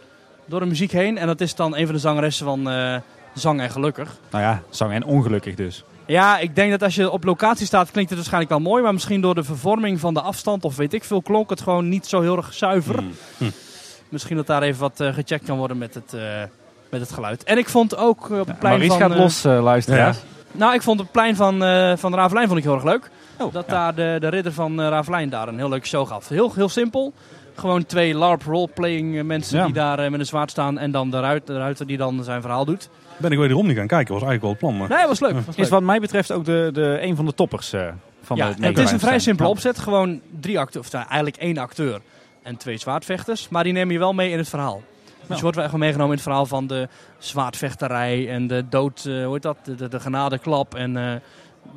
[0.45, 1.19] door de muziek heen.
[1.19, 2.97] En dat is dan een van de zangeressen van eh,
[3.35, 4.17] Zang en Gelukkig.
[4.31, 5.85] Nou ja, zang en ongelukkig dus.
[6.07, 8.83] Ja, ik denk dat als je op locatie staat, klinkt het waarschijnlijk wel mooi.
[8.83, 11.89] Maar misschien door de vervorming van de afstand of weet ik veel, klonk het gewoon
[11.89, 12.99] niet zo heel erg zuiver.
[12.99, 13.13] Hmm.
[13.39, 13.51] Hm.
[14.09, 16.43] Misschien dat daar even wat eh, gecheckt kan worden met het, eh,
[16.91, 17.45] met het geluid.
[17.45, 19.11] En ik vond ook op het plein Maurice van...
[19.11, 20.19] gaat los, eh luisteraars.
[20.53, 23.11] nou, ik vond het plein van, eh van Ravelijn vond ik heel erg leuk.
[23.39, 23.73] Oh, dat ja.
[23.73, 26.29] daar de, de ridder van Ravelijn daar een heel leuke show gaf.
[26.29, 27.13] Heel, heel simpel.
[27.55, 29.65] Gewoon twee LARP roleplaying eh, mensen Ja.
[29.65, 30.79] die daar eh, met een zwaard staan.
[30.79, 32.89] En dan de ruiter, de ruiter die dan zijn verhaal doet.
[33.17, 34.77] Ben ik wederom niet gaan kijken, was eigenlijk wel het plan.
[34.77, 34.99] Maar...
[34.99, 35.33] Nee, was leuk.
[35.33, 35.69] Was Is leuk.
[35.69, 37.89] wat mij betreft ook de, de, een van de toppers eh,
[38.23, 39.79] van ja, de het is een vrij simpele opzet.
[39.79, 42.01] Gewoon drie acteurs, of nou, eigenlijk één acteur
[42.43, 43.49] en twee zwaardvechters.
[43.49, 44.83] Maar die nemen je wel mee in het verhaal.
[45.27, 46.89] Dus je wordt wel echt meegenomen in het verhaal van de
[47.19, 50.75] zwaardvechterij en de dood, eh, hoe heet dat, de, de, de genadeklap.
[50.75, 51.15] En eh,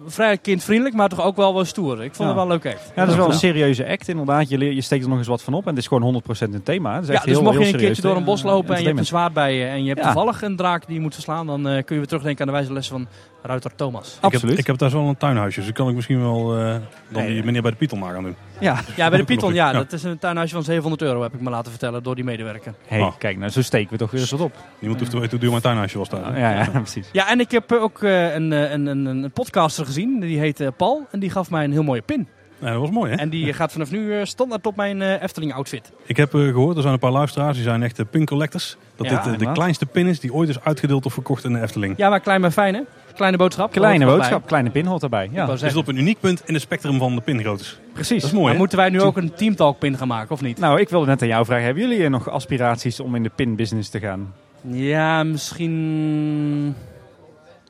[0.08, 2.04] vrij kindvriendelijk, maar toch ook wel wel stoer.
[2.04, 2.36] Ik vond Ja.
[2.36, 2.92] het wel leuk echt.
[2.96, 4.50] Ja, dat is wel een serieuze act inderdaad.
[4.50, 6.54] Je, leer- je steekt er nog eens wat van op en het is gewoon 100%
[6.54, 6.94] een thema.
[6.94, 8.82] Het is Ja, echt dus heel, mocht je een keertje door een bos lopen en
[8.82, 10.06] je hebt een zwaard bij je en je hebt Ja.
[10.06, 12.58] toevallig een draak die je moet verslaan, dan eh, kun je weer terugdenken aan de
[12.58, 13.08] wijze les van
[13.46, 14.08] ruiter Thomas.
[14.08, 14.58] Ik heb, Absoluut.
[14.58, 16.64] ik heb thuis wel een tuinhuisje, dus kan ik misschien wel eh,
[17.10, 17.34] dan Nee.
[17.34, 18.36] die meneer bij de Python maar gaan doen.
[18.60, 19.74] Ja, Ja, bij de Python, ja, Ja.
[19.78, 22.74] dat is een tuinhuisje van 700 euro, heb ik me laten vertellen door die medewerker.
[22.88, 23.18] hey, Oh.
[23.18, 24.54] kijk, nou zo steken we toch weer eens wat op.
[24.80, 26.40] Niemand hoeft te weten hoe duur mijn tuinhuisje was daar.
[26.40, 27.10] Ja, ja, precies.
[27.12, 30.60] Ja, en ik heb eh, ook eh, een, een, een, een podcaster gezien, die heet
[30.60, 32.28] eh, Paul, en die gaf mij een heel mooie pin.
[32.60, 33.18] Ja, dat was mooi hè?
[33.18, 35.92] En die gaat vanaf nu eh, standaard op mijn eh, Efteling-outfit.
[36.06, 38.78] Ik heb eh, gehoord, er zijn een paar luisteraars, die zijn echt pin collectors.
[38.96, 41.62] Dat Ja, dit de kleinste pin is die ooit is uitgedeeld of verkocht in de
[41.62, 41.94] Efteling.
[41.98, 42.82] Ja, maar klein maar fijn, hè?
[43.16, 43.72] Kleine boodschap.
[43.72, 45.30] Kleine boodschap, kleine pin hoort erbij.
[45.32, 47.80] Ja, Is op een uniek punt in het spectrum van de pingroottes.
[47.94, 48.22] precies.
[48.22, 50.60] Dat is mooi Maar moeten wij nu ook een teamtalk pin gaan maken, of niet?
[50.60, 53.90] Nou, ik wilde net aan jou vragen, hebben jullie nog aspiraties om in de pinbusiness
[53.90, 54.34] te gaan?
[54.62, 56.76] Ja, misschien,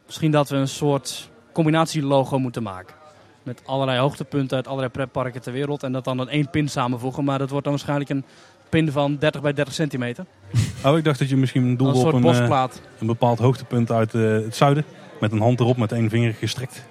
[0.06, 2.96] misschien dat we een soort combinatielogo moeten maken.
[3.44, 5.84] Met allerlei hoogtepunten uit allerlei pretparken ter wereld.
[5.84, 7.24] En dat dan in één pin samenvoegen.
[7.24, 8.26] Maar dat wordt dan waarschijnlijk een
[8.70, 10.26] pin van 30 bij 30 centimeter.
[10.86, 12.82] Oh, ik dacht dat je misschien Een doelde op een, eh, bosplaat.
[13.00, 14.84] een bepaald hoogtepunt uit eh, het zuiden.
[15.20, 16.84] Met een hand erop met één vinger gestrekt.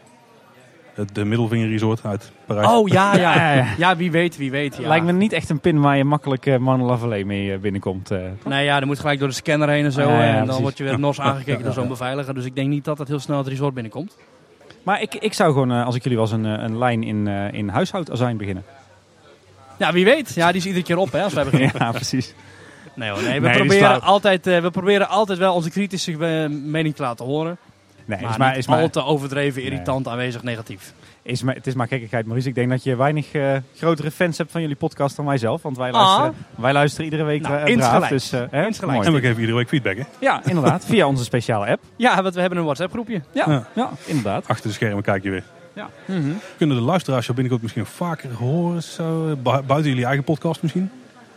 [0.95, 2.67] Het de Middelvinger Resort uit Parijs.
[2.67, 3.55] Oh ja, ja.
[3.55, 3.97] Ja, ja.
[3.97, 4.77] Wie weet, wie weet.
[4.77, 4.89] Ja.
[4.89, 8.11] Lijkt me niet echt een pin waar je makkelijk uh, Mona Lavallee mee eh, binnenkomt.
[8.11, 8.19] eh.
[8.45, 10.01] Nee, ja, dan moet gelijk door de scanner heen en zo.
[10.01, 10.63] Ja, ja, en dan precies.
[10.63, 12.35] word je weer nors aangekeken door zo'n beveiliger.
[12.35, 14.17] Dus ik denk niet dat het heel snel het resort binnenkomt.
[14.83, 17.29] Maar ik, ik zou gewoon, eh, als ik jullie was, een, eh, een lijn in,
[17.29, 18.65] eh in huishoudazijn beginnen.
[19.79, 20.35] Ja, wie weet.
[20.35, 21.73] Ja, die is iedere keer op hè, als wij beginnen.
[21.79, 22.35] ja, precies.
[22.95, 26.49] Nee, hoor, nee, we, Nee, proberen altijd, eh, we proberen altijd wel onze kritische eh,
[26.51, 27.57] mening te laten horen.
[28.05, 30.93] Nee, maar is maar, is maar, al te overdreven, irritant, aanwezig, negatief.
[31.23, 32.49] is maar, het is maar gekkigheid, Maurice.
[32.49, 35.63] Ik denk dat je weinig eh, grotere fans hebt van jullie podcast dan wij zelf.
[35.63, 35.95] Want wij Ah.
[35.95, 37.75] luisteren, wij luisteren iedere week Nou, eh, braaf.
[37.77, 38.09] insgelijks.
[38.09, 38.63] Dus, eh, hè.
[38.63, 40.03] En we geven iedere week feedback, hè?
[40.21, 40.85] Ja, inderdaad.
[40.91, 41.83] Via onze speciale app.
[41.97, 43.21] Ja, want we hebben een WhatsApp groepje.
[43.33, 43.67] Ja, Ja.
[43.75, 43.91] ja.
[44.07, 44.49] inderdaad.
[44.49, 45.45] Achter de schermen kijk je weer.
[45.75, 45.89] Ja.
[46.57, 48.83] Kunnen de luisteraars jou binnenkort misschien vaker horen?
[48.83, 50.91] Zo, bu- buiten jullie eigen podcast misschien?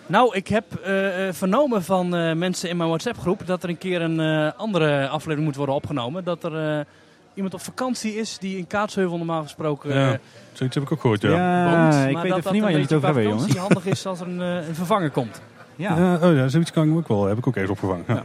[0.07, 3.69] Nou, ik heb eh, eh, vernomen van eh, mensen in mijn WhatsApp groep dat er
[3.69, 6.23] een keer een eh, andere aflevering moet worden opgenomen.
[6.23, 6.85] Dat er eh,
[7.33, 10.17] iemand op vakantie is die in Kaatsheuvel normaal gesproken Ja,
[10.53, 11.29] zoiets heb ik ook gehoord, ja.
[11.29, 12.07] Ja, woont.
[12.07, 14.05] ik maar weet dat even niet waar jullie het een over qua vakantie handig is
[14.05, 15.41] als er een, een vervanger komt.
[15.75, 15.97] Ja.
[15.97, 17.25] Ja, oh ja, zoiets kan ik me ook wel.
[17.25, 18.03] Heb ik ook even opgevangen.
[18.07, 18.23] Ja.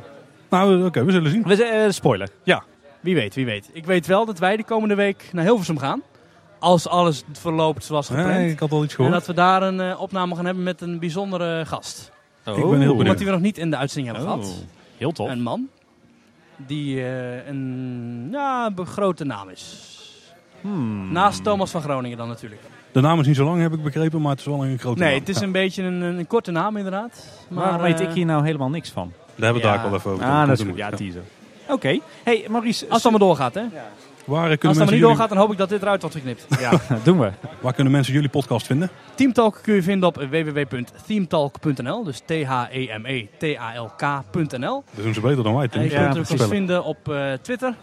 [0.48, 1.42] Nou, oké, we zullen zien.
[1.42, 2.28] We zijn, spoiler.
[2.42, 2.62] Ja,
[3.00, 3.70] wie weet, wie weet.
[3.72, 6.02] Ik weet wel dat wij de komende week naar Hilversum gaan.
[6.62, 8.28] Als alles verloopt zoals gepland.
[8.28, 10.80] Nee, ik had al iets en dat we daar een eh, opname gaan hebben met
[10.80, 12.12] een bijzondere gast.
[12.38, 12.98] Ik ben heel benieuwd.
[12.98, 14.64] Iemand die we nog niet in de uitzending hebben Oh, gehad.
[14.96, 15.28] heel tof.
[15.28, 15.68] Een man.
[16.56, 19.90] Die eh, een ja, grote naam is.
[20.60, 21.12] Hmm.
[21.12, 22.60] Naast Thomas van Groningen dan natuurlijk.
[22.92, 24.98] De naam is niet zo lang, heb ik begrepen, maar het is wel een grote
[24.98, 25.18] Nee, naam.
[25.20, 27.26] het is Ja, een beetje een, een, korte naam inderdaad.
[27.48, 29.12] Maar Waar weet eh, ik hier nou helemaal niks van?
[29.16, 29.82] Daar hebben we het Ja.
[29.82, 30.24] daar wel even over.
[30.24, 30.76] Ah, dat is goed.
[30.76, 31.22] Ja, teaser.
[31.68, 31.98] Oké.
[32.24, 32.84] Hey, Maurice.
[32.88, 33.62] Als het allemaal doorgaat, hè?
[34.24, 35.82] Waar, eh, Als kunnen het mensen allemaal niet jullie, doorgaat, dan hoop ik dat dit
[35.82, 36.46] eruit wordt geknipt.
[36.60, 36.70] Ja,
[37.04, 37.30] doen we.
[37.60, 38.90] waar kunnen mensen jullie podcast vinden?
[39.14, 42.04] Teamtalk kun je vinden op www.themetalk.nl.
[42.04, 44.84] Dus E T-H-E-M-E-T-A-L-K.nl.
[44.94, 45.68] Dat doen ze beter dan wij.
[45.70, 46.48] En je Ja, kunt natuurlijk ons spellen.
[46.56, 47.74] vinden op eh, Twitter.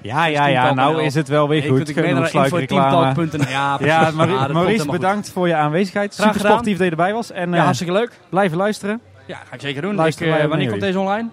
[0.00, 0.74] Ja, ja, ja.
[0.74, 1.76] Nou is het wel weer Je goed.
[1.82, 3.08] kunt ook naar Genoeg sluikreclame.
[3.08, 3.50] info.teamtalk.nl.
[3.50, 3.76] Ja.
[3.80, 6.14] Ja, Ja, Maurice, Maurice bedankt voor je aanwezigheid.
[6.14, 6.52] Graag Super gedaan.
[6.52, 7.30] sportief dat je erbij was.
[7.30, 7.52] En goed.
[7.52, 8.10] eh, Ja, hartstikke leuk.
[8.28, 9.00] blijven luisteren.
[9.26, 9.90] Ja, ga ik zeker doen.
[9.90, 11.28] Ik, Luisteren eh, ook wanneer komt deze online?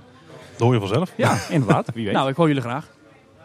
[0.51, 1.11] Dat hoor je vanzelf.
[1.15, 1.87] Ja, inderdaad.
[1.93, 2.13] Wie weet.
[2.13, 2.85] Nou, ik hoor jullie graag.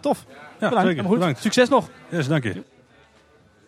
[0.01, 0.25] tof.
[0.61, 0.89] Ja, bedankt.
[0.89, 1.05] zeker.
[1.05, 1.19] Goed.
[1.19, 1.41] Bedankt.
[1.41, 1.89] Succes nog.
[2.09, 2.63] Yes, dank je.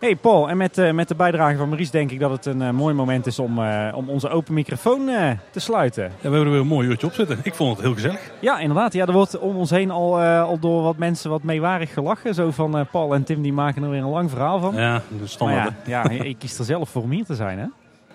[0.01, 2.62] Hey Paul, en met, eh, met de bijdrage van Maurice denk ik dat het een
[2.62, 5.11] eh, mooi moment is om, eh, om onze open microfoon
[5.51, 6.03] te sluiten.
[6.03, 7.38] Ja, we hebben er weer een mooi uurtje op zitten.
[7.43, 8.30] Ik vond het heel gezellig.
[8.41, 8.93] Ja, inderdaad.
[8.93, 12.34] Ja, er wordt om ons heen al, al door wat mensen wat meewarig gelachen.
[12.34, 14.74] Zo van Paul en Tim die maken er weer een lang verhaal van.
[14.74, 15.72] Ja, maar standaard.
[15.86, 17.66] ja, ja, je kiest er zelf voor om hier te zijn hè?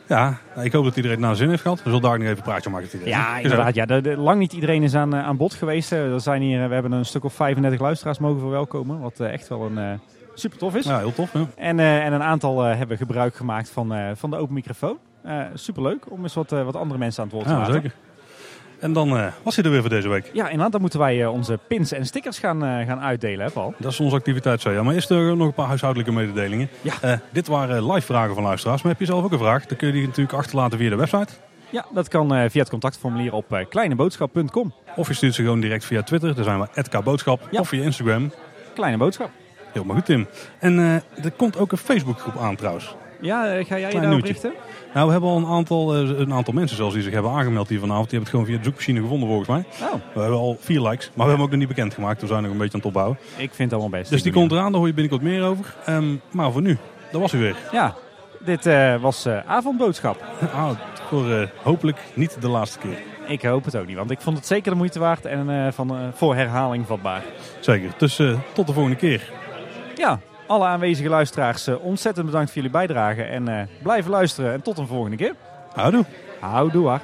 [0.07, 1.77] Ja, ik hoop dat iedereen het naar zin heeft gehad.
[1.77, 2.87] We zullen daar nog even een praatje maken.
[2.93, 3.07] iedereen.
[3.13, 3.75] Ja, inderdaad.
[3.75, 5.89] Ja, de, de- lang niet iedereen is aan, eh, aan bod geweest.
[5.89, 6.13] hè.
[6.13, 8.99] Er zijn hier, eh, we hebben een stuk of 35 luisteraars mogen verwelkomen.
[8.99, 9.91] Wat eh, echt wel een eh,
[10.33, 10.85] super tof is.
[10.85, 11.33] Ja, heel tof.
[11.33, 11.45] Ja.
[11.55, 14.97] En, eh, en een aantal eh, hebben gebruik gemaakt van, eh, van de open microfoon.
[15.23, 17.73] Eh superleuk om eens wat, eh, wat andere mensen aan het woord te Ja, laten.
[17.73, 17.93] zeker.
[18.80, 20.30] En dan eh, was hij er weer voor deze week.
[20.34, 20.71] Ja, inderdaad.
[20.71, 23.73] Dan moeten wij eh, onze pins en stickers gaan, eh, gaan uitdelen, hè Paul?
[23.78, 24.84] Dat is onze activiteit, zo ja.
[24.84, 26.69] Maar eerst eh, nog een paar huishoudelijke mededelingen.
[26.82, 27.21] Ja.
[27.32, 28.82] Dit waren live vragen van luisteraars.
[28.82, 29.65] Maar heb je zelf ook een vraag?
[29.65, 31.34] Dan kun je die natuurlijk achterlaten via de website.
[31.69, 34.73] Ja, dat kan via het contactformulier op kleineboodschap.com.
[34.95, 36.36] Of je stuurt ze gewoon direct via Twitter.
[36.36, 37.47] Daar zijn we @kboodschap.
[37.51, 37.59] Ja.
[37.59, 38.32] Of via Instagram.
[38.73, 39.30] Kleine boodschap.
[39.71, 40.28] Helemaal goed, Tim.
[40.59, 40.80] En
[41.23, 42.95] er komt ook een Facebookgroep aan trouwens.
[43.22, 44.53] Ja, eh, ga jij je daarop richten?
[44.93, 47.70] Nou, we hebben al een aantal, eh, een aantal mensen zelfs die zich hebben aangemeld
[47.70, 48.09] hier vanavond.
[48.09, 49.63] Die hebben het gewoon via de zoekmachine gevonden volgens mij.
[49.88, 52.22] Oh, We hebben al vier likes, maar we hebben hem ook nog niet bekendgemaakt.
[52.22, 53.18] We zijn nog een beetje aan het opbouwen.
[53.38, 54.11] ik vind het allemaal best.
[54.11, 55.76] Dus die komt eraan, daar hoor je binnenkort meer over.
[55.86, 56.78] Ehm, maar voor nu,
[57.11, 57.55] dat was hij weer.
[57.72, 57.95] Ja,
[58.39, 60.24] dit eh, was eh, avondboodschap.
[60.53, 60.70] Ah,
[61.07, 62.97] voor eh, hopelijk niet de laatste keer.
[63.28, 65.72] Ik hoop het ook niet, want ik vond het zeker de moeite waard en eh,
[65.72, 67.24] van, eh, voor herhaling vatbaar.
[67.59, 67.89] Zeker.
[67.97, 69.32] Dus eh, tot de volgende keer.
[69.95, 73.23] Ja, alle aanwezige luisteraars eh, ontzettend bedankt voor jullie bijdrage.
[73.23, 75.35] En eh, blijven luisteren en tot een volgende keer.
[75.73, 76.05] Houdoe.
[76.39, 76.99] Houdoe.